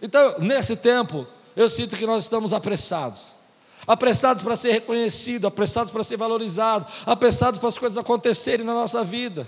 Então, 0.00 0.36
nesse 0.38 0.76
tempo, 0.76 1.26
eu 1.56 1.68
sinto 1.68 1.96
que 1.96 2.06
nós 2.06 2.24
estamos 2.24 2.52
apressados. 2.52 3.34
Apressados 3.86 4.42
para 4.42 4.56
ser 4.56 4.72
reconhecido, 4.72 5.46
apressados 5.46 5.92
para 5.92 6.02
ser 6.02 6.16
valorizado, 6.16 6.86
apressados 7.06 7.58
para 7.58 7.68
as 7.68 7.78
coisas 7.78 7.96
acontecerem 7.96 8.66
na 8.66 8.74
nossa 8.74 9.04
vida, 9.04 9.46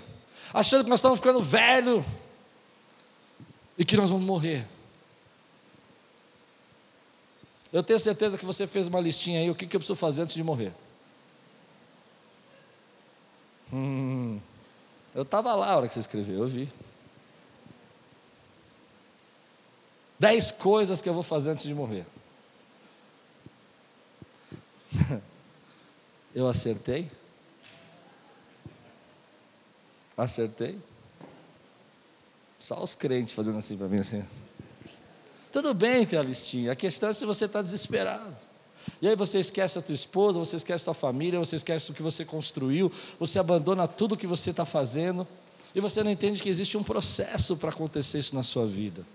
achando 0.53 0.83
que 0.83 0.89
nós 0.89 0.99
estamos 0.99 1.19
ficando 1.19 1.41
velho 1.41 2.03
e 3.77 3.83
que 3.83 3.97
nós 3.97 4.09
vamos 4.09 4.25
morrer. 4.25 4.65
Eu 7.71 7.83
tenho 7.83 7.99
certeza 7.99 8.37
que 8.37 8.45
você 8.45 8.65
fez 8.65 8.87
uma 8.87 8.99
listinha 8.99 9.39
aí, 9.39 9.49
o 9.49 9.55
que, 9.55 9.67
que 9.67 9.75
eu 9.75 9.79
preciso 9.79 9.95
fazer 9.95 10.23
antes 10.23 10.35
de 10.35 10.43
morrer. 10.43 10.73
Hum, 13.71 14.39
eu 15.13 15.21
estava 15.21 15.53
lá 15.53 15.71
a 15.71 15.77
hora 15.77 15.87
que 15.87 15.93
você 15.93 15.99
escreveu, 15.99 16.39
eu 16.39 16.47
vi. 16.47 16.67
Dez 20.17 20.51
coisas 20.51 21.01
que 21.01 21.07
eu 21.07 21.13
vou 21.13 21.23
fazer 21.23 21.51
antes 21.51 21.63
de 21.63 21.73
morrer. 21.73 22.05
eu 26.33 26.47
acertei? 26.47 27.09
Acertei? 30.17 30.77
Só 32.59 32.83
os 32.83 32.95
crentes 32.95 33.33
fazendo 33.33 33.59
assim 33.59 33.77
para 33.77 33.87
mim 33.87 33.99
assim. 33.99 34.25
Tudo 35.51 35.73
bem 35.73 36.05
ter 36.05 36.17
a 36.17 36.23
listinha, 36.23 36.71
a 36.71 36.75
questão 36.75 37.09
é 37.09 37.13
se 37.13 37.25
você 37.25 37.45
está 37.45 37.61
desesperado. 37.61 38.37
E 39.01 39.07
aí 39.07 39.15
você 39.15 39.39
esquece 39.39 39.77
a 39.77 39.81
tua 39.81 39.93
esposa, 39.93 40.39
você 40.39 40.55
esquece 40.55 40.83
a 40.83 40.85
tua 40.85 40.93
família, 40.93 41.39
você 41.39 41.55
esquece 41.55 41.91
o 41.91 41.93
que 41.93 42.01
você 42.01 42.23
construiu, 42.23 42.91
você 43.19 43.39
abandona 43.39 43.87
tudo 43.87 44.13
o 44.13 44.17
que 44.17 44.27
você 44.27 44.51
está 44.51 44.65
fazendo, 44.65 45.27
e 45.73 45.79
você 45.79 46.03
não 46.03 46.11
entende 46.11 46.41
que 46.41 46.49
existe 46.49 46.77
um 46.77 46.83
processo 46.83 47.55
para 47.55 47.69
acontecer 47.69 48.19
isso 48.19 48.35
na 48.35 48.43
sua 48.43 48.65
vida. 48.65 49.05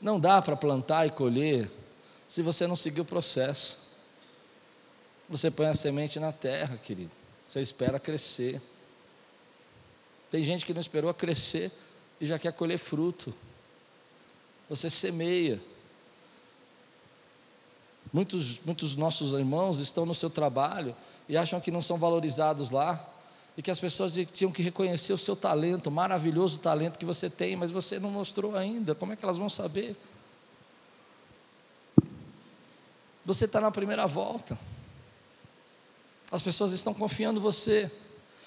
Não 0.00 0.18
dá 0.18 0.42
para 0.42 0.56
plantar 0.56 1.06
e 1.06 1.10
colher 1.10 1.70
se 2.26 2.42
você 2.42 2.66
não 2.66 2.74
seguir 2.74 3.00
o 3.00 3.04
processo. 3.04 3.78
Você 5.28 5.48
põe 5.48 5.66
a 5.66 5.74
semente 5.74 6.18
na 6.18 6.32
terra, 6.32 6.76
querido. 6.76 7.12
Você 7.46 7.60
espera 7.60 8.00
crescer. 8.00 8.60
Tem 10.32 10.42
gente 10.42 10.64
que 10.64 10.72
não 10.72 10.80
esperou 10.80 11.10
a 11.10 11.14
crescer 11.14 11.70
e 12.18 12.24
já 12.24 12.38
quer 12.38 12.54
colher 12.54 12.78
fruto. 12.78 13.34
Você 14.66 14.88
semeia. 14.88 15.60
Muitos, 18.10 18.58
muitos 18.64 18.96
nossos 18.96 19.34
irmãos 19.34 19.78
estão 19.78 20.06
no 20.06 20.14
seu 20.14 20.30
trabalho 20.30 20.96
e 21.28 21.36
acham 21.36 21.60
que 21.60 21.70
não 21.70 21.82
são 21.82 21.98
valorizados 21.98 22.70
lá 22.70 23.06
e 23.58 23.60
que 23.60 23.70
as 23.70 23.78
pessoas 23.78 24.14
tinham 24.32 24.50
que 24.50 24.62
reconhecer 24.62 25.12
o 25.12 25.18
seu 25.18 25.36
talento, 25.36 25.88
o 25.88 25.92
maravilhoso 25.92 26.58
talento 26.58 26.98
que 26.98 27.04
você 27.04 27.28
tem, 27.28 27.54
mas 27.54 27.70
você 27.70 28.00
não 28.00 28.10
mostrou 28.10 28.56
ainda. 28.56 28.94
Como 28.94 29.12
é 29.12 29.16
que 29.16 29.24
elas 29.26 29.36
vão 29.36 29.50
saber? 29.50 29.94
Você 33.26 33.44
está 33.44 33.60
na 33.60 33.70
primeira 33.70 34.06
volta. 34.06 34.58
As 36.30 36.40
pessoas 36.40 36.72
estão 36.72 36.94
confiando 36.94 37.38
em 37.38 37.42
você. 37.42 37.92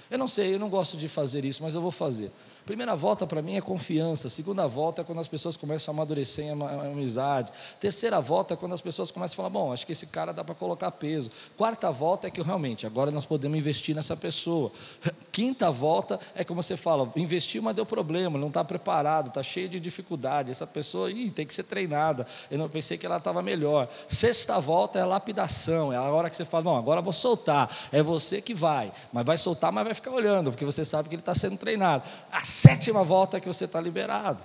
Eu 0.09 0.17
não 0.17 0.27
sei, 0.27 0.53
eu 0.53 0.59
não 0.59 0.69
gosto 0.69 0.97
de 0.97 1.07
fazer 1.07 1.45
isso, 1.45 1.63
mas 1.63 1.75
eu 1.75 1.81
vou 1.81 1.91
fazer. 1.91 2.31
Primeira 2.65 2.95
volta 2.95 3.27
para 3.27 3.43
mim 3.43 3.55
é 3.55 3.61
confiança. 3.61 4.27
Segunda 4.27 4.67
volta 4.67 5.03
é 5.03 5.05
quando 5.05 5.19
as 5.19 5.27
pessoas 5.27 5.55
começam 5.55 5.93
a 5.93 5.95
amadurecer 5.95 6.45
em 6.45 6.51
amizade. 6.91 7.51
Terceira 7.79 8.19
volta 8.19 8.55
é 8.55 8.57
quando 8.57 8.73
as 8.73 8.81
pessoas 8.81 9.11
começam 9.11 9.35
a 9.35 9.37
falar: 9.37 9.49
bom, 9.49 9.71
acho 9.71 9.85
que 9.85 9.91
esse 9.91 10.07
cara 10.07 10.33
dá 10.33 10.43
para 10.43 10.55
colocar 10.55 10.89
peso. 10.89 11.29
Quarta 11.55 11.91
volta 11.91 12.25
é 12.25 12.31
que 12.31 12.41
realmente 12.41 12.87
agora 12.87 13.11
nós 13.11 13.23
podemos 13.23 13.55
investir 13.55 13.95
nessa 13.95 14.17
pessoa. 14.17 14.71
Quinta 15.31 15.69
volta 15.69 16.19
é 16.33 16.43
como 16.43 16.63
você 16.63 16.75
fala: 16.75 17.11
investiu, 17.15 17.61
mas 17.61 17.75
deu 17.75 17.85
problema, 17.85 18.39
não 18.39 18.47
está 18.47 18.63
preparado, 18.63 19.27
está 19.27 19.43
cheio 19.43 19.69
de 19.69 19.79
dificuldade. 19.79 20.49
Essa 20.49 20.65
pessoa 20.65 21.11
ih, 21.11 21.29
tem 21.29 21.45
que 21.45 21.53
ser 21.53 21.63
treinada. 21.63 22.25
Eu 22.49 22.57
não 22.57 22.67
pensei 22.67 22.97
que 22.97 23.05
ela 23.05 23.17
estava 23.17 23.43
melhor. 23.43 23.87
Sexta 24.07 24.59
volta 24.59 24.97
é 24.97 25.05
lapidação, 25.05 25.93
é 25.93 25.97
a 25.97 26.01
hora 26.01 26.31
que 26.31 26.35
você 26.35 26.45
fala: 26.45 26.63
não, 26.63 26.77
agora 26.77 26.99
vou 26.99 27.13
soltar. 27.13 27.69
É 27.91 28.01
você 28.01 28.41
que 28.41 28.55
vai, 28.55 28.91
mas 29.13 29.23
vai 29.23 29.37
soltar, 29.37 29.71
mas 29.71 29.83
vai 29.83 29.93
ficar 29.93 30.09
olhando, 30.09 30.49
porque 30.49 30.65
você 30.65 30.83
sabe 30.83 31.09
que 31.09 31.13
ele 31.13 31.21
está 31.21 31.35
sendo 31.35 31.57
treinado. 31.57 32.03
A 32.31 32.54
sétima 32.55 33.03
volta 33.03 33.39
que 33.39 33.47
você 33.47 33.65
está 33.65 33.79
liberado. 33.79 34.43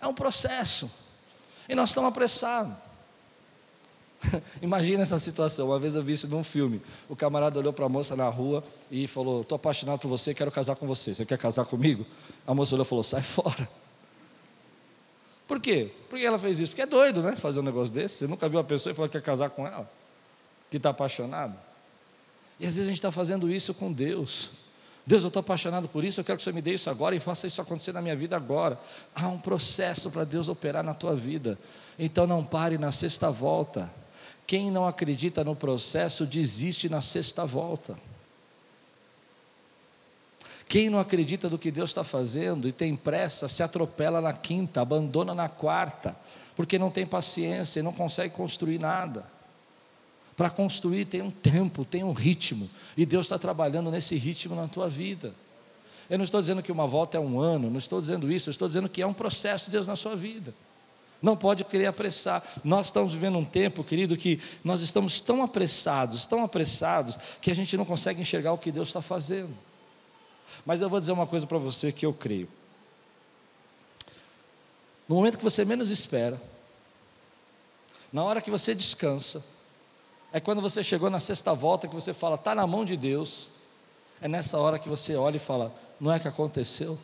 É 0.00 0.06
um 0.06 0.14
processo. 0.14 0.90
E 1.68 1.74
nós 1.74 1.90
estamos 1.90 2.08
apressados. 2.08 2.74
Imagina 4.62 5.02
essa 5.02 5.18
situação. 5.18 5.68
Uma 5.68 5.78
vez 5.78 5.94
eu 5.94 6.02
vi 6.02 6.12
isso 6.12 6.28
num 6.28 6.44
filme. 6.44 6.82
O 7.08 7.16
camarada 7.16 7.58
olhou 7.58 7.72
para 7.72 7.86
a 7.86 7.88
moça 7.88 8.14
na 8.14 8.28
rua 8.28 8.62
e 8.90 9.06
falou: 9.06 9.42
Estou 9.42 9.56
apaixonado 9.56 9.98
por 9.98 10.08
você, 10.08 10.34
quero 10.34 10.50
casar 10.50 10.76
com 10.76 10.86
você. 10.86 11.14
Você 11.14 11.24
quer 11.24 11.38
casar 11.38 11.64
comigo? 11.64 12.06
A 12.46 12.54
moça 12.54 12.74
olhou 12.74 12.84
e 12.84 12.88
falou: 12.88 13.02
Sai 13.02 13.22
fora. 13.22 13.68
Por 15.46 15.60
quê? 15.60 15.92
Por 16.08 16.18
que 16.18 16.24
ela 16.24 16.38
fez 16.38 16.60
isso? 16.60 16.70
Porque 16.72 16.82
é 16.82 16.86
doido, 16.86 17.22
né? 17.22 17.36
Fazer 17.36 17.60
um 17.60 17.62
negócio 17.62 17.92
desse. 17.92 18.16
Você 18.16 18.26
nunca 18.26 18.48
viu 18.48 18.58
uma 18.58 18.64
pessoa 18.64 18.92
e 18.92 18.94
falou 18.94 19.08
que 19.08 19.18
quer 19.18 19.24
casar 19.24 19.50
com 19.50 19.66
ela, 19.66 19.90
que 20.70 20.76
está 20.76 20.90
apaixonado. 20.90 21.56
E 22.58 22.66
às 22.66 22.74
vezes 22.74 22.88
a 22.88 22.90
gente 22.90 22.98
está 22.98 23.12
fazendo 23.12 23.50
isso 23.50 23.72
com 23.72 23.92
Deus. 23.92 24.50
Deus, 25.06 25.22
eu 25.22 25.28
estou 25.28 25.40
apaixonado 25.40 25.88
por 25.88 26.04
isso, 26.04 26.20
eu 26.20 26.24
quero 26.24 26.36
que 26.36 26.42
você 26.42 26.50
me 26.50 26.60
dê 26.60 26.74
isso 26.74 26.90
agora 26.90 27.14
e 27.14 27.20
faça 27.20 27.46
isso 27.46 27.62
acontecer 27.62 27.92
na 27.92 28.02
minha 28.02 28.16
vida 28.16 28.36
agora. 28.36 28.76
Há 29.14 29.28
um 29.28 29.38
processo 29.38 30.10
para 30.10 30.24
Deus 30.24 30.48
operar 30.48 30.82
na 30.82 30.94
tua 30.94 31.14
vida. 31.14 31.56
Então 31.96 32.26
não 32.26 32.44
pare 32.44 32.76
na 32.76 32.90
sexta 32.90 33.30
volta. 33.30 33.88
Quem 34.46 34.68
não 34.68 34.86
acredita 34.86 35.44
no 35.44 35.54
processo 35.54 36.26
desiste 36.26 36.88
na 36.88 37.00
sexta 37.00 37.46
volta. 37.46 37.96
Quem 40.68 40.90
não 40.90 40.98
acredita 40.98 41.48
do 41.48 41.56
que 41.56 41.70
Deus 41.70 41.90
está 41.90 42.02
fazendo 42.02 42.66
e 42.66 42.72
tem 42.72 42.96
pressa, 42.96 43.46
se 43.46 43.62
atropela 43.62 44.20
na 44.20 44.32
quinta, 44.32 44.80
abandona 44.80 45.32
na 45.32 45.48
quarta, 45.48 46.16
porque 46.56 46.76
não 46.80 46.90
tem 46.90 47.06
paciência 47.06 47.78
e 47.78 47.82
não 47.82 47.92
consegue 47.92 48.34
construir 48.34 48.80
nada. 48.80 49.35
Para 50.36 50.50
construir 50.50 51.06
tem 51.06 51.22
um 51.22 51.30
tempo, 51.30 51.84
tem 51.84 52.04
um 52.04 52.12
ritmo, 52.12 52.68
e 52.96 53.06
Deus 53.06 53.26
está 53.26 53.38
trabalhando 53.38 53.90
nesse 53.90 54.16
ritmo 54.16 54.54
na 54.54 54.68
tua 54.68 54.88
vida. 54.88 55.34
Eu 56.10 56.18
não 56.18 56.24
estou 56.24 56.40
dizendo 56.40 56.62
que 56.62 56.70
uma 56.70 56.86
volta 56.86 57.16
é 57.16 57.20
um 57.20 57.40
ano, 57.40 57.70
não 57.70 57.78
estou 57.78 57.98
dizendo 57.98 58.30
isso, 58.30 58.48
eu 58.48 58.52
estou 58.52 58.68
dizendo 58.68 58.88
que 58.88 59.00
é 59.00 59.06
um 59.06 59.14
processo 59.14 59.66
de 59.66 59.72
Deus 59.72 59.86
na 59.86 59.96
sua 59.96 60.14
vida. 60.14 60.54
Não 61.22 61.36
pode 61.36 61.64
querer 61.64 61.86
apressar. 61.86 62.44
Nós 62.62 62.86
estamos 62.86 63.14
vivendo 63.14 63.38
um 63.38 63.44
tempo, 63.44 63.82
querido, 63.82 64.16
que 64.16 64.38
nós 64.62 64.82
estamos 64.82 65.20
tão 65.20 65.42
apressados, 65.42 66.26
tão 66.26 66.44
apressados, 66.44 67.18
que 67.40 67.50
a 67.50 67.54
gente 67.54 67.76
não 67.76 67.84
consegue 67.84 68.20
enxergar 68.20 68.52
o 68.52 68.58
que 68.58 68.70
Deus 68.70 68.88
está 68.88 69.00
fazendo. 69.00 69.56
Mas 70.64 70.82
eu 70.82 70.90
vou 70.90 71.00
dizer 71.00 71.12
uma 71.12 71.26
coisa 71.26 71.46
para 71.46 71.58
você 71.58 71.90
que 71.90 72.04
eu 72.04 72.12
creio. 72.12 72.48
No 75.08 75.16
momento 75.16 75.38
que 75.38 75.44
você 75.44 75.64
menos 75.64 75.90
espera, 75.90 76.40
na 78.12 78.22
hora 78.22 78.40
que 78.40 78.50
você 78.50 78.74
descansa, 78.74 79.42
é 80.36 80.40
quando 80.40 80.60
você 80.60 80.82
chegou 80.82 81.08
na 81.08 81.18
sexta 81.18 81.54
volta 81.54 81.88
que 81.88 81.94
você 81.94 82.12
fala, 82.12 82.34
está 82.34 82.54
na 82.54 82.66
mão 82.66 82.84
de 82.84 82.94
Deus. 82.94 83.50
É 84.20 84.28
nessa 84.28 84.58
hora 84.58 84.78
que 84.78 84.86
você 84.86 85.16
olha 85.16 85.36
e 85.36 85.40
fala, 85.40 85.74
não 85.98 86.12
é 86.12 86.20
que 86.20 86.28
aconteceu? 86.28 86.98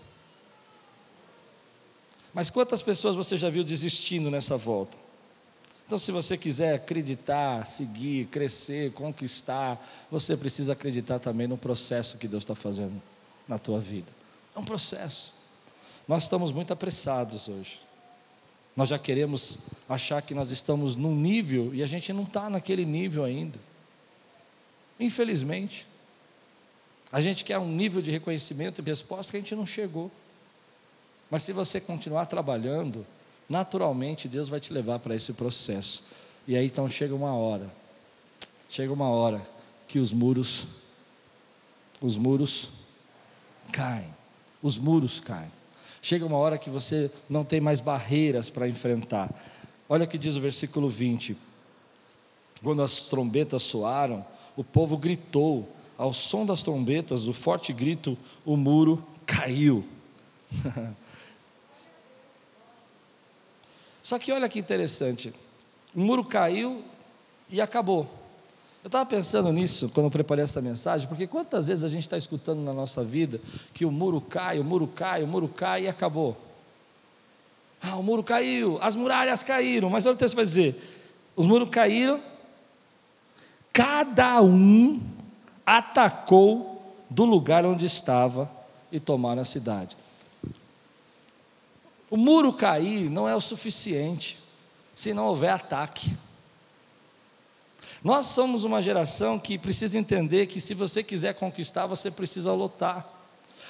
Mas 2.35 2.51
quantas 2.51 2.83
pessoas 2.83 3.17
você 3.17 3.35
já 3.39 3.49
viu 3.49 3.65
desistindo 3.65 4.31
nessa 4.31 4.59
volta? 4.59 4.99
Então, 5.87 5.99
se 5.99 6.13
você 6.13 6.37
quiser 6.37 6.75
acreditar, 6.75 7.65
seguir, 7.65 8.27
crescer, 8.27 8.93
conquistar, 8.93 9.83
você 10.11 10.37
precisa 10.37 10.75
acreditar 10.75 11.19
também 11.19 11.47
no 11.47 11.57
processo 11.57 12.19
que 12.19 12.29
Deus 12.29 12.43
está 12.43 12.55
fazendo 12.55 13.01
na 13.49 13.59
tua 13.59 13.81
vida. 13.81 14.13
É 14.55 14.59
um 14.59 14.65
processo. 14.67 15.33
Nós 16.07 16.25
estamos 16.25 16.53
muito 16.53 16.71
apressados 16.71 17.49
hoje. 17.49 17.81
Nós 18.77 18.91
já 18.91 18.99
queremos 18.99 19.57
achar 19.93 20.23
que 20.23 20.35
nós 20.35 20.51
estamos 20.51 20.97
num 20.97 21.15
nível 21.15 21.75
e 21.75 21.83
a 21.83 21.87
gente 21.87 22.13
não 22.13 22.23
está 22.23 22.49
naquele 22.49 22.85
nível 22.85 23.25
ainda. 23.25 23.59
Infelizmente. 24.99 25.87
A 27.13 27.21
gente 27.21 27.45
quer 27.45 27.59
um 27.59 27.69
nível 27.69 28.01
de 28.01 28.11
reconhecimento 28.11 28.81
e 28.81 28.85
resposta 28.85 29.31
que 29.31 29.37
a 29.37 29.41
gente 29.41 29.55
não 29.55 29.67
chegou. 29.67 30.11
Mas 31.31 31.43
se 31.43 31.53
você 31.53 31.81
continuar 31.81 32.27
trabalhando, 32.27 33.07
naturalmente 33.49 34.29
Deus 34.29 34.49
vai 34.49 34.61
te 34.61 34.73
levar 34.73 34.99
para 34.99 35.15
esse 35.15 35.33
processo. 35.33 36.03
E 36.47 36.57
aí 36.57 36.67
então 36.67 36.89
chega 36.89 37.15
uma 37.15 37.35
hora, 37.35 37.71
chega 38.69 38.93
uma 38.93 39.09
hora 39.09 39.47
que 39.87 39.99
os 39.99 40.13
muros, 40.13 40.67
os 42.01 42.17
muros 42.17 42.73
caem, 43.71 44.15
os 44.63 44.79
muros 44.79 45.21
caem. 45.21 45.53
Chega 46.01 46.27
uma 46.27 46.37
hora 46.37 46.59
que 46.59 46.69
você 46.69 47.11
não 47.29 47.45
tem 47.45 47.61
mais 47.61 47.79
barreiras 47.79 48.51
para 48.51 48.67
enfrentar. 48.67 49.31
Olha 49.93 50.07
o 50.07 50.09
que 50.09 50.17
diz 50.17 50.37
o 50.37 50.41
versículo 50.41 50.89
20: 50.89 51.37
quando 52.63 52.83
as 52.83 53.03
trombetas 53.03 53.63
soaram, 53.63 54.25
o 54.57 54.65
povo 54.65 54.97
gritou, 54.97 55.69
ao 55.99 56.15
som 56.15 56.47
das 56.47 56.63
trombetas, 56.63 57.29
o 57.29 57.35
forte 57.35 57.75
grito, 57.75 58.17
o 58.43 58.57
muro 58.57 59.05
caiu. 59.27 59.85
Só 64.03 64.19
que 64.19 64.33
olha 64.33 64.49
que 64.49 64.59
interessante, 64.59 65.31
o 65.95 66.01
muro 66.01 66.25
caiu 66.25 66.83
e 67.51 67.61
acabou. 67.61 68.09
Eu 68.83 68.89
estava 68.89 69.05
pensando 69.05 69.53
nisso 69.53 69.91
quando 69.91 70.07
eu 70.07 70.11
preparei 70.11 70.45
essa 70.45 70.63
mensagem, 70.63 71.07
porque 71.07 71.27
quantas 71.27 71.67
vezes 71.67 71.85
a 71.85 71.89
gente 71.89 72.05
está 72.05 72.17
escutando 72.17 72.63
na 72.63 72.73
nossa 72.73 73.05
vida 73.05 73.43
que 73.75 73.85
o 73.85 73.91
muro 73.91 74.23
cai, 74.23 74.59
o 74.59 74.65
muro 74.65 74.89
cai, 74.89 75.23
o 75.23 75.27
muro 75.27 75.49
cai 75.49 75.85
e 75.85 75.89
acabou. 75.89 76.52
Ah, 77.83 77.97
o 77.97 78.03
muro 78.03 78.23
caiu, 78.23 78.79
as 78.81 78.95
muralhas 78.95 79.43
caíram, 79.43 79.91
mas 79.91 80.07
olha 80.07 80.15
o 80.15 80.19
texto 80.19 80.37
vai 80.37 80.45
dizer: 80.45 80.81
os 81.35 81.47
muros 81.47 81.69
caíram 81.69 82.21
cada 83.73 84.43
um 84.43 85.01
atacou 85.65 86.95
do 87.09 87.25
lugar 87.25 87.65
onde 87.65 87.87
estava 87.87 88.51
e 88.91 89.01
tomaram 89.01 89.41
a 89.41 89.45
cidade. 89.45 89.97
O 92.11 92.17
muro 92.17 92.53
cair 92.53 93.09
não 93.09 93.27
é 93.27 93.35
o 93.35 93.41
suficiente 93.41 94.39
se 94.95 95.15
não 95.15 95.27
houver 95.27 95.51
ataque. 95.51 96.15
Nós 98.05 98.27
somos 98.27 98.65
uma 98.65 98.83
geração 98.83 99.39
que 99.39 99.57
precisa 99.57 99.99
entender 99.99 100.47
que 100.47 100.61
se 100.61 100.75
você 100.75 101.03
quiser 101.03 101.35
conquistar, 101.35 101.87
você 101.87 102.11
precisa 102.11 102.53
lutar. 102.53 103.09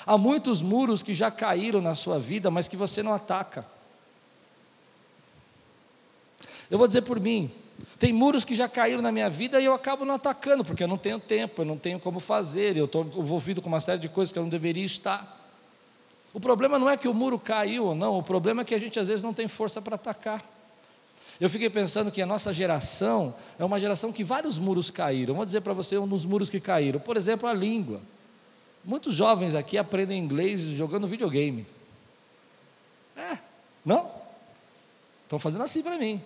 Há 0.05 0.19
muitos 0.19 0.61
muros 0.61 1.03
que 1.03 1.15
já 1.15 1.31
caíram 1.31 1.81
na 1.81 1.95
sua 1.95 2.19
vida, 2.19 2.51
mas 2.51 2.67
que 2.67 2.77
você 2.77 3.03
não 3.03 3.15
ataca. 3.15 3.65
Eu 6.71 6.79
vou 6.79 6.87
dizer 6.87 7.03
por 7.03 7.21
mim, 7.21 7.51
tem 7.99 8.13
muros 8.13 8.45
que 8.45 8.55
já 8.55 8.69
caíram 8.69 9.03
na 9.03 9.13
minha 9.13 9.29
vida 9.29 9.61
e 9.61 9.65
eu 9.65 9.75
acabo 9.75 10.05
não 10.05 10.15
atacando, 10.15 10.65
porque 10.65 10.83
eu 10.83 10.89
não 10.89 10.97
tenho 10.97 11.19
tempo, 11.19 11.63
eu 11.63 11.67
não 11.67 11.77
tenho 11.77 11.99
como 11.99 12.21
fazer, 12.21 12.77
eu 12.77 12.85
estou 12.87 13.05
envolvido 13.05 13.61
com 13.61 13.69
uma 13.69 13.81
série 13.81 13.99
de 13.99 14.09
coisas 14.09 14.33
que 14.33 14.39
eu 14.39 14.43
não 14.43 14.51
deveria 14.51 14.85
estar. 14.85 15.41
O 16.33 16.41
problema 16.41 16.79
não 16.79 16.89
é 16.89 16.97
que 16.97 17.09
o 17.09 17.15
muro 17.15 17.39
caiu 17.39 17.87
ou 17.87 17.95
não, 17.95 18.19
o 18.19 18.23
problema 18.23 18.63
é 18.63 18.65
que 18.65 18.75
a 18.75 18.79
gente 18.79 18.99
às 18.99 19.09
vezes 19.09 19.23
não 19.23 19.35
tem 19.35 19.49
força 19.49 19.83
para 19.83 19.97
atacar. 19.97 20.43
Eu 21.41 21.51
fiquei 21.51 21.69
pensando 21.69 22.11
que 22.11 22.23
a 22.23 22.27
nossa 22.27 22.53
geração 22.53 23.35
é 23.59 23.65
uma 23.65 23.79
geração 23.79 24.13
que 24.13 24.23
vários 24.23 24.59
muros 24.59 24.91
caíram. 24.91 25.35
Vou 25.35 25.45
dizer 25.45 25.61
para 25.61 25.73
você 25.73 25.99
um 25.99 26.07
dos 26.07 26.25
muros 26.25 26.49
que 26.49 26.61
caíram. 26.61 27.01
Por 27.01 27.17
exemplo, 27.17 27.49
a 27.49 27.53
língua. 27.53 28.01
Muitos 28.85 29.15
jovens 29.15 29.55
aqui 29.55 29.77
aprendem 29.77 30.19
inglês 30.19 30.61
jogando 30.61 31.07
videogame. 31.09 31.67
É, 33.17 33.39
não? 33.85 34.09
Estão 35.25 35.39
fazendo 35.39 35.65
assim 35.65 35.83
para 35.83 35.99
mim. 35.99 36.23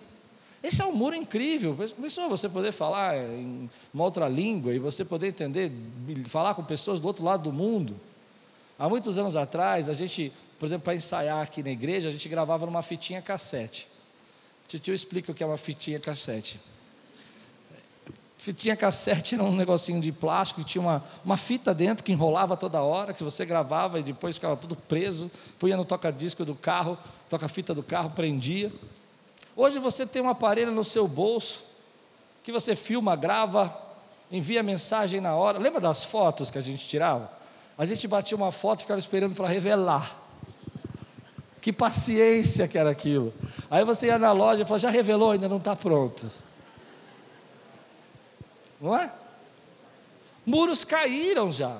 Esse 0.61 0.81
é 0.81 0.85
um 0.85 0.93
muro 0.93 1.15
incrível. 1.15 1.77
Pessoa, 2.01 2.27
você 2.27 2.49
poder 2.49 2.71
falar 2.71 3.15
em 3.17 3.69
uma 3.93 4.03
outra 4.03 4.27
língua 4.27 4.73
e 4.73 4.79
você 4.79 5.05
poder 5.05 5.27
entender, 5.27 5.71
falar 6.25 6.55
com 6.55 6.63
pessoas 6.63 6.99
do 6.99 7.07
outro 7.07 7.23
lado 7.23 7.43
do 7.43 7.53
mundo. 7.53 7.99
Há 8.77 8.89
muitos 8.89 9.17
anos 9.17 9.35
atrás, 9.35 9.89
a 9.89 9.93
gente, 9.93 10.31
por 10.59 10.65
exemplo, 10.65 10.85
para 10.85 10.95
ensaiar 10.95 11.41
aqui 11.41 11.63
na 11.63 11.69
igreja, 11.69 12.09
a 12.09 12.11
gente 12.11 12.27
gravava 12.27 12.65
numa 12.65 12.81
fitinha 12.81 13.21
cassete. 13.21 13.87
Titio 14.67 14.93
explica 14.93 15.31
o 15.31 15.35
que 15.35 15.43
é 15.43 15.45
uma 15.45 15.57
fitinha 15.57 15.99
cassete. 15.99 16.59
Fitinha 18.37 18.75
cassete 18.75 19.33
era 19.33 19.43
um 19.43 19.55
negocinho 19.55 19.99
de 19.99 20.11
plástico 20.11 20.61
que 20.61 20.67
tinha 20.67 20.81
uma, 20.81 21.03
uma 21.25 21.37
fita 21.37 21.73
dentro 21.73 22.03
que 22.03 22.11
enrolava 22.11 22.55
toda 22.55 22.81
hora, 22.81 23.13
que 23.13 23.23
você 23.23 23.45
gravava 23.45 23.99
e 23.99 24.03
depois 24.03 24.35
ficava 24.35 24.55
tudo 24.55 24.75
preso, 24.75 25.31
punha 25.57 25.75
no 25.75 25.83
toca-disco 25.83 26.45
do 26.45 26.53
carro, 26.53 26.97
toca-fita 27.27 27.73
do 27.73 27.81
carro, 27.81 28.11
prendia. 28.11 28.71
Hoje 29.59 29.79
você 29.79 30.05
tem 30.05 30.21
um 30.21 30.29
aparelho 30.29 30.71
no 30.71 30.83
seu 30.83 31.07
bolso 31.07 31.65
que 32.43 32.51
você 32.51 32.75
filma, 32.75 33.15
grava, 33.15 33.75
envia 34.31 34.61
mensagem 34.61 35.19
na 35.19 35.35
hora. 35.35 35.57
Lembra 35.57 35.81
das 35.81 36.03
fotos 36.03 36.51
que 36.51 36.59
a 36.59 36.61
gente 36.61 36.87
tirava? 36.87 37.31
A 37.75 37.83
gente 37.83 38.07
batia 38.07 38.37
uma 38.37 38.51
foto 38.51 38.79
e 38.79 38.81
ficava 38.83 38.99
esperando 38.99 39.33
para 39.33 39.47
revelar. 39.47 40.15
Que 41.59 41.73
paciência 41.73 42.67
que 42.67 42.77
era 42.77 42.91
aquilo. 42.91 43.33
Aí 43.69 43.83
você 43.83 44.05
ia 44.07 44.19
na 44.19 44.31
loja 44.31 44.61
e 44.61 44.65
falava, 44.65 44.79
já 44.79 44.89
revelou, 44.91 45.31
ainda 45.31 45.49
não 45.49 45.57
está 45.57 45.75
pronto. 45.75 46.29
Não 48.79 48.95
é? 48.95 49.11
Muros 50.45 50.85
caíram 50.85 51.51
já. 51.51 51.77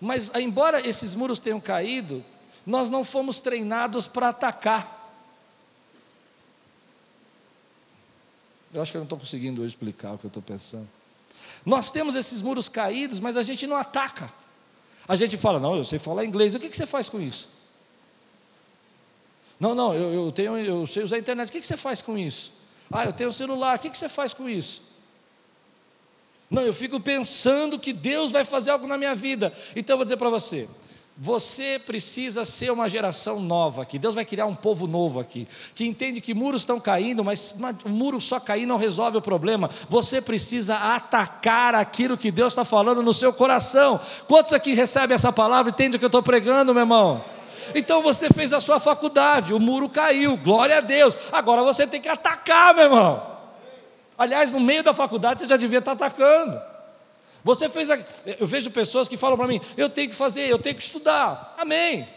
Mas, 0.00 0.32
embora 0.34 0.84
esses 0.84 1.14
muros 1.14 1.38
tenham 1.38 1.60
caído, 1.60 2.24
nós 2.66 2.90
não 2.90 3.04
fomos 3.04 3.38
treinados 3.40 4.08
para 4.08 4.30
atacar. 4.30 5.03
Eu 8.74 8.82
acho 8.82 8.90
que 8.90 8.96
eu 8.96 9.00
não 9.00 9.04
estou 9.04 9.18
conseguindo 9.18 9.64
explicar 9.64 10.14
o 10.14 10.18
que 10.18 10.26
eu 10.26 10.28
estou 10.28 10.42
pensando. 10.42 10.88
Nós 11.64 11.90
temos 11.90 12.16
esses 12.16 12.42
muros 12.42 12.68
caídos, 12.68 13.20
mas 13.20 13.36
a 13.36 13.42
gente 13.42 13.66
não 13.66 13.76
ataca. 13.76 14.30
A 15.06 15.14
gente 15.14 15.36
fala, 15.36 15.60
não, 15.60 15.76
eu 15.76 15.84
sei 15.84 15.98
falar 15.98 16.24
inglês. 16.24 16.54
O 16.54 16.58
que, 16.58 16.68
que 16.68 16.76
você 16.76 16.86
faz 16.86 17.08
com 17.08 17.20
isso? 17.20 17.48
Não, 19.60 19.74
não, 19.74 19.94
eu, 19.94 20.12
eu, 20.12 20.32
tenho, 20.32 20.58
eu 20.58 20.86
sei 20.86 21.04
usar 21.04 21.16
a 21.16 21.18
internet. 21.20 21.48
O 21.48 21.52
que, 21.52 21.60
que 21.60 21.66
você 21.66 21.76
faz 21.76 22.02
com 22.02 22.18
isso? 22.18 22.52
Ah, 22.90 23.04
eu 23.04 23.12
tenho 23.12 23.30
um 23.30 23.32
celular. 23.32 23.76
O 23.76 23.78
que, 23.78 23.88
que 23.88 23.96
você 23.96 24.08
faz 24.08 24.34
com 24.34 24.48
isso? 24.48 24.82
Não, 26.50 26.62
eu 26.62 26.74
fico 26.74 26.98
pensando 27.00 27.78
que 27.78 27.92
Deus 27.92 28.32
vai 28.32 28.44
fazer 28.44 28.72
algo 28.72 28.86
na 28.86 28.98
minha 28.98 29.14
vida. 29.14 29.52
Então 29.76 29.94
eu 29.94 29.98
vou 29.98 30.04
dizer 30.04 30.16
para 30.16 30.30
você: 30.30 30.68
você 31.16 31.78
precisa 31.78 32.44
ser 32.44 32.72
uma 32.72 32.88
geração 32.88 33.38
nova 33.38 33.82
aqui. 33.82 34.00
Deus 34.00 34.16
vai 34.16 34.24
criar 34.24 34.46
um 34.46 34.54
povo 34.54 34.88
novo 34.88 35.20
aqui, 35.20 35.46
que 35.72 35.86
entende 35.86 36.20
que 36.20 36.34
muros 36.34 36.62
estão 36.62 36.80
caindo, 36.80 37.22
mas 37.22 37.54
o 37.84 37.88
muro 37.88 38.20
só 38.20 38.40
cair 38.40 38.66
não 38.66 38.76
resolve 38.76 39.18
o 39.18 39.22
problema. 39.22 39.70
Você 39.88 40.20
precisa 40.20 40.76
atacar 40.76 41.74
aquilo 41.74 42.18
que 42.18 42.32
Deus 42.32 42.52
está 42.52 42.64
falando 42.64 43.00
no 43.00 43.14
seu 43.14 43.32
coração. 43.32 44.00
Quantos 44.26 44.52
aqui 44.52 44.74
recebem 44.74 45.14
essa 45.14 45.32
palavra 45.32 45.70
e 45.70 45.72
entendem 45.72 45.96
o 45.96 45.98
que 46.00 46.04
eu 46.04 46.08
estou 46.08 46.22
pregando, 46.22 46.74
meu 46.74 46.82
irmão? 46.82 47.24
Então 47.76 48.02
você 48.02 48.28
fez 48.28 48.52
a 48.52 48.60
sua 48.60 48.80
faculdade, 48.80 49.54
o 49.54 49.60
muro 49.60 49.88
caiu, 49.88 50.36
glória 50.36 50.78
a 50.78 50.80
Deus. 50.80 51.16
Agora 51.30 51.62
você 51.62 51.86
tem 51.86 52.00
que 52.00 52.08
atacar, 52.08 52.74
meu 52.74 52.84
irmão. 52.84 53.22
Aliás, 54.18 54.50
no 54.50 54.58
meio 54.58 54.82
da 54.82 54.92
faculdade 54.92 55.40
você 55.40 55.48
já 55.48 55.56
devia 55.56 55.78
estar 55.78 55.92
atacando. 55.92 56.73
Você 57.44 57.68
fez. 57.68 57.90
A... 57.90 57.98
Eu 58.40 58.46
vejo 58.46 58.70
pessoas 58.70 59.06
que 59.06 59.18
falam 59.18 59.36
para 59.36 59.46
mim: 59.46 59.60
eu 59.76 59.90
tenho 59.90 60.08
que 60.08 60.16
fazer, 60.16 60.48
eu 60.50 60.58
tenho 60.58 60.74
que 60.74 60.82
estudar. 60.82 61.54
Amém. 61.58 62.08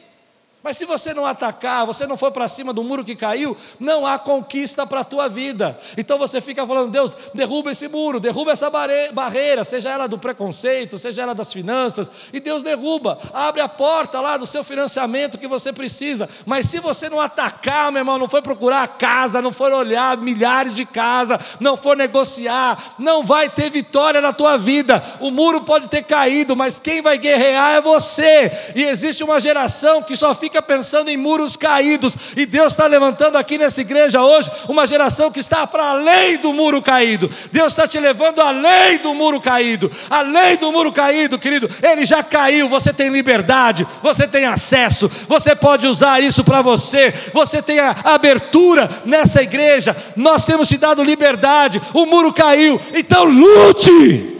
Mas 0.67 0.75
se 0.75 0.83
você 0.83 1.13
não 1.13 1.25
atacar, 1.25 1.85
você 1.85 2.05
não 2.05 2.17
for 2.17 2.29
para 2.29 2.45
cima 2.45 2.73
do 2.73 2.83
muro 2.83 3.01
que 3.01 3.15
caiu, 3.15 3.55
não 3.79 4.05
há 4.05 4.19
conquista 4.19 4.85
para 4.85 4.99
a 4.99 5.03
tua 5.05 5.29
vida. 5.29 5.79
Então 5.97 6.17
você 6.17 6.41
fica 6.41 6.67
falando, 6.67 6.91
Deus, 6.91 7.15
derruba 7.33 7.71
esse 7.71 7.87
muro, 7.87 8.19
derruba 8.19 8.51
essa 8.51 8.69
barreira, 9.13 9.63
seja 9.63 9.91
ela 9.91 10.07
do 10.07 10.17
preconceito, 10.17 10.97
seja 10.97 11.21
ela 11.21 11.33
das 11.33 11.53
finanças, 11.53 12.11
e 12.33 12.41
Deus 12.41 12.63
derruba, 12.63 13.17
abre 13.33 13.61
a 13.61 13.69
porta 13.69 14.19
lá 14.19 14.35
do 14.35 14.45
seu 14.45 14.61
financiamento 14.61 15.37
que 15.37 15.47
você 15.47 15.71
precisa. 15.71 16.27
Mas 16.45 16.65
se 16.65 16.81
você 16.81 17.07
não 17.07 17.21
atacar, 17.21 17.89
meu 17.89 18.01
irmão, 18.01 18.17
não 18.17 18.27
for 18.27 18.41
procurar 18.41 18.83
a 18.83 18.89
casa, 18.89 19.41
não 19.41 19.53
for 19.53 19.71
olhar 19.71 20.17
milhares 20.17 20.73
de 20.73 20.85
casas, 20.85 21.37
não 21.61 21.77
for 21.77 21.95
negociar, 21.95 22.95
não 22.99 23.23
vai 23.23 23.49
ter 23.49 23.69
vitória 23.69 24.19
na 24.19 24.33
tua 24.33 24.57
vida. 24.57 25.01
O 25.21 25.31
muro 25.31 25.61
pode 25.61 25.87
ter 25.87 26.03
caído, 26.03 26.57
mas 26.57 26.77
quem 26.77 27.01
vai 27.01 27.17
guerrear 27.17 27.75
é 27.75 27.79
você. 27.79 28.51
E 28.75 28.83
existe 28.83 29.23
uma 29.23 29.39
geração 29.39 30.03
que 30.03 30.17
só 30.17 30.35
fica 30.35 30.56
fica 30.57 30.61
pensando 30.61 31.09
em 31.09 31.17
muros 31.17 31.55
caídos, 31.55 32.15
e 32.35 32.45
Deus 32.45 32.73
está 32.73 32.87
levantando 32.87 33.37
aqui 33.37 33.57
nessa 33.57 33.81
igreja 33.81 34.23
hoje 34.23 34.49
uma 34.67 34.87
geração 34.87 35.29
que 35.29 35.39
está 35.39 35.67
para 35.67 35.91
além 35.91 36.37
do 36.37 36.51
muro 36.51 36.81
caído. 36.81 37.29
Deus 37.51 37.73
está 37.73 37.87
te 37.87 37.99
levando 37.99 38.41
além 38.41 38.97
do 38.97 39.13
muro 39.13 39.39
caído, 39.39 39.91
além 40.09 40.57
do 40.57 40.71
muro 40.71 40.91
caído, 40.91 41.37
querido. 41.37 41.69
Ele 41.81 42.05
já 42.05 42.23
caiu, 42.23 42.67
você 42.67 42.91
tem 42.91 43.09
liberdade, 43.09 43.85
você 44.01 44.27
tem 44.27 44.45
acesso, 44.45 45.09
você 45.27 45.55
pode 45.55 45.85
usar 45.85 46.21
isso 46.21 46.43
para 46.43 46.61
você, 46.61 47.13
você 47.33 47.61
tem 47.61 47.79
a 47.79 47.95
abertura 48.03 48.89
nessa 49.05 49.43
igreja. 49.43 49.95
Nós 50.15 50.45
temos 50.45 50.67
te 50.67 50.77
dado 50.77 51.03
liberdade, 51.03 51.81
o 51.93 52.05
muro 52.05 52.33
caiu, 52.33 52.79
então 52.95 53.25
lute. 53.25 54.37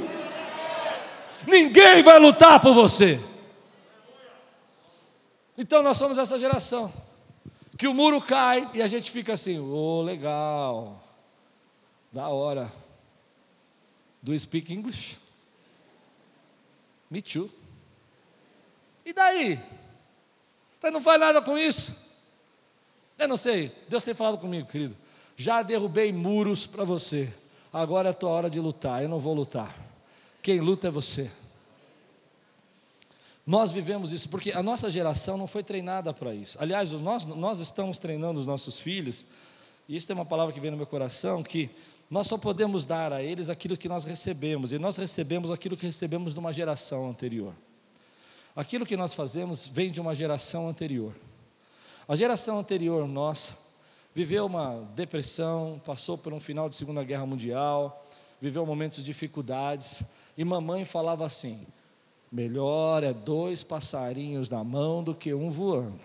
Ninguém 1.45 2.01
vai 2.01 2.20
lutar 2.20 2.59
por 2.59 2.74
você. 2.74 3.26
Então 5.58 5.82
nós 5.82 5.97
somos 5.97 6.18
essa 6.18 6.38
geração 6.38 6.93
que 7.78 7.88
o 7.88 7.93
muro 7.93 8.22
cai 8.22 8.70
e 8.74 8.82
a 8.82 8.88
gente 8.88 9.12
fica 9.12 9.34
assim, 9.34 9.60
ô 9.60 9.99
oh, 9.99 10.01
legal, 10.01 11.01
da 12.12 12.28
hora. 12.28 12.72
Do 14.22 14.38
speak 14.38 14.74
English? 14.74 15.18
Me 17.10 17.22
too. 17.22 17.49
E 19.05 19.14
daí? 19.14 19.60
Você 20.80 20.91
não 20.91 21.01
faz 21.01 21.20
nada 21.20 21.41
com 21.41 21.58
isso? 21.58 21.95
Eu 23.18 23.28
não 23.28 23.38
sei, 23.38 23.72
Deus 23.88 24.03
tem 24.03 24.14
falado 24.14 24.38
comigo, 24.38 24.68
querido. 24.68 24.97
Já 25.36 25.62
derrubei 25.62 26.12
muros 26.12 26.66
para 26.66 26.84
você. 26.84 27.32
Agora 27.72 28.10
é 28.10 28.12
a 28.12 28.14
tua 28.14 28.32
hora 28.32 28.49
de 28.49 28.60
lutar. 28.60 29.03
Eu 29.03 29.10
não 29.10 29.20
vou 29.20 29.34
lutar. 29.34 29.76
Quem 30.41 30.60
luta 30.60 30.88
é 30.88 30.91
você. 30.91 31.30
Nós 33.48 33.72
vivemos 33.72 34.12
isso 34.12 34.28
porque 34.28 34.52
a 34.52 34.62
nossa 34.62 34.89
geração 34.89 35.38
não 35.38 35.48
foi 35.48 35.64
treinada 35.64 36.14
para 36.14 36.36
isso. 36.36 36.58
Aliás, 36.60 36.91
nós, 36.91 37.24
nós 37.24 37.60
estamos 37.60 37.98
treinando 37.98 38.41
os 38.41 38.45
nossos 38.45 38.78
filhos, 38.78 39.26
e 39.88 39.95
isso 39.95 40.06
tem 40.06 40.14
uma 40.14 40.26
palavra 40.26 40.54
que 40.54 40.60
vem 40.60 40.70
no 40.70 40.76
meu 40.76 40.86
coração, 40.86 41.41
que 41.41 41.70
nós 42.10 42.28
só 42.28 42.38
podemos 42.38 42.84
dar 42.84 43.14
a 43.14 43.24
eles 43.24 43.48
aquilo 43.48 43.78
que 43.78 43.88
nós 43.88 44.04
recebemos, 44.04 44.74
e 44.74 44.78
nós 44.78 44.98
recebemos 44.98 45.50
aquilo 45.50 45.78
que 45.78 45.86
recebemos 45.86 46.34
de 46.34 46.39
uma 46.39 46.52
geração 46.52 47.10
anterior. 47.10 47.54
Aquilo 48.54 48.86
que 48.86 48.98
nós 48.98 49.14
fazemos 49.14 49.66
vem 49.66 49.91
de 49.93 50.02
uma 50.02 50.14
geração 50.14 50.68
anterior. 50.68 51.16
A 52.06 52.18
geração 52.18 52.60
anterior 52.60 53.08
nossa 53.08 53.56
viveu 54.14 54.45
uma 54.45 54.86
depressão, 54.93 55.82
passou 55.86 56.18
por 56.18 56.34
um 56.34 56.39
final 56.39 56.68
de 56.68 56.76
Segunda 56.76 57.02
Guerra 57.02 57.26
Mundial, 57.26 58.06
viveu 58.41 58.66
momentos 58.66 58.98
de 58.98 59.06
dificuldades, 59.06 60.04
e 60.38 60.43
mamãe 60.43 60.84
falava 60.84 61.26
assim: 61.26 61.66
Melhor 62.32 63.03
é 63.03 63.13
dois 63.13 63.63
passarinhos 63.63 64.49
na 64.49 64.63
mão 64.63 65.03
do 65.03 65.15
que 65.15 65.34
um 65.34 65.49
voando. 65.49 65.99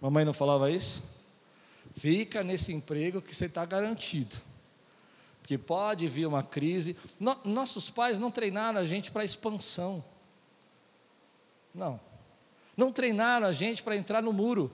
Mamãe 0.00 0.24
não 0.24 0.32
falava 0.32 0.70
isso? 0.70 1.02
Fica 1.94 2.42
nesse 2.42 2.72
emprego 2.72 3.22
que 3.22 3.34
você 3.34 3.46
está 3.46 3.64
garantido. 3.64 4.36
Porque 5.40 5.58
pode 5.58 6.08
vir 6.08 6.26
uma 6.26 6.42
crise. 6.42 6.96
No, 7.20 7.36
nossos 7.44 7.90
pais 7.90 8.18
não 8.18 8.30
treinaram 8.30 8.80
a 8.80 8.84
gente 8.84 9.10
para 9.10 9.24
expansão. 9.24 10.02
Não. 11.74 12.00
Não 12.76 12.90
treinaram 12.90 13.46
a 13.46 13.52
gente 13.52 13.82
para 13.82 13.94
entrar 13.94 14.22
no 14.22 14.32
muro. 14.32 14.72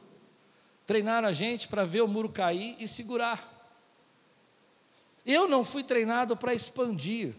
Treinaram 0.86 1.28
a 1.28 1.32
gente 1.32 1.68
para 1.68 1.84
ver 1.84 2.02
o 2.02 2.08
muro 2.08 2.28
cair 2.28 2.76
e 2.78 2.86
segurar. 2.86 3.60
Eu 5.26 5.48
não 5.48 5.64
fui 5.64 5.82
treinado 5.82 6.36
para 6.36 6.54
expandir. 6.54 7.34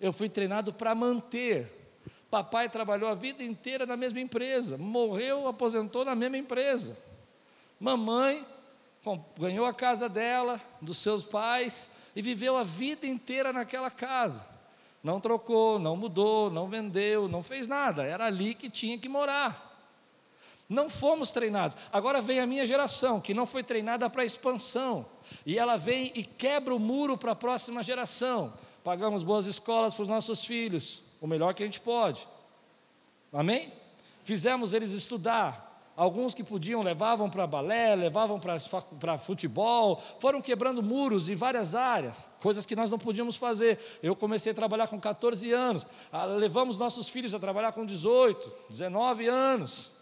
Eu 0.00 0.12
fui 0.12 0.28
treinado 0.28 0.72
para 0.72 0.94
manter. 0.94 1.85
Papai 2.30 2.68
trabalhou 2.68 3.08
a 3.08 3.14
vida 3.14 3.42
inteira 3.42 3.86
na 3.86 3.96
mesma 3.96 4.20
empresa, 4.20 4.76
morreu, 4.76 5.46
aposentou 5.46 6.04
na 6.04 6.14
mesma 6.14 6.36
empresa. 6.36 6.96
Mamãe 7.78 8.44
ganhou 9.38 9.66
a 9.66 9.72
casa 9.72 10.08
dela, 10.08 10.60
dos 10.80 10.98
seus 10.98 11.24
pais, 11.24 11.88
e 12.14 12.22
viveu 12.22 12.56
a 12.56 12.64
vida 12.64 13.06
inteira 13.06 13.52
naquela 13.52 13.90
casa. 13.90 14.46
Não 15.02 15.20
trocou, 15.20 15.78
não 15.78 15.96
mudou, 15.96 16.50
não 16.50 16.68
vendeu, 16.68 17.28
não 17.28 17.42
fez 17.42 17.68
nada, 17.68 18.04
era 18.04 18.26
ali 18.26 18.54
que 18.54 18.68
tinha 18.68 18.98
que 18.98 19.08
morar. 19.08 19.64
Não 20.68 20.90
fomos 20.90 21.30
treinados. 21.30 21.76
Agora 21.92 22.20
vem 22.20 22.40
a 22.40 22.46
minha 22.46 22.66
geração, 22.66 23.20
que 23.20 23.32
não 23.32 23.46
foi 23.46 23.62
treinada 23.62 24.10
para 24.10 24.24
expansão, 24.24 25.06
e 25.44 25.56
ela 25.56 25.76
vem 25.76 26.10
e 26.14 26.24
quebra 26.24 26.74
o 26.74 26.80
muro 26.80 27.16
para 27.16 27.32
a 27.32 27.36
próxima 27.36 27.84
geração. 27.84 28.52
Pagamos 28.82 29.22
boas 29.22 29.46
escolas 29.46 29.94
para 29.94 30.02
os 30.02 30.08
nossos 30.08 30.44
filhos, 30.44 31.02
o 31.20 31.26
melhor 31.26 31.54
que 31.54 31.62
a 31.62 31.66
gente 31.66 31.80
pode. 31.80 32.26
Amém? 33.32 33.72
Fizemos 34.24 34.72
eles 34.72 34.92
estudar. 34.92 35.66
Alguns 35.96 36.34
que 36.34 36.44
podiam 36.44 36.82
levavam 36.82 37.30
para 37.30 37.46
balé, 37.46 37.94
levavam 37.94 38.38
para 38.38 39.16
futebol, 39.16 40.02
foram 40.20 40.42
quebrando 40.42 40.82
muros 40.82 41.30
em 41.30 41.34
várias 41.34 41.74
áreas, 41.74 42.28
coisas 42.38 42.66
que 42.66 42.76
nós 42.76 42.90
não 42.90 42.98
podíamos 42.98 43.36
fazer. 43.36 43.78
Eu 44.02 44.14
comecei 44.14 44.52
a 44.52 44.54
trabalhar 44.54 44.88
com 44.88 45.00
14 45.00 45.50
anos, 45.52 45.86
ah, 46.12 46.26
levamos 46.26 46.76
nossos 46.76 47.08
filhos 47.08 47.34
a 47.34 47.38
trabalhar 47.38 47.72
com 47.72 47.86
18, 47.86 48.52
19 48.68 49.26
anos. 49.26 49.95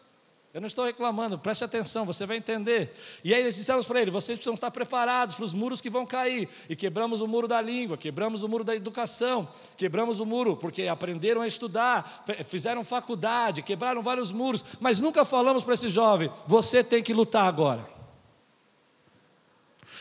Eu 0.54 0.60
não 0.60 0.68
estou 0.68 0.84
reclamando, 0.84 1.36
preste 1.36 1.64
atenção, 1.64 2.04
você 2.04 2.24
vai 2.24 2.36
entender. 2.36 2.94
E 3.24 3.34
aí 3.34 3.42
nós 3.42 3.56
dissemos 3.56 3.86
para 3.86 4.00
ele: 4.00 4.12
vocês 4.12 4.38
precisam 4.38 4.54
estar 4.54 4.70
preparados 4.70 5.34
para 5.34 5.44
os 5.44 5.52
muros 5.52 5.80
que 5.80 5.90
vão 5.90 6.06
cair. 6.06 6.48
E 6.68 6.76
quebramos 6.76 7.20
o 7.20 7.26
muro 7.26 7.48
da 7.48 7.60
língua, 7.60 7.96
quebramos 7.96 8.44
o 8.44 8.48
muro 8.48 8.62
da 8.62 8.72
educação, 8.72 9.48
quebramos 9.76 10.20
o 10.20 10.24
muro 10.24 10.56
porque 10.56 10.86
aprenderam 10.86 11.40
a 11.40 11.48
estudar, 11.48 12.24
fizeram 12.44 12.84
faculdade, 12.84 13.62
quebraram 13.62 14.00
vários 14.00 14.30
muros, 14.30 14.64
mas 14.78 15.00
nunca 15.00 15.24
falamos 15.24 15.64
para 15.64 15.74
esse 15.74 15.88
jovem: 15.90 16.30
você 16.46 16.84
tem 16.84 17.02
que 17.02 17.12
lutar 17.12 17.46
agora. 17.46 17.84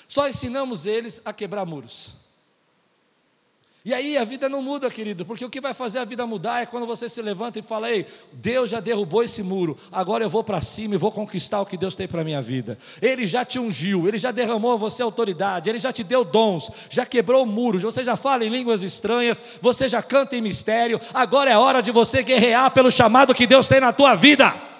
Só 0.07 0.29
ensinamos 0.29 0.85
eles 0.85 1.19
a 1.25 1.33
quebrar 1.33 1.65
muros. 1.65 2.22
E 3.85 3.93
aí 3.93 4.17
a 4.17 4.23
vida 4.23 4.47
não 4.47 4.61
muda, 4.61 4.89
querido, 4.89 5.25
porque 5.25 5.43
o 5.43 5.49
que 5.49 5.59
vai 5.59 5.73
fazer 5.73 5.99
a 5.99 6.05
vida 6.05 6.25
mudar 6.25 6.61
é 6.61 6.65
quando 6.65 6.87
você 6.87 7.09
se 7.09 7.21
levanta 7.21 7.59
e 7.59 7.61
fala: 7.61 7.91
Ei, 7.91 8.05
Deus 8.31 8.69
já 8.69 8.79
derrubou 8.79 9.21
esse 9.21 9.43
muro, 9.43 9.77
agora 9.91 10.23
eu 10.23 10.29
vou 10.29 10.41
para 10.41 10.61
cima 10.61 10.95
e 10.95 10.97
vou 10.97 11.11
conquistar 11.11 11.59
o 11.59 11.65
que 11.65 11.75
Deus 11.75 11.93
tem 11.93 12.07
para 12.07 12.21
a 12.21 12.23
minha 12.23 12.41
vida. 12.41 12.77
Ele 13.01 13.25
já 13.25 13.43
te 13.43 13.59
ungiu, 13.59 14.07
ele 14.07 14.17
já 14.17 14.31
derramou 14.31 14.77
você 14.77 15.03
autoridade, 15.03 15.69
ele 15.69 15.79
já 15.79 15.91
te 15.91 16.01
deu 16.01 16.23
dons, 16.23 16.71
já 16.89 17.05
quebrou 17.05 17.45
muros, 17.45 17.83
você 17.83 18.05
já 18.05 18.15
fala 18.15 18.45
em 18.45 18.49
línguas 18.49 18.81
estranhas, 18.83 19.41
você 19.61 19.89
já 19.89 20.01
canta 20.01 20.37
em 20.37 20.41
mistério, 20.41 20.97
agora 21.13 21.51
é 21.51 21.57
hora 21.57 21.81
de 21.81 21.91
você 21.91 22.23
guerrear 22.23 22.71
pelo 22.71 22.89
chamado 22.89 23.35
que 23.35 23.45
Deus 23.45 23.67
tem 23.67 23.81
na 23.81 23.91
tua 23.91 24.15
vida. 24.15 24.72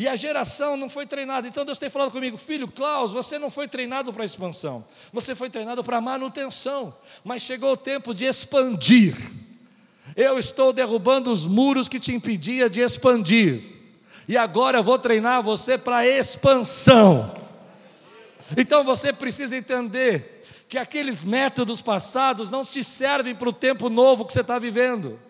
E 0.00 0.08
a 0.08 0.16
geração 0.16 0.78
não 0.78 0.88
foi 0.88 1.04
treinada. 1.04 1.46
Então 1.46 1.62
Deus 1.62 1.78
tem 1.78 1.90
falado 1.90 2.10
comigo, 2.10 2.38
filho 2.38 2.66
Klaus, 2.66 3.12
você 3.12 3.38
não 3.38 3.50
foi 3.50 3.68
treinado 3.68 4.10
para 4.14 4.24
expansão, 4.24 4.82
você 5.12 5.34
foi 5.34 5.50
treinado 5.50 5.84
para 5.84 6.00
manutenção. 6.00 6.96
Mas 7.22 7.42
chegou 7.42 7.72
o 7.72 7.76
tempo 7.76 8.14
de 8.14 8.24
expandir. 8.24 9.14
Eu 10.16 10.38
estou 10.38 10.72
derrubando 10.72 11.30
os 11.30 11.46
muros 11.46 11.86
que 11.86 12.00
te 12.00 12.14
impedia 12.14 12.70
de 12.70 12.80
expandir. 12.80 13.62
E 14.26 14.38
agora 14.38 14.78
eu 14.78 14.82
vou 14.82 14.98
treinar 14.98 15.42
você 15.42 15.76
para 15.76 16.06
expansão. 16.06 17.34
Então 18.56 18.82
você 18.82 19.12
precisa 19.12 19.54
entender 19.54 20.42
que 20.66 20.78
aqueles 20.78 21.22
métodos 21.22 21.82
passados 21.82 22.48
não 22.48 22.64
te 22.64 22.82
servem 22.82 23.34
para 23.34 23.50
o 23.50 23.52
tempo 23.52 23.90
novo 23.90 24.24
que 24.24 24.32
você 24.32 24.40
está 24.40 24.58
vivendo. 24.58 25.20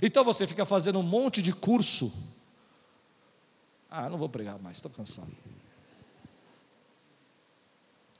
Então 0.00 0.22
você 0.22 0.46
fica 0.46 0.64
fazendo 0.64 1.00
um 1.00 1.02
monte 1.02 1.42
de 1.42 1.52
curso 1.52 2.12
ah, 3.96 4.08
não 4.08 4.18
vou 4.18 4.28
pregar 4.28 4.58
mais, 4.58 4.78
estou 4.78 4.90
cansado. 4.90 5.30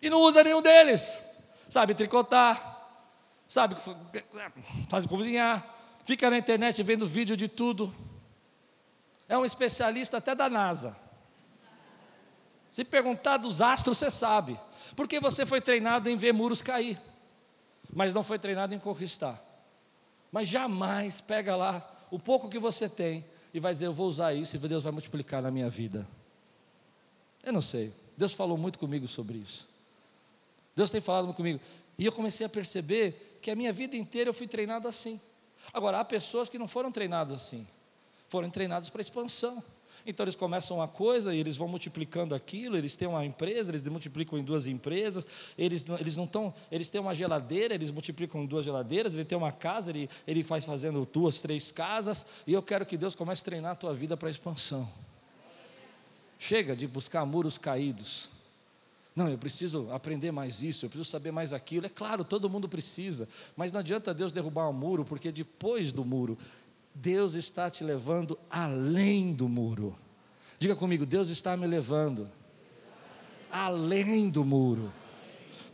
E 0.00 0.08
não 0.08 0.20
usa 0.20 0.44
nenhum 0.44 0.62
deles. 0.62 1.18
Sabe 1.68 1.94
tricotar, 1.94 3.02
sabe 3.48 3.74
fazer 4.88 5.08
cozinhar, 5.08 5.66
fica 6.04 6.30
na 6.30 6.38
internet 6.38 6.80
vendo 6.84 7.08
vídeo 7.08 7.36
de 7.36 7.48
tudo. 7.48 7.92
É 9.28 9.36
um 9.36 9.44
especialista 9.44 10.18
até 10.18 10.32
da 10.32 10.48
NASA. 10.48 10.96
Se 12.70 12.84
perguntar 12.84 13.38
dos 13.38 13.60
astros, 13.60 13.98
você 13.98 14.12
sabe. 14.12 14.60
Porque 14.94 15.18
você 15.18 15.44
foi 15.44 15.60
treinado 15.60 16.08
em 16.08 16.16
ver 16.16 16.32
muros 16.32 16.62
cair, 16.62 17.00
mas 17.92 18.14
não 18.14 18.22
foi 18.22 18.38
treinado 18.38 18.74
em 18.74 18.78
conquistar. 18.78 19.42
Mas 20.30 20.46
jamais 20.46 21.20
pega 21.20 21.56
lá 21.56 22.06
o 22.12 22.18
pouco 22.18 22.48
que 22.48 22.60
você 22.60 22.88
tem 22.88 23.24
e 23.54 23.60
vai 23.60 23.72
dizer: 23.72 23.86
Eu 23.86 23.94
vou 23.94 24.08
usar 24.08 24.34
isso 24.34 24.56
e 24.56 24.58
Deus 24.58 24.82
vai 24.82 24.92
multiplicar 24.92 25.40
na 25.40 25.50
minha 25.50 25.70
vida. 25.70 26.06
Eu 27.44 27.52
não 27.52 27.60
sei. 27.60 27.92
Deus 28.16 28.32
falou 28.32 28.58
muito 28.58 28.78
comigo 28.78 29.06
sobre 29.06 29.38
isso. 29.38 29.68
Deus 30.74 30.90
tem 30.90 31.00
falado 31.00 31.32
comigo. 31.32 31.60
E 31.96 32.04
eu 32.04 32.10
comecei 32.10 32.44
a 32.44 32.48
perceber 32.48 33.38
que 33.40 33.50
a 33.50 33.54
minha 33.54 33.72
vida 33.72 33.96
inteira 33.96 34.28
eu 34.30 34.34
fui 34.34 34.48
treinado 34.48 34.88
assim. 34.88 35.20
Agora, 35.72 36.00
há 36.00 36.04
pessoas 36.04 36.48
que 36.48 36.58
não 36.58 36.66
foram 36.66 36.90
treinadas 36.90 37.40
assim, 37.40 37.66
foram 38.28 38.50
treinadas 38.50 38.90
para 38.90 39.00
expansão. 39.00 39.62
Então 40.06 40.24
eles 40.24 40.34
começam 40.34 40.76
uma 40.76 40.88
coisa 40.88 41.34
e 41.34 41.38
eles 41.38 41.56
vão 41.56 41.66
multiplicando 41.66 42.34
aquilo, 42.34 42.76
eles 42.76 42.94
têm 42.94 43.08
uma 43.08 43.24
empresa, 43.24 43.70
eles 43.70 43.82
multiplicam 43.88 44.38
em 44.38 44.44
duas 44.44 44.66
empresas, 44.66 45.26
eles, 45.56 45.84
eles 45.98 46.16
não 46.16 46.24
estão, 46.24 46.52
eles 46.70 46.90
têm 46.90 47.00
uma 47.00 47.14
geladeira, 47.14 47.74
eles 47.74 47.90
multiplicam 47.90 48.42
em 48.42 48.46
duas 48.46 48.66
geladeiras, 48.66 49.14
ele 49.14 49.24
tem 49.24 49.38
uma 49.38 49.52
casa, 49.52 49.90
ele, 49.90 50.10
ele 50.26 50.44
faz 50.44 50.64
fazendo 50.64 51.08
duas, 51.10 51.40
três 51.40 51.72
casas, 51.72 52.26
e 52.46 52.52
eu 52.52 52.62
quero 52.62 52.84
que 52.84 52.98
Deus 52.98 53.14
comece 53.14 53.40
a 53.40 53.44
treinar 53.44 53.72
a 53.72 53.76
tua 53.76 53.94
vida 53.94 54.16
para 54.16 54.28
a 54.28 54.30
expansão. 54.30 54.86
Chega 56.38 56.76
de 56.76 56.86
buscar 56.86 57.24
muros 57.24 57.56
caídos. 57.56 58.28
Não, 59.16 59.28
eu 59.28 59.38
preciso 59.38 59.88
aprender 59.92 60.32
mais 60.32 60.62
isso, 60.62 60.84
eu 60.84 60.90
preciso 60.90 61.08
saber 61.08 61.30
mais 61.30 61.52
aquilo. 61.52 61.86
É 61.86 61.88
claro, 61.88 62.24
todo 62.24 62.50
mundo 62.50 62.68
precisa, 62.68 63.28
mas 63.56 63.70
não 63.70 63.78
adianta 63.78 64.12
Deus 64.12 64.32
derrubar 64.32 64.68
um 64.68 64.72
muro, 64.72 65.04
porque 65.04 65.30
depois 65.30 65.92
do 65.92 66.04
muro 66.04 66.36
Deus 66.94 67.34
está 67.34 67.68
te 67.68 67.82
levando 67.82 68.38
além 68.48 69.32
do 69.32 69.48
muro. 69.48 69.98
Diga 70.58 70.76
comigo, 70.76 71.04
Deus 71.04 71.28
está 71.28 71.56
me 71.56 71.66
levando 71.66 72.30
além 73.50 74.30
do 74.30 74.44
muro. 74.44 74.92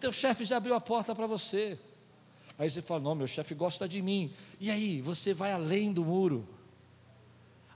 Teu 0.01 0.13
chefe 0.13 0.47
já 0.47 0.57
abriu 0.57 0.75
a 0.75 0.81
porta 0.81 1.15
para 1.15 1.27
você. 1.27 1.79
Aí 2.59 2.71
você 2.71 2.81
fala: 2.81 3.01
Não, 3.01 3.15
meu 3.15 3.27
chefe 3.27 3.55
gosta 3.55 3.87
de 3.87 4.01
mim. 4.01 4.33
E 4.59 4.71
aí, 4.71 5.03
você 5.03 5.35
vai 5.35 5.53
além 5.53 5.93
do 5.93 6.03
muro. 6.03 6.49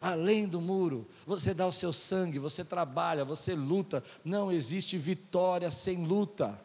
Além 0.00 0.46
do 0.46 0.60
muro, 0.60 1.06
você 1.26 1.54
dá 1.54 1.66
o 1.66 1.72
seu 1.72 1.92
sangue, 1.92 2.38
você 2.38 2.64
trabalha, 2.64 3.24
você 3.24 3.54
luta. 3.54 4.02
Não 4.24 4.50
existe 4.50 4.98
vitória 4.98 5.70
sem 5.70 6.04
luta. 6.04 6.58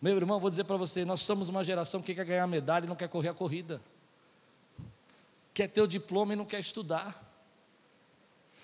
Meu 0.00 0.16
irmão, 0.16 0.40
vou 0.40 0.48
dizer 0.48 0.64
para 0.64 0.76
você: 0.78 1.04
nós 1.04 1.22
somos 1.22 1.50
uma 1.50 1.62
geração 1.62 2.00
que 2.00 2.14
quer 2.14 2.24
ganhar 2.24 2.46
medalha 2.46 2.86
e 2.86 2.88
não 2.88 2.96
quer 2.96 3.08
correr 3.08 3.28
a 3.28 3.34
corrida 3.34 3.80
quer 5.58 5.66
ter 5.66 5.82
o 5.82 5.88
diploma 5.88 6.34
e 6.34 6.36
não 6.36 6.44
quer 6.44 6.60
estudar. 6.60 7.20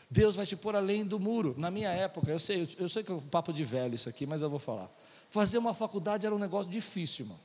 Deus 0.09 0.37
vai 0.37 0.47
te 0.47 0.55
pôr 0.55 0.77
além 0.77 1.05
do 1.05 1.19
muro. 1.19 1.53
Na 1.59 1.69
minha 1.69 1.91
época, 1.91 2.31
eu 2.31 2.39
sei, 2.39 2.69
eu 2.79 2.89
sei 2.89 3.03
que 3.03 3.11
é 3.11 3.15
um 3.17 3.21
papo 3.21 3.53
de 3.53 3.65
velho 3.65 3.97
isso 3.97 4.09
aqui, 4.09 4.25
mas 4.27 4.43
eu 4.43 4.49
vou 4.49 4.61
falar. 4.61 4.89
Fazer 5.29 5.59
uma 5.59 5.75
faculdade 5.75 6.25
era 6.25 6.33
um 6.33 6.39
negócio 6.39 6.71
difícil, 6.71 7.25
irmão. 7.25 7.41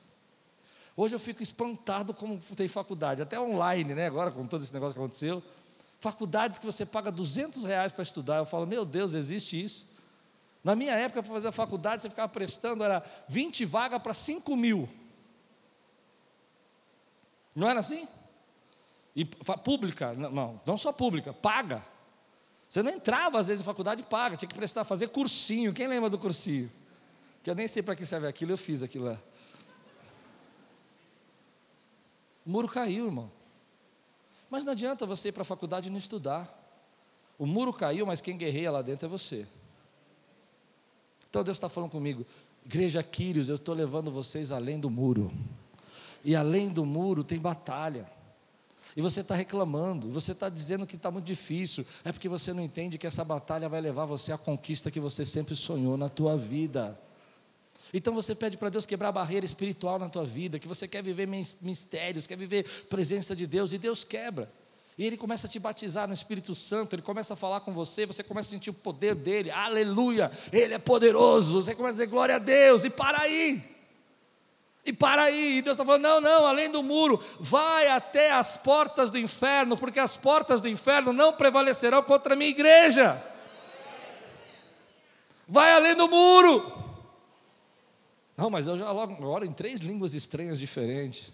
Hoje 0.96 1.16
eu 1.16 1.20
fico 1.20 1.42
espantado 1.42 2.14
como 2.14 2.38
tem 2.56 2.68
faculdade, 2.68 3.24
até 3.24 3.40
online, 3.40 3.96
né? 3.96 4.06
Agora 4.06 4.30
com 4.30 4.46
todo 4.46 4.62
esse 4.62 4.72
negócio 4.72 4.94
que 4.94 5.00
aconteceu. 5.00 5.42
Faculdades 6.00 6.60
que 6.60 6.66
você 6.68 6.86
paga 6.86 7.12
200 7.12 7.64
reais 7.64 7.92
para 7.92 8.04
estudar. 8.04 8.38
Eu 8.38 8.46
falo, 8.46 8.68
meu 8.68 8.86
Deus, 8.86 9.16
existe 9.16 9.60
isso? 9.60 9.88
Na 10.64 10.76
minha 10.76 10.94
época, 10.94 11.24
para 11.24 11.34
fazer 11.34 11.48
a 11.48 11.52
faculdade, 11.52 12.04
você 12.04 12.10
ficava 12.10 12.30
prestando, 12.30 12.84
era 12.84 13.04
20 13.28 13.66
vagas 13.66 14.00
para 14.00 14.14
5 14.14 14.56
mil. 14.56 14.88
Não 17.56 17.68
era 17.68 17.80
assim? 17.80 18.08
E 19.20 19.26
pública, 19.26 20.14
não, 20.14 20.62
não 20.66 20.78
só 20.78 20.94
pública, 20.94 21.34
paga. 21.34 21.84
Você 22.70 22.82
não 22.82 22.90
entrava 22.90 23.38
às 23.38 23.50
vezes 23.50 23.60
em 23.60 23.66
faculdade 23.66 24.02
paga, 24.02 24.38
tinha 24.38 24.48
que 24.48 24.56
prestar, 24.56 24.86
fazer 24.86 25.10
cursinho. 25.10 25.74
Quem 25.74 25.90
lembra 25.90 26.10
do 26.10 26.18
cursinho? 26.18 26.72
Que 27.44 27.50
eu 27.50 27.56
nem 27.56 27.68
sei 27.68 27.84
para 27.84 27.98
que 27.98 28.06
serve 28.06 28.28
aquilo, 28.28 28.54
eu 28.54 28.58
fiz 28.58 28.82
aquilo 28.82 29.08
lá. 29.08 29.20
O 32.46 32.50
muro 32.50 32.70
caiu, 32.70 33.08
irmão. 33.08 33.30
Mas 34.50 34.64
não 34.64 34.72
adianta 34.72 35.06
você 35.06 35.28
ir 35.28 35.32
para 35.34 35.42
a 35.42 35.46
faculdade 35.46 35.90
e 35.90 35.92
não 35.92 35.98
estudar. 35.98 36.48
O 37.38 37.46
muro 37.46 37.74
caiu, 37.74 38.06
mas 38.06 38.22
quem 38.22 38.38
guerreia 38.38 38.72
lá 38.72 38.82
dentro 38.82 39.06
é 39.06 39.10
você. 39.10 39.46
Então 41.30 41.44
Deus 41.44 41.58
está 41.58 41.68
falando 41.68 41.92
comigo, 41.92 42.26
Igreja 42.66 43.04
Quírios, 43.04 43.50
eu 43.50 43.58
estou 43.58 43.76
levando 43.76 44.10
vocês 44.12 44.50
além 44.50 44.80
do 44.80 44.90
muro. 44.90 45.30
E 46.24 46.38
além 46.38 46.70
do 46.70 46.86
muro 46.86 47.22
tem 47.22 47.38
batalha. 47.38 48.18
E 48.96 49.02
você 49.02 49.22
está 49.22 49.36
reclamando, 49.36 50.10
você 50.10 50.32
está 50.32 50.50
dizendo 50.50 50.88
que 50.88 50.96
está 50.96 51.12
muito 51.12 51.26
difícil, 51.26 51.86
é 52.04 52.12
porque 52.12 52.28
você 52.28 52.54
não 52.54 52.64
entende 52.64 52.98
que 52.98 53.08
essa 53.08 53.24
batalha 53.24 53.70
vai 53.70 53.82
levar 53.82 54.06
você 54.06 54.32
à 54.32 54.38
conquista 54.38 54.90
que 54.90 55.00
você 55.00 55.26
sempre 55.26 55.56
sonhou 55.56 55.96
na 55.96 56.10
tua 56.10 56.36
vida. 56.38 57.00
Então 57.94 58.14
você 58.14 58.36
pede 58.36 58.58
para 58.58 58.70
Deus 58.70 58.86
quebrar 58.86 59.10
a 59.10 59.12
barreira 59.12 59.46
espiritual 59.46 59.98
na 59.98 60.10
tua 60.10 60.26
vida, 60.26 60.60
que 60.60 60.68
você 60.68 60.88
quer 60.88 61.04
viver 61.04 61.28
mistérios, 61.28 62.28
quer 62.28 62.38
viver 62.38 62.86
presença 62.90 63.36
de 63.36 63.48
Deus, 63.48 63.74
e 63.74 63.78
Deus 63.78 64.04
quebra. 64.04 64.52
E 64.98 65.06
Ele 65.06 65.18
começa 65.18 65.48
a 65.48 65.50
te 65.50 65.58
batizar 65.58 66.08
no 66.08 66.14
Espírito 66.14 66.54
Santo, 66.54 66.94
Ele 66.94 67.02
começa 67.02 67.34
a 67.34 67.38
falar 67.38 67.62
com 67.62 67.74
você, 67.74 68.06
você 68.06 68.22
começa 68.22 68.50
a 68.50 68.52
sentir 68.52 68.70
o 68.70 68.74
poder 68.74 69.16
dEle, 69.16 69.50
aleluia, 69.50 70.30
Ele 70.52 70.74
é 70.74 70.78
poderoso, 70.78 71.62
você 71.62 71.74
começa 71.74 72.02
a 72.02 72.04
dizer 72.04 72.08
glória 72.08 72.36
a 72.36 72.40
Deus, 72.40 72.84
e 72.84 72.90
para 72.90 73.22
aí. 73.22 73.79
E 74.90 74.94
para 74.94 75.26
aí, 75.26 75.60
e 75.60 75.62
Deus 75.62 75.76
está 75.76 75.86
falando: 75.86 76.02
não, 76.02 76.20
não, 76.20 76.48
além 76.48 76.68
do 76.68 76.82
muro, 76.82 77.24
vai 77.40 77.88
até 77.90 78.32
as 78.32 78.58
portas 78.58 79.12
do 79.12 79.20
inferno, 79.20 79.78
porque 79.78 80.00
as 80.00 80.18
portas 80.18 80.60
do 80.60 80.68
inferno 80.68 81.14
não 81.14 81.32
prevalecerão 81.32 82.02
contra 82.02 82.34
a 82.34 82.36
minha 82.36 82.50
igreja. 82.50 83.24
Vai 85.48 85.72
além 85.74 85.96
do 85.96 86.08
muro. 86.08 86.74
Não, 88.36 88.50
mas 88.50 88.66
eu 88.66 88.80
já 88.80 88.92
logo 88.92 89.24
oro 89.24 89.46
em 89.46 89.52
três 89.52 89.80
línguas 89.80 90.16
estranhas 90.16 90.58
diferentes. 90.58 91.32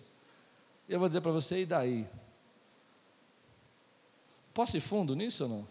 E 0.89 0.93
eu 0.93 0.99
vou 0.99 1.08
dizer 1.08 1.22
para 1.22 1.32
você, 1.32 1.62
e 1.62 1.66
daí? 1.66 2.06
Posso 4.53 4.76
ir 4.76 4.82
fundo 4.82 5.16
nisso 5.16 5.43
ou 5.43 5.49
não? 5.49 5.68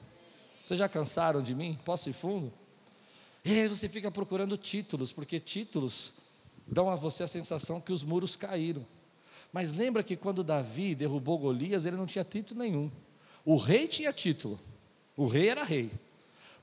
Vocês 0.64 0.78
já 0.78 0.88
cansaram 0.88 1.42
de 1.42 1.54
mim? 1.54 1.76
Posso 1.84 2.08
ir 2.08 2.14
fundo? 2.14 2.50
E 3.44 3.60
aí 3.60 3.68
você 3.68 3.90
fica 3.90 4.10
procurando 4.10 4.56
títulos, 4.56 5.12
porque 5.12 5.38
títulos 5.38 6.14
dão 6.66 6.88
a 6.88 6.96
você 6.96 7.22
a 7.22 7.26
sensação 7.26 7.80
que 7.80 7.92
os 7.92 8.02
muros 8.02 8.36
caíram. 8.36 8.86
Mas 9.52 9.72
lembra 9.72 10.02
que 10.02 10.16
quando 10.16 10.42
Davi 10.42 10.94
derrubou 10.94 11.38
Golias, 11.38 11.86
ele 11.86 11.96
não 11.96 12.06
tinha 12.06 12.24
título 12.24 12.60
nenhum. 12.60 12.90
O 13.44 13.56
rei 13.56 13.86
tinha 13.86 14.12
título. 14.12 14.58
O 15.16 15.26
rei 15.26 15.48
era 15.48 15.62
rei. 15.62 15.92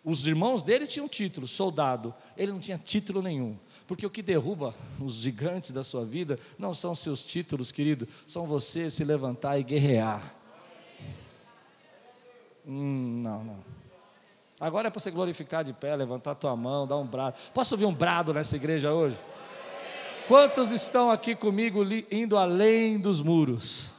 Os 0.03 0.25
irmãos 0.25 0.63
dele 0.63 0.87
tinham 0.87 1.07
título, 1.07 1.47
soldado. 1.47 2.13
Ele 2.35 2.51
não 2.51 2.59
tinha 2.59 2.77
título 2.77 3.21
nenhum. 3.21 3.57
Porque 3.85 4.05
o 4.05 4.09
que 4.09 4.21
derruba 4.21 4.73
os 4.99 5.15
gigantes 5.15 5.71
da 5.71 5.83
sua 5.83 6.03
vida 6.03 6.39
não 6.57 6.73
são 6.73 6.95
seus 6.95 7.23
títulos, 7.23 7.71
querido, 7.71 8.07
são 8.25 8.47
você 8.47 8.89
se 8.89 9.03
levantar 9.03 9.59
e 9.59 9.63
guerrear. 9.63 10.33
Hum, 12.65 13.21
não, 13.23 13.43
não. 13.43 13.59
Agora 14.59 14.87
é 14.87 14.91
para 14.91 14.99
você 14.99 15.09
glorificar 15.09 15.63
de 15.63 15.73
pé, 15.73 15.95
levantar 15.95 16.35
tua 16.35 16.55
mão, 16.55 16.85
dar 16.85 16.97
um 16.97 17.05
brado. 17.05 17.35
Posso 17.53 17.73
ouvir 17.73 17.85
um 17.85 17.93
brado 17.93 18.33
nessa 18.33 18.55
igreja 18.55 18.91
hoje? 18.91 19.17
Quantos 20.31 20.71
estão 20.71 21.11
aqui 21.11 21.35
comigo 21.35 21.83
indo 22.09 22.37
além 22.37 22.97
dos 22.97 23.21
muros? 23.21 23.93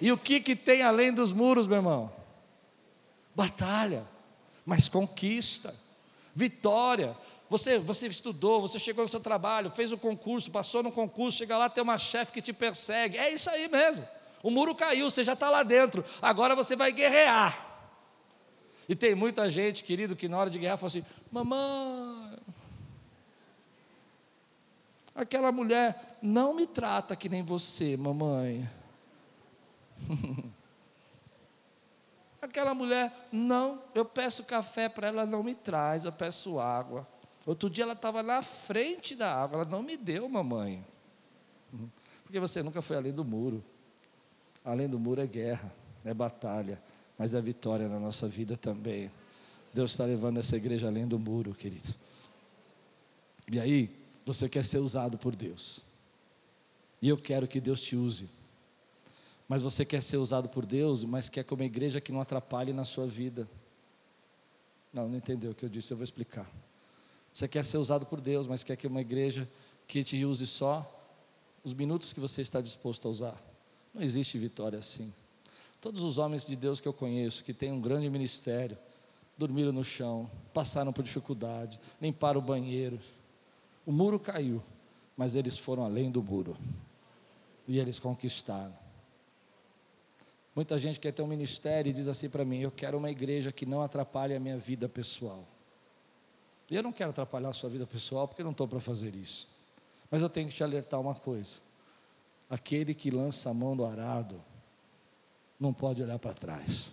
E 0.00 0.10
o 0.10 0.18
que, 0.18 0.40
que 0.40 0.56
tem 0.56 0.82
além 0.82 1.12
dos 1.12 1.32
muros, 1.32 1.68
meu 1.68 1.76
irmão? 1.76 2.12
Batalha, 3.36 4.04
mas 4.66 4.88
conquista, 4.88 5.76
vitória. 6.34 7.16
Você, 7.48 7.78
você 7.78 8.08
estudou, 8.08 8.60
você 8.60 8.80
chegou 8.80 9.04
no 9.04 9.08
seu 9.08 9.20
trabalho, 9.20 9.70
fez 9.70 9.92
o 9.92 9.96
concurso, 9.96 10.50
passou 10.50 10.82
no 10.82 10.90
concurso, 10.90 11.38
chega 11.38 11.56
lá, 11.56 11.70
tem 11.70 11.84
uma 11.84 11.98
chefe 11.98 12.32
que 12.32 12.42
te 12.42 12.52
persegue. 12.52 13.16
É 13.16 13.32
isso 13.32 13.48
aí 13.48 13.68
mesmo. 13.68 14.04
O 14.42 14.50
muro 14.50 14.74
caiu, 14.74 15.08
você 15.08 15.22
já 15.22 15.34
está 15.34 15.48
lá 15.48 15.62
dentro. 15.62 16.04
Agora 16.20 16.56
você 16.56 16.74
vai 16.74 16.90
guerrear. 16.90 17.64
E 18.88 18.96
tem 18.96 19.14
muita 19.14 19.48
gente, 19.48 19.84
querido, 19.84 20.16
que 20.16 20.26
na 20.26 20.36
hora 20.36 20.50
de 20.50 20.58
guerrear 20.58 20.78
fala 20.78 20.88
assim: 20.88 21.04
Mamãe, 21.30 22.38
aquela 25.18 25.50
mulher 25.50 26.18
não 26.22 26.54
me 26.54 26.66
trata 26.66 27.16
que 27.16 27.28
nem 27.28 27.42
você, 27.42 27.96
mamãe. 27.96 28.68
aquela 32.40 32.72
mulher, 32.72 33.12
não, 33.32 33.82
eu 33.94 34.04
peço 34.04 34.44
café 34.44 34.88
para 34.88 35.08
ela, 35.08 35.26
não 35.26 35.42
me 35.42 35.54
traz, 35.54 36.04
eu 36.04 36.12
peço 36.12 36.60
água. 36.60 37.06
Outro 37.44 37.68
dia 37.68 37.82
ela 37.84 37.94
estava 37.94 38.22
na 38.22 38.42
frente 38.42 39.16
da 39.16 39.34
água, 39.34 39.62
ela 39.62 39.70
não 39.70 39.82
me 39.82 39.96
deu, 39.96 40.28
mamãe. 40.28 40.84
Porque 42.22 42.38
você 42.38 42.62
nunca 42.62 42.80
foi 42.80 42.96
além 42.96 43.12
do 43.12 43.24
muro. 43.24 43.64
Além 44.64 44.88
do 44.88 44.98
muro 44.98 45.20
é 45.20 45.26
guerra, 45.26 45.72
é 46.04 46.14
batalha, 46.14 46.80
mas 47.16 47.34
é 47.34 47.40
vitória 47.40 47.88
na 47.88 47.98
nossa 47.98 48.28
vida 48.28 48.56
também. 48.56 49.10
Deus 49.74 49.90
está 49.90 50.04
levando 50.04 50.38
essa 50.38 50.56
igreja 50.56 50.86
além 50.86 51.08
do 51.08 51.18
muro, 51.18 51.54
querido. 51.54 51.94
E 53.50 53.58
aí, 53.58 53.90
você 54.28 54.46
quer 54.46 54.62
ser 54.62 54.78
usado 54.78 55.16
por 55.16 55.34
Deus. 55.34 55.80
E 57.00 57.08
eu 57.08 57.16
quero 57.16 57.48
que 57.48 57.60
Deus 57.60 57.80
te 57.80 57.96
use. 57.96 58.28
Mas 59.48 59.62
você 59.62 59.84
quer 59.86 60.02
ser 60.02 60.18
usado 60.18 60.50
por 60.50 60.66
Deus, 60.66 61.02
mas 61.02 61.30
quer 61.30 61.42
que 61.42 61.54
uma 61.54 61.64
igreja 61.64 61.98
que 61.98 62.12
não 62.12 62.20
atrapalhe 62.20 62.72
na 62.72 62.84
sua 62.84 63.06
vida. 63.06 63.48
Não, 64.92 65.08
não 65.08 65.16
entendeu 65.16 65.52
o 65.52 65.54
que 65.54 65.64
eu 65.64 65.68
disse, 65.68 65.92
eu 65.92 65.96
vou 65.96 66.04
explicar. 66.04 66.46
Você 67.32 67.48
quer 67.48 67.64
ser 67.64 67.78
usado 67.78 68.04
por 68.04 68.20
Deus, 68.20 68.46
mas 68.46 68.62
quer 68.62 68.76
que 68.76 68.86
uma 68.86 69.00
igreja 69.00 69.48
que 69.86 70.04
te 70.04 70.22
use 70.24 70.46
só 70.46 70.86
os 71.64 71.72
minutos 71.72 72.12
que 72.12 72.20
você 72.20 72.42
está 72.42 72.60
disposto 72.60 73.08
a 73.08 73.10
usar. 73.10 73.42
Não 73.94 74.02
existe 74.02 74.38
vitória 74.38 74.78
assim. 74.78 75.10
Todos 75.80 76.02
os 76.02 76.18
homens 76.18 76.46
de 76.46 76.54
Deus 76.54 76.80
que 76.80 76.88
eu 76.88 76.92
conheço, 76.92 77.42
que 77.42 77.54
têm 77.54 77.72
um 77.72 77.80
grande 77.80 78.10
ministério, 78.10 78.76
dormiram 79.38 79.72
no 79.72 79.84
chão, 79.84 80.30
passaram 80.52 80.92
por 80.92 81.02
dificuldade, 81.02 81.80
limparam 81.98 82.40
o 82.40 82.42
banheiro. 82.42 82.98
O 83.88 83.90
muro 83.90 84.20
caiu, 84.20 84.62
mas 85.16 85.34
eles 85.34 85.56
foram 85.56 85.82
além 85.82 86.10
do 86.10 86.22
muro. 86.22 86.58
E 87.66 87.78
eles 87.78 87.98
conquistaram. 87.98 88.76
Muita 90.54 90.78
gente 90.78 91.00
quer 91.00 91.10
ter 91.10 91.22
um 91.22 91.26
ministério 91.26 91.88
e 91.88 91.92
diz 91.94 92.06
assim 92.06 92.28
para 92.28 92.44
mim: 92.44 92.58
Eu 92.58 92.70
quero 92.70 92.98
uma 92.98 93.10
igreja 93.10 93.50
que 93.50 93.64
não 93.64 93.80
atrapalhe 93.80 94.34
a 94.34 94.40
minha 94.40 94.58
vida 94.58 94.90
pessoal. 94.90 95.42
E 96.70 96.76
eu 96.76 96.82
não 96.82 96.92
quero 96.92 97.08
atrapalhar 97.08 97.48
a 97.48 97.54
sua 97.54 97.70
vida 97.70 97.86
pessoal, 97.86 98.28
porque 98.28 98.44
não 98.44 98.50
estou 98.50 98.68
para 98.68 98.78
fazer 98.78 99.16
isso. 99.16 99.48
Mas 100.10 100.20
eu 100.20 100.28
tenho 100.28 100.50
que 100.50 100.54
te 100.54 100.62
alertar 100.62 101.00
uma 101.00 101.14
coisa: 101.14 101.58
aquele 102.50 102.92
que 102.92 103.10
lança 103.10 103.48
a 103.48 103.54
mão 103.54 103.74
do 103.74 103.86
arado, 103.86 104.38
não 105.58 105.72
pode 105.72 106.02
olhar 106.02 106.18
para 106.18 106.34
trás. 106.34 106.92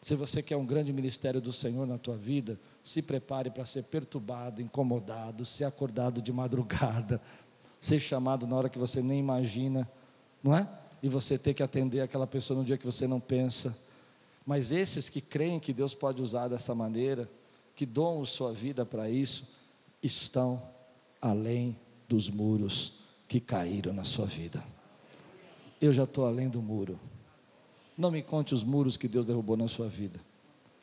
Se 0.00 0.14
você 0.14 0.42
quer 0.42 0.56
um 0.56 0.64
grande 0.64 0.92
ministério 0.92 1.40
do 1.40 1.52
Senhor 1.52 1.86
na 1.86 1.98
tua 1.98 2.16
vida, 2.16 2.58
se 2.82 3.02
prepare 3.02 3.50
para 3.50 3.66
ser 3.66 3.84
perturbado, 3.84 4.62
incomodado, 4.62 5.44
ser 5.44 5.64
acordado 5.64 6.22
de 6.22 6.32
madrugada, 6.32 7.20
ser 7.78 8.00
chamado 8.00 8.46
na 8.46 8.56
hora 8.56 8.68
que 8.68 8.78
você 8.78 9.02
nem 9.02 9.18
imagina, 9.18 9.88
não 10.42 10.56
é? 10.56 10.66
E 11.02 11.08
você 11.08 11.36
ter 11.36 11.52
que 11.52 11.62
atender 11.62 12.00
aquela 12.00 12.26
pessoa 12.26 12.58
no 12.58 12.64
dia 12.64 12.78
que 12.78 12.86
você 12.86 13.06
não 13.06 13.20
pensa. 13.20 13.76
Mas 14.46 14.72
esses 14.72 15.08
que 15.08 15.20
creem 15.20 15.60
que 15.60 15.72
Deus 15.72 15.94
pode 15.94 16.22
usar 16.22 16.48
dessa 16.48 16.74
maneira, 16.74 17.28
que 17.74 17.84
doam 17.84 18.24
sua 18.24 18.52
vida 18.52 18.86
para 18.86 19.08
isso, 19.08 19.46
estão 20.02 20.62
além 21.20 21.76
dos 22.08 22.30
muros 22.30 22.94
que 23.28 23.38
caíram 23.38 23.92
na 23.92 24.04
sua 24.04 24.26
vida. 24.26 24.62
Eu 25.80 25.92
já 25.92 26.04
estou 26.04 26.26
além 26.26 26.48
do 26.48 26.60
muro. 26.60 26.98
Não 28.00 28.10
me 28.10 28.22
conte 28.22 28.54
os 28.54 28.64
muros 28.64 28.96
que 28.96 29.06
Deus 29.06 29.26
derrubou 29.26 29.58
na 29.58 29.68
sua 29.68 29.86
vida. 29.86 30.18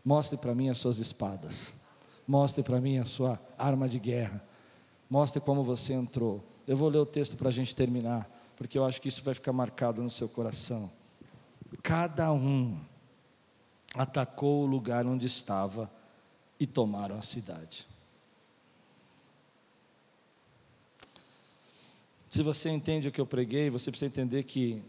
Mostre 0.05 0.37
para 0.37 0.53
mim 0.53 0.69
as 0.69 0.77
suas 0.77 0.99
espadas. 0.99 1.73
Mostre 2.27 2.61
para 2.61 2.79
mim 2.79 2.99
a 2.99 3.05
sua 3.05 3.41
arma 3.57 3.89
de 3.89 3.97
guerra. 3.97 4.39
Mostre 5.09 5.41
como 5.41 5.63
você 5.63 5.93
entrou. 5.93 6.43
Eu 6.67 6.77
vou 6.77 6.87
ler 6.89 6.99
o 6.99 7.07
texto 7.07 7.35
para 7.35 7.49
a 7.49 7.51
gente 7.51 7.75
terminar, 7.75 8.29
porque 8.55 8.77
eu 8.77 8.85
acho 8.85 9.01
que 9.01 9.07
isso 9.07 9.23
vai 9.23 9.33
ficar 9.33 9.51
marcado 9.51 10.03
no 10.03 10.11
seu 10.11 10.29
coração. 10.29 10.91
Cada 11.81 12.31
um 12.31 12.79
atacou 13.95 14.61
o 14.61 14.67
lugar 14.67 15.07
onde 15.07 15.25
estava 15.25 15.91
e 16.59 16.67
tomaram 16.67 17.17
a 17.17 17.21
cidade. 17.23 17.87
Se 22.29 22.43
você 22.43 22.69
entende 22.69 23.07
o 23.07 23.11
que 23.11 23.19
eu 23.19 23.25
preguei, 23.25 23.71
você 23.71 23.89
precisa 23.89 24.05
entender 24.05 24.43
que 24.43 24.83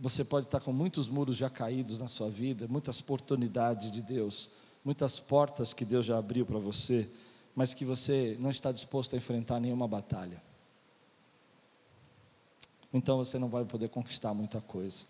você 0.00 0.24
pode 0.24 0.46
estar 0.46 0.60
com 0.60 0.72
muitos 0.72 1.08
muros 1.08 1.36
já 1.36 1.50
caídos 1.50 1.98
na 1.98 2.08
sua 2.08 2.30
vida, 2.30 2.66
muitas 2.66 3.00
oportunidades 3.00 3.90
de 3.90 4.00
Deus, 4.00 4.48
muitas 4.82 5.20
portas 5.20 5.74
que 5.74 5.84
Deus 5.84 6.06
já 6.06 6.16
abriu 6.16 6.46
para 6.46 6.58
você, 6.58 7.06
mas 7.54 7.74
que 7.74 7.84
você 7.84 8.34
não 8.40 8.48
está 8.48 8.72
disposto 8.72 9.12
a 9.12 9.18
enfrentar 9.18 9.60
nenhuma 9.60 9.86
batalha. 9.86 10.42
Então 12.90 13.18
você 13.18 13.38
não 13.38 13.50
vai 13.50 13.62
poder 13.66 13.90
conquistar 13.90 14.32
muita 14.32 14.58
coisa. 14.62 15.04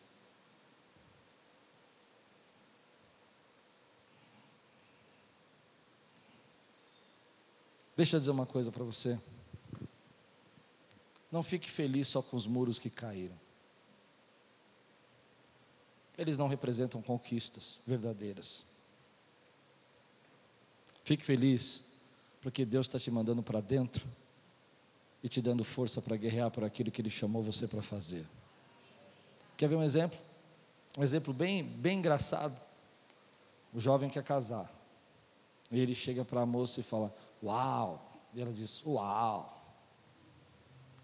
Deixa 7.97 8.16
eu 8.16 8.20
dizer 8.20 8.32
uma 8.32 8.47
coisa 8.47 8.72
para 8.72 8.82
você. 8.82 9.16
Não 11.30 11.45
fique 11.45 11.70
feliz 11.70 12.09
só 12.09 12.20
com 12.20 12.36
os 12.36 12.45
muros 12.45 12.76
que 12.76 12.91
caíram. 12.91 13.38
Eles 16.21 16.37
não 16.37 16.49
representam 16.49 17.01
conquistas 17.01 17.81
verdadeiras. 17.87 18.62
Fique 21.03 21.25
feliz, 21.25 21.83
porque 22.43 22.66
Deus 22.66 22.87
está 22.87 22.99
te 22.99 23.11
mandando 23.11 23.43
para 23.43 23.62
dentro 23.62 24.07
e 25.23 25.31
te 25.31 25.41
dando 25.41 25.64
força 25.64 26.03
para 26.03 26.16
guerrear 26.16 26.51
por 26.51 26.62
aquilo 26.62 26.91
que 26.91 27.01
Ele 27.01 27.09
chamou 27.09 27.43
você 27.43 27.66
para 27.66 27.81
fazer. 27.81 28.29
Quer 29.57 29.71
ver 29.71 29.77
um 29.77 29.83
exemplo? 29.83 30.18
Um 30.99 31.03
exemplo 31.03 31.33
bem, 31.33 31.62
bem 31.62 31.99
engraçado. 32.01 32.61
O 33.73 33.81
jovem 33.81 34.11
quer 34.11 34.23
casar. 34.23 34.71
E 35.71 35.79
ele 35.79 35.95
chega 35.95 36.23
para 36.23 36.43
a 36.43 36.47
moça 36.47 36.81
e 36.81 36.83
fala: 36.83 37.14
Uau! 37.43 38.11
E 38.35 38.43
ela 38.43 38.53
diz: 38.53 38.85
Uau! 38.85 39.57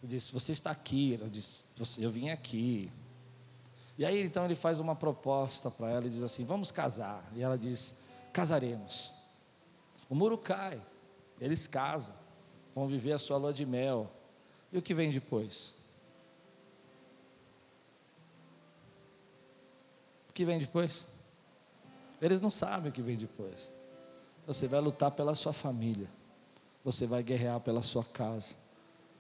Ele 0.03 0.11
disse: 0.11 0.31
Você 0.31 0.53
está 0.53 0.71
aqui. 0.71 1.15
Ela 1.15 1.31
disse: 1.31 1.65
Eu 1.99 2.11
vim 2.11 2.29
aqui. 2.29 2.93
E 3.99 4.05
aí 4.05 4.23
então 4.23 4.45
ele 4.45 4.55
faz 4.55 4.79
uma 4.79 4.95
proposta 4.95 5.71
para 5.71 5.91
ela 5.91 6.07
e 6.07 6.11
diz 6.11 6.23
assim: 6.23 6.45
Vamos 6.45 6.71
casar. 6.71 7.25
E 7.35 7.43
ela 7.43 7.57
diz: 7.57 7.95
Casaremos. 8.33 9.13
O 10.09 10.15
muro 10.15 10.37
cai, 10.39 10.81
eles 11.41 11.67
casam, 11.67 12.15
vão 12.75 12.87
viver 12.87 13.13
a 13.13 13.19
sua 13.19 13.37
lua 13.37 13.53
de 13.53 13.65
mel. 13.67 14.11
E 14.71 14.79
o 14.79 14.83
que 14.83 14.95
vem 14.95 15.11
depois? 15.11 15.75
O 20.29 20.33
que 20.33 20.45
vem 20.45 20.59
depois? 20.59 21.07
Eles 22.21 22.41
não 22.41 22.51
sabem 22.51 22.91
o 22.91 22.93
que 22.93 23.03
vem 23.03 23.17
depois. 23.17 23.73
Você 24.47 24.69
vai 24.69 24.81
lutar 24.81 25.11
pela 25.11 25.35
sua 25.35 25.53
família, 25.53 26.09
você 26.85 27.07
vai 27.07 27.23
guerrear 27.23 27.59
pela 27.61 27.83
sua 27.83 28.05
casa, 28.05 28.55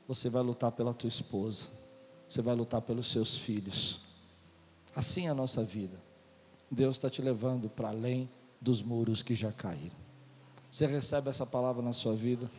você 0.06 0.28
vai 0.30 0.42
lutar 0.42 0.70
pela 0.70 0.94
tua 0.94 1.08
esposa, 1.08 1.68
você 2.28 2.40
vai 2.40 2.54
lutar 2.54 2.80
pelos 2.80 3.10
seus 3.10 3.36
filhos. 3.36 4.05
Assim 4.96 5.26
é 5.26 5.28
a 5.28 5.34
nossa 5.34 5.62
vida. 5.62 6.00
Deus 6.70 6.96
está 6.96 7.10
te 7.10 7.20
levando 7.20 7.68
para 7.68 7.90
além 7.90 8.30
dos 8.58 8.80
muros 8.80 9.22
que 9.22 9.34
já 9.34 9.52
caíram. 9.52 9.94
Você 10.72 10.86
recebe 10.86 11.28
essa 11.28 11.44
palavra 11.44 11.82
na 11.82 11.92
sua 11.92 12.14
vida. 12.14 12.50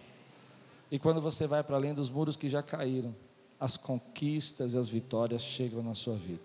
E 0.92 1.00
quando 1.00 1.20
você 1.20 1.48
vai 1.48 1.64
para 1.64 1.76
além 1.76 1.96
dos 1.96 2.12
muros 2.12 2.36
que 2.36 2.48
já 2.48 2.62
caíram, 2.62 3.16
as 3.60 3.76
conquistas 3.76 4.76
e 4.76 4.78
as 4.78 4.88
vitórias 4.88 5.42
chegam 5.42 5.82
na 5.82 5.96
sua 5.96 6.16
vida. 6.16 6.44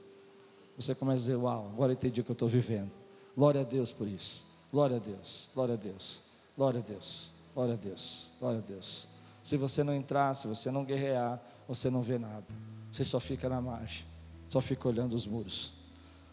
Você 0.78 0.94
começa 0.94 1.16
a 1.16 1.20
dizer: 1.20 1.36
Uau, 1.36 1.66
agora 1.66 1.92
entendi 1.92 2.22
o 2.22 2.24
que 2.24 2.30
eu 2.30 2.34
estou 2.34 2.48
vivendo. 2.48 2.90
Glória 3.36 3.60
a 3.60 3.64
Deus 3.64 3.92
por 3.92 4.08
isso. 4.08 4.42
Glória 4.72 4.96
a 4.96 4.98
Deus, 4.98 5.50
glória 5.54 5.74
a 5.74 5.76
Deus, 5.76 6.22
glória 6.56 6.80
a 6.80 6.82
Deus, 6.82 7.30
glória 7.52 7.74
a 7.74 7.76
Deus, 7.76 8.30
glória 8.40 8.58
a 8.60 8.62
Deus. 8.62 9.06
Se 9.42 9.58
você 9.58 9.84
não 9.84 9.94
entrar, 9.94 10.32
se 10.32 10.48
você 10.48 10.70
não 10.70 10.86
guerrear, 10.86 11.38
você 11.68 11.90
não 11.90 12.00
vê 12.00 12.18
nada. 12.18 12.46
Você 12.90 13.04
só 13.04 13.20
fica 13.20 13.50
na 13.50 13.60
margem, 13.60 14.06
só 14.48 14.62
fica 14.62 14.88
olhando 14.88 15.12
os 15.12 15.26
muros. 15.26 15.81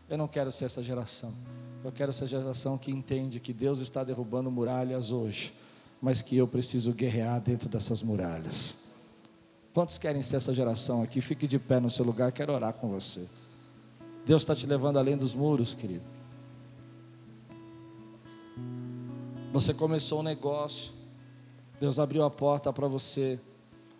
Eu 0.10 0.18
não 0.18 0.28
quero 0.28 0.51
ser 0.51 0.66
essa 0.66 0.82
geração. 0.82 1.32
Eu 1.84 1.91
quero 1.91 2.12
ser 2.12 2.24
a 2.24 2.28
geração 2.28 2.78
que 2.78 2.91
entende 2.91 3.39
que 3.39 3.53
Deus 3.53 3.80
está 3.80 4.03
derrubando 4.03 4.49
muralhas 4.49 5.12
hoje, 5.12 5.53
mas 6.01 6.22
que 6.22 6.36
eu 6.36 6.47
preciso 6.47 6.91
guerrear 6.91 7.39
dentro 7.39 7.70
dessas 7.70 8.01
muralhas. 8.01 8.76
Quantos 9.74 9.97
querem 9.97 10.24
ser 10.24 10.38
essa 10.38 10.53
geração 10.53 11.03
aqui? 11.03 11.22
Fique 11.22 11.47
de 11.47 11.60
pé 11.60 11.80
no 11.80 11.89
seu 11.89 12.03
lugar, 12.03 12.32
quero 12.32 12.51
orar 12.51 12.74
com 12.74 12.89
você. 12.89 13.26
Deus 14.26 14.41
está 14.41 14.55
te 14.55 14.66
levando 14.66 14.97
além 14.97 15.16
dos 15.16 15.34
muros, 15.34 15.76
querido. 15.76 16.03
Você 19.51 19.74
começou 19.74 20.20
um 20.20 20.24
negócio, 20.24 20.93
Deus 21.80 21.99
abriu 21.99 22.24
a 22.24 22.30
porta 22.30 22.74
para 22.74 22.88
você, 22.88 23.39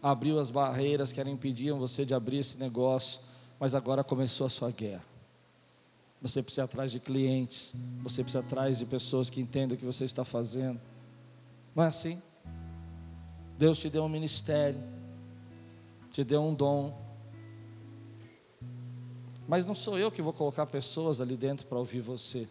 abriu 0.01 0.39
as 0.39 0.51
barreiras 0.51 1.12
que 1.12 1.22
impediam 1.22 1.80
você 1.80 2.05
de 2.05 2.14
abrir 2.14 2.39
esse 2.39 2.57
negócio, 2.57 3.22
mas 3.60 3.74
agora 3.74 4.03
começou 4.03 4.45
a 4.45 4.49
sua 4.49 4.72
guerra. 4.72 5.09
Você 6.22 6.43
precisa 6.43 6.65
atrás 6.65 6.91
de 6.91 6.99
clientes, 6.99 7.74
você 8.03 8.24
precisa 8.24 8.43
atrás 8.43 8.80
de 8.80 8.86
pessoas 8.86 9.30
que 9.30 9.39
entendem 9.39 9.76
o 9.76 9.80
que 9.80 9.86
você 9.86 10.03
está 10.03 10.26
fazendo. 10.26 10.80
Não 11.74 11.84
é 11.84 11.88
assim? 11.88 12.22
Deus 13.57 13.80
te 13.80 13.89
deu 13.89 14.03
um 14.03 14.09
ministério, 14.09 14.82
te 16.11 16.24
deu 16.24 16.41
um 16.41 16.53
dom. 16.53 16.97
Mas 19.47 19.65
não 19.65 19.74
sou 19.74 19.97
eu 19.97 20.11
que 20.11 20.22
vou 20.22 20.34
colocar 20.34 20.65
pessoas 20.65 21.22
ali 21.22 21.38
dentro 21.38 21.65
para 21.65 21.78
ouvir 21.78 22.01
você. 22.01 22.47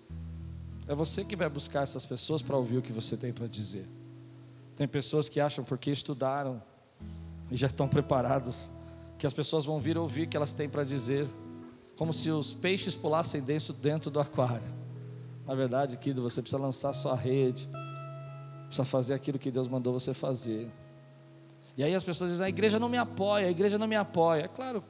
É 0.86 0.94
você 0.94 1.22
que 1.22 1.36
vai 1.36 1.48
buscar 1.48 1.82
essas 1.82 2.06
pessoas 2.06 2.40
para 2.40 2.56
ouvir 2.56 2.78
o 2.78 2.82
que 2.82 2.92
você 2.92 3.16
tem 3.16 3.32
para 3.32 3.46
dizer. 3.46 3.86
Tem 4.74 4.88
pessoas 4.88 5.28
que 5.28 5.40
acham 5.40 5.62
porque 5.62 5.90
estudaram 5.90 6.62
e 7.50 7.56
já 7.56 7.66
estão 7.66 7.86
preparados 7.86 8.72
que 9.18 9.26
as 9.26 9.34
pessoas 9.34 9.64
vão 9.64 9.80
vir 9.80 9.98
ouvir 9.98 10.26
o 10.26 10.28
que 10.28 10.36
elas 10.36 10.52
têm 10.52 10.68
para 10.68 10.84
dizer 10.84 11.26
como 11.98 12.12
se 12.12 12.30
os 12.30 12.54
peixes 12.54 12.94
pulassem 12.94 13.42
dentro, 13.42 13.72
dentro 13.72 14.08
do 14.08 14.20
aquário. 14.20 14.72
Na 15.44 15.54
verdade, 15.54 15.98
querido, 15.98 16.22
você 16.22 16.40
precisa 16.40 16.62
lançar 16.62 16.92
sua 16.92 17.16
rede, 17.16 17.68
precisa 18.66 18.84
fazer 18.84 19.14
aquilo 19.14 19.36
que 19.36 19.50
Deus 19.50 19.66
mandou 19.66 19.92
você 19.92 20.14
fazer. 20.14 20.70
E 21.76 21.82
aí 21.82 21.92
as 21.94 22.04
pessoas 22.04 22.30
dizem: 22.30 22.46
a 22.46 22.48
igreja 22.48 22.78
não 22.78 22.88
me 22.88 22.96
apoia, 22.96 23.48
a 23.48 23.50
igreja 23.50 23.76
não 23.78 23.88
me 23.88 23.96
apoia. 23.96 24.44
É 24.44 24.48
claro, 24.48 24.84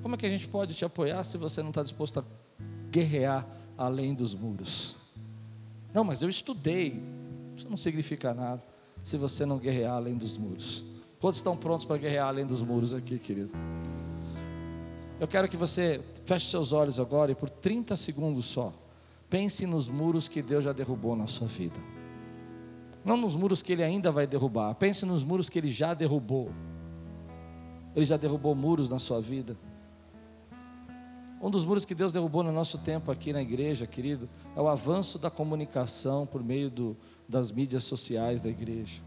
como 0.00 0.14
é 0.14 0.18
que 0.18 0.24
a 0.24 0.30
gente 0.30 0.48
pode 0.48 0.74
te 0.74 0.86
apoiar 0.86 1.22
se 1.22 1.36
você 1.36 1.62
não 1.62 1.68
está 1.68 1.82
disposto 1.82 2.20
a 2.20 2.24
guerrear 2.90 3.46
além 3.76 4.14
dos 4.14 4.34
muros? 4.34 4.96
Não, 5.92 6.02
mas 6.02 6.22
eu 6.22 6.30
estudei. 6.30 7.02
Isso 7.54 7.68
não 7.68 7.76
significa 7.76 8.32
nada 8.32 8.62
se 9.02 9.18
você 9.18 9.44
não 9.44 9.58
guerrear 9.58 9.92
além 9.92 10.16
dos 10.16 10.36
muros. 10.38 10.82
Quantos 11.20 11.36
estão 11.36 11.56
prontos 11.56 11.84
para 11.84 11.98
guerrear 11.98 12.28
além 12.28 12.46
dos 12.46 12.62
muros 12.62 12.94
aqui, 12.94 13.18
querido? 13.18 13.50
Eu 15.18 15.26
quero 15.26 15.48
que 15.48 15.56
você 15.56 16.02
feche 16.26 16.46
seus 16.50 16.72
olhos 16.72 17.00
agora 17.00 17.32
e 17.32 17.34
por 17.34 17.48
30 17.48 17.96
segundos 17.96 18.44
só, 18.44 18.70
pense 19.30 19.64
nos 19.64 19.88
muros 19.88 20.28
que 20.28 20.42
Deus 20.42 20.64
já 20.64 20.72
derrubou 20.72 21.16
na 21.16 21.26
sua 21.26 21.48
vida. 21.48 21.80
Não 23.02 23.16
nos 23.16 23.34
muros 23.34 23.62
que 23.62 23.72
Ele 23.72 23.82
ainda 23.82 24.10
vai 24.12 24.26
derrubar, 24.26 24.74
pense 24.74 25.06
nos 25.06 25.24
muros 25.24 25.48
que 25.48 25.58
Ele 25.58 25.68
já 25.68 25.94
derrubou. 25.94 26.50
Ele 27.94 28.04
já 28.04 28.18
derrubou 28.18 28.54
muros 28.54 28.90
na 28.90 28.98
sua 28.98 29.18
vida. 29.18 29.56
Um 31.40 31.50
dos 31.50 31.64
muros 31.64 31.86
que 31.86 31.94
Deus 31.94 32.12
derrubou 32.12 32.42
no 32.42 32.52
nosso 32.52 32.76
tempo 32.76 33.10
aqui 33.10 33.32
na 33.32 33.40
igreja, 33.40 33.86
querido, 33.86 34.28
é 34.54 34.60
o 34.60 34.68
avanço 34.68 35.18
da 35.18 35.30
comunicação 35.30 36.26
por 36.26 36.42
meio 36.42 36.68
do, 36.68 36.96
das 37.26 37.50
mídias 37.50 37.84
sociais 37.84 38.42
da 38.42 38.50
igreja. 38.50 39.00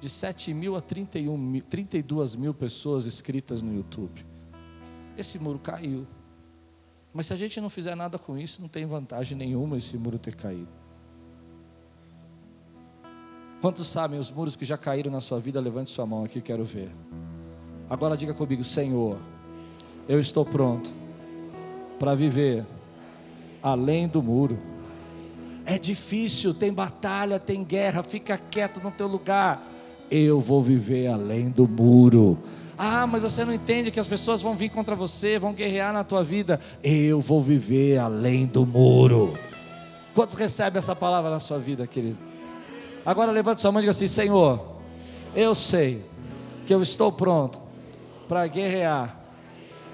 De 0.00 0.08
7 0.08 0.54
mil 0.54 0.74
a 0.74 0.80
31 0.80 1.36
mil, 1.36 1.62
32 1.62 2.34
mil 2.34 2.54
pessoas 2.54 3.04
inscritas 3.04 3.62
no 3.62 3.74
YouTube 3.74 4.24
esse 5.20 5.38
muro 5.38 5.58
caiu. 5.58 6.06
Mas 7.12 7.26
se 7.26 7.32
a 7.32 7.36
gente 7.36 7.60
não 7.60 7.68
fizer 7.68 7.94
nada 7.94 8.18
com 8.18 8.38
isso, 8.38 8.60
não 8.60 8.68
tem 8.68 8.86
vantagem 8.86 9.36
nenhuma 9.36 9.76
esse 9.76 9.96
muro 9.96 10.18
ter 10.18 10.34
caído. 10.34 10.68
Quantos 13.60 13.88
sabem 13.88 14.20
os 14.20 14.30
muros 14.30 14.54
que 14.54 14.64
já 14.64 14.78
caíram 14.78 15.10
na 15.10 15.20
sua 15.20 15.40
vida? 15.40 15.60
Levante 15.60 15.90
sua 15.90 16.06
mão 16.06 16.24
aqui, 16.24 16.40
quero 16.40 16.64
ver. 16.64 16.90
Agora 17.90 18.16
diga 18.16 18.32
comigo, 18.32 18.62
Senhor, 18.62 19.18
eu 20.08 20.20
estou 20.20 20.44
pronto 20.44 20.92
para 21.98 22.14
viver 22.14 22.64
além 23.62 24.06
do 24.06 24.22
muro. 24.22 24.58
É 25.64 25.78
difícil, 25.78 26.54
tem 26.54 26.72
batalha, 26.72 27.40
tem 27.40 27.64
guerra, 27.64 28.02
fica 28.02 28.38
quieto 28.38 28.80
no 28.80 28.90
teu 28.90 29.08
lugar. 29.08 29.60
Eu 30.10 30.40
vou 30.40 30.62
viver 30.62 31.08
além 31.08 31.50
do 31.50 31.66
muro. 31.66 32.38
Ah, 32.76 33.06
mas 33.06 33.20
você 33.20 33.44
não 33.44 33.52
entende 33.52 33.90
que 33.90 33.98
as 33.98 34.06
pessoas 34.06 34.40
vão 34.40 34.54
vir 34.54 34.68
contra 34.70 34.94
você, 34.94 35.38
vão 35.38 35.52
guerrear 35.52 35.92
na 35.92 36.04
tua 36.04 36.22
vida. 36.22 36.60
Eu 36.82 37.20
vou 37.20 37.42
viver 37.42 37.98
além 37.98 38.46
do 38.46 38.64
muro. 38.64 39.34
Quantos 40.14 40.34
recebem 40.34 40.78
essa 40.78 40.94
palavra 40.94 41.30
na 41.30 41.40
sua 41.40 41.58
vida, 41.58 41.86
querido? 41.86 42.18
Agora 43.04 43.32
levante 43.32 43.60
sua 43.60 43.72
mão 43.72 43.80
e 43.80 43.82
diga 43.82 43.90
assim: 43.90 44.06
Senhor, 44.06 44.76
eu 45.34 45.54
sei 45.54 46.04
que 46.66 46.74
eu 46.74 46.80
estou 46.80 47.10
pronto 47.10 47.60
para 48.28 48.46
guerrear 48.46 49.18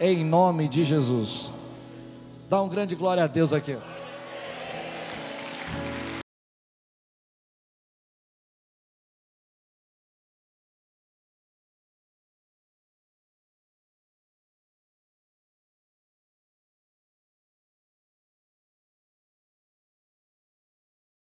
em 0.00 0.24
nome 0.24 0.68
de 0.68 0.84
Jesus. 0.84 1.50
Dá 2.48 2.60
um 2.60 2.68
grande 2.68 2.94
glória 2.94 3.24
a 3.24 3.26
Deus 3.26 3.52
aqui. 3.52 3.76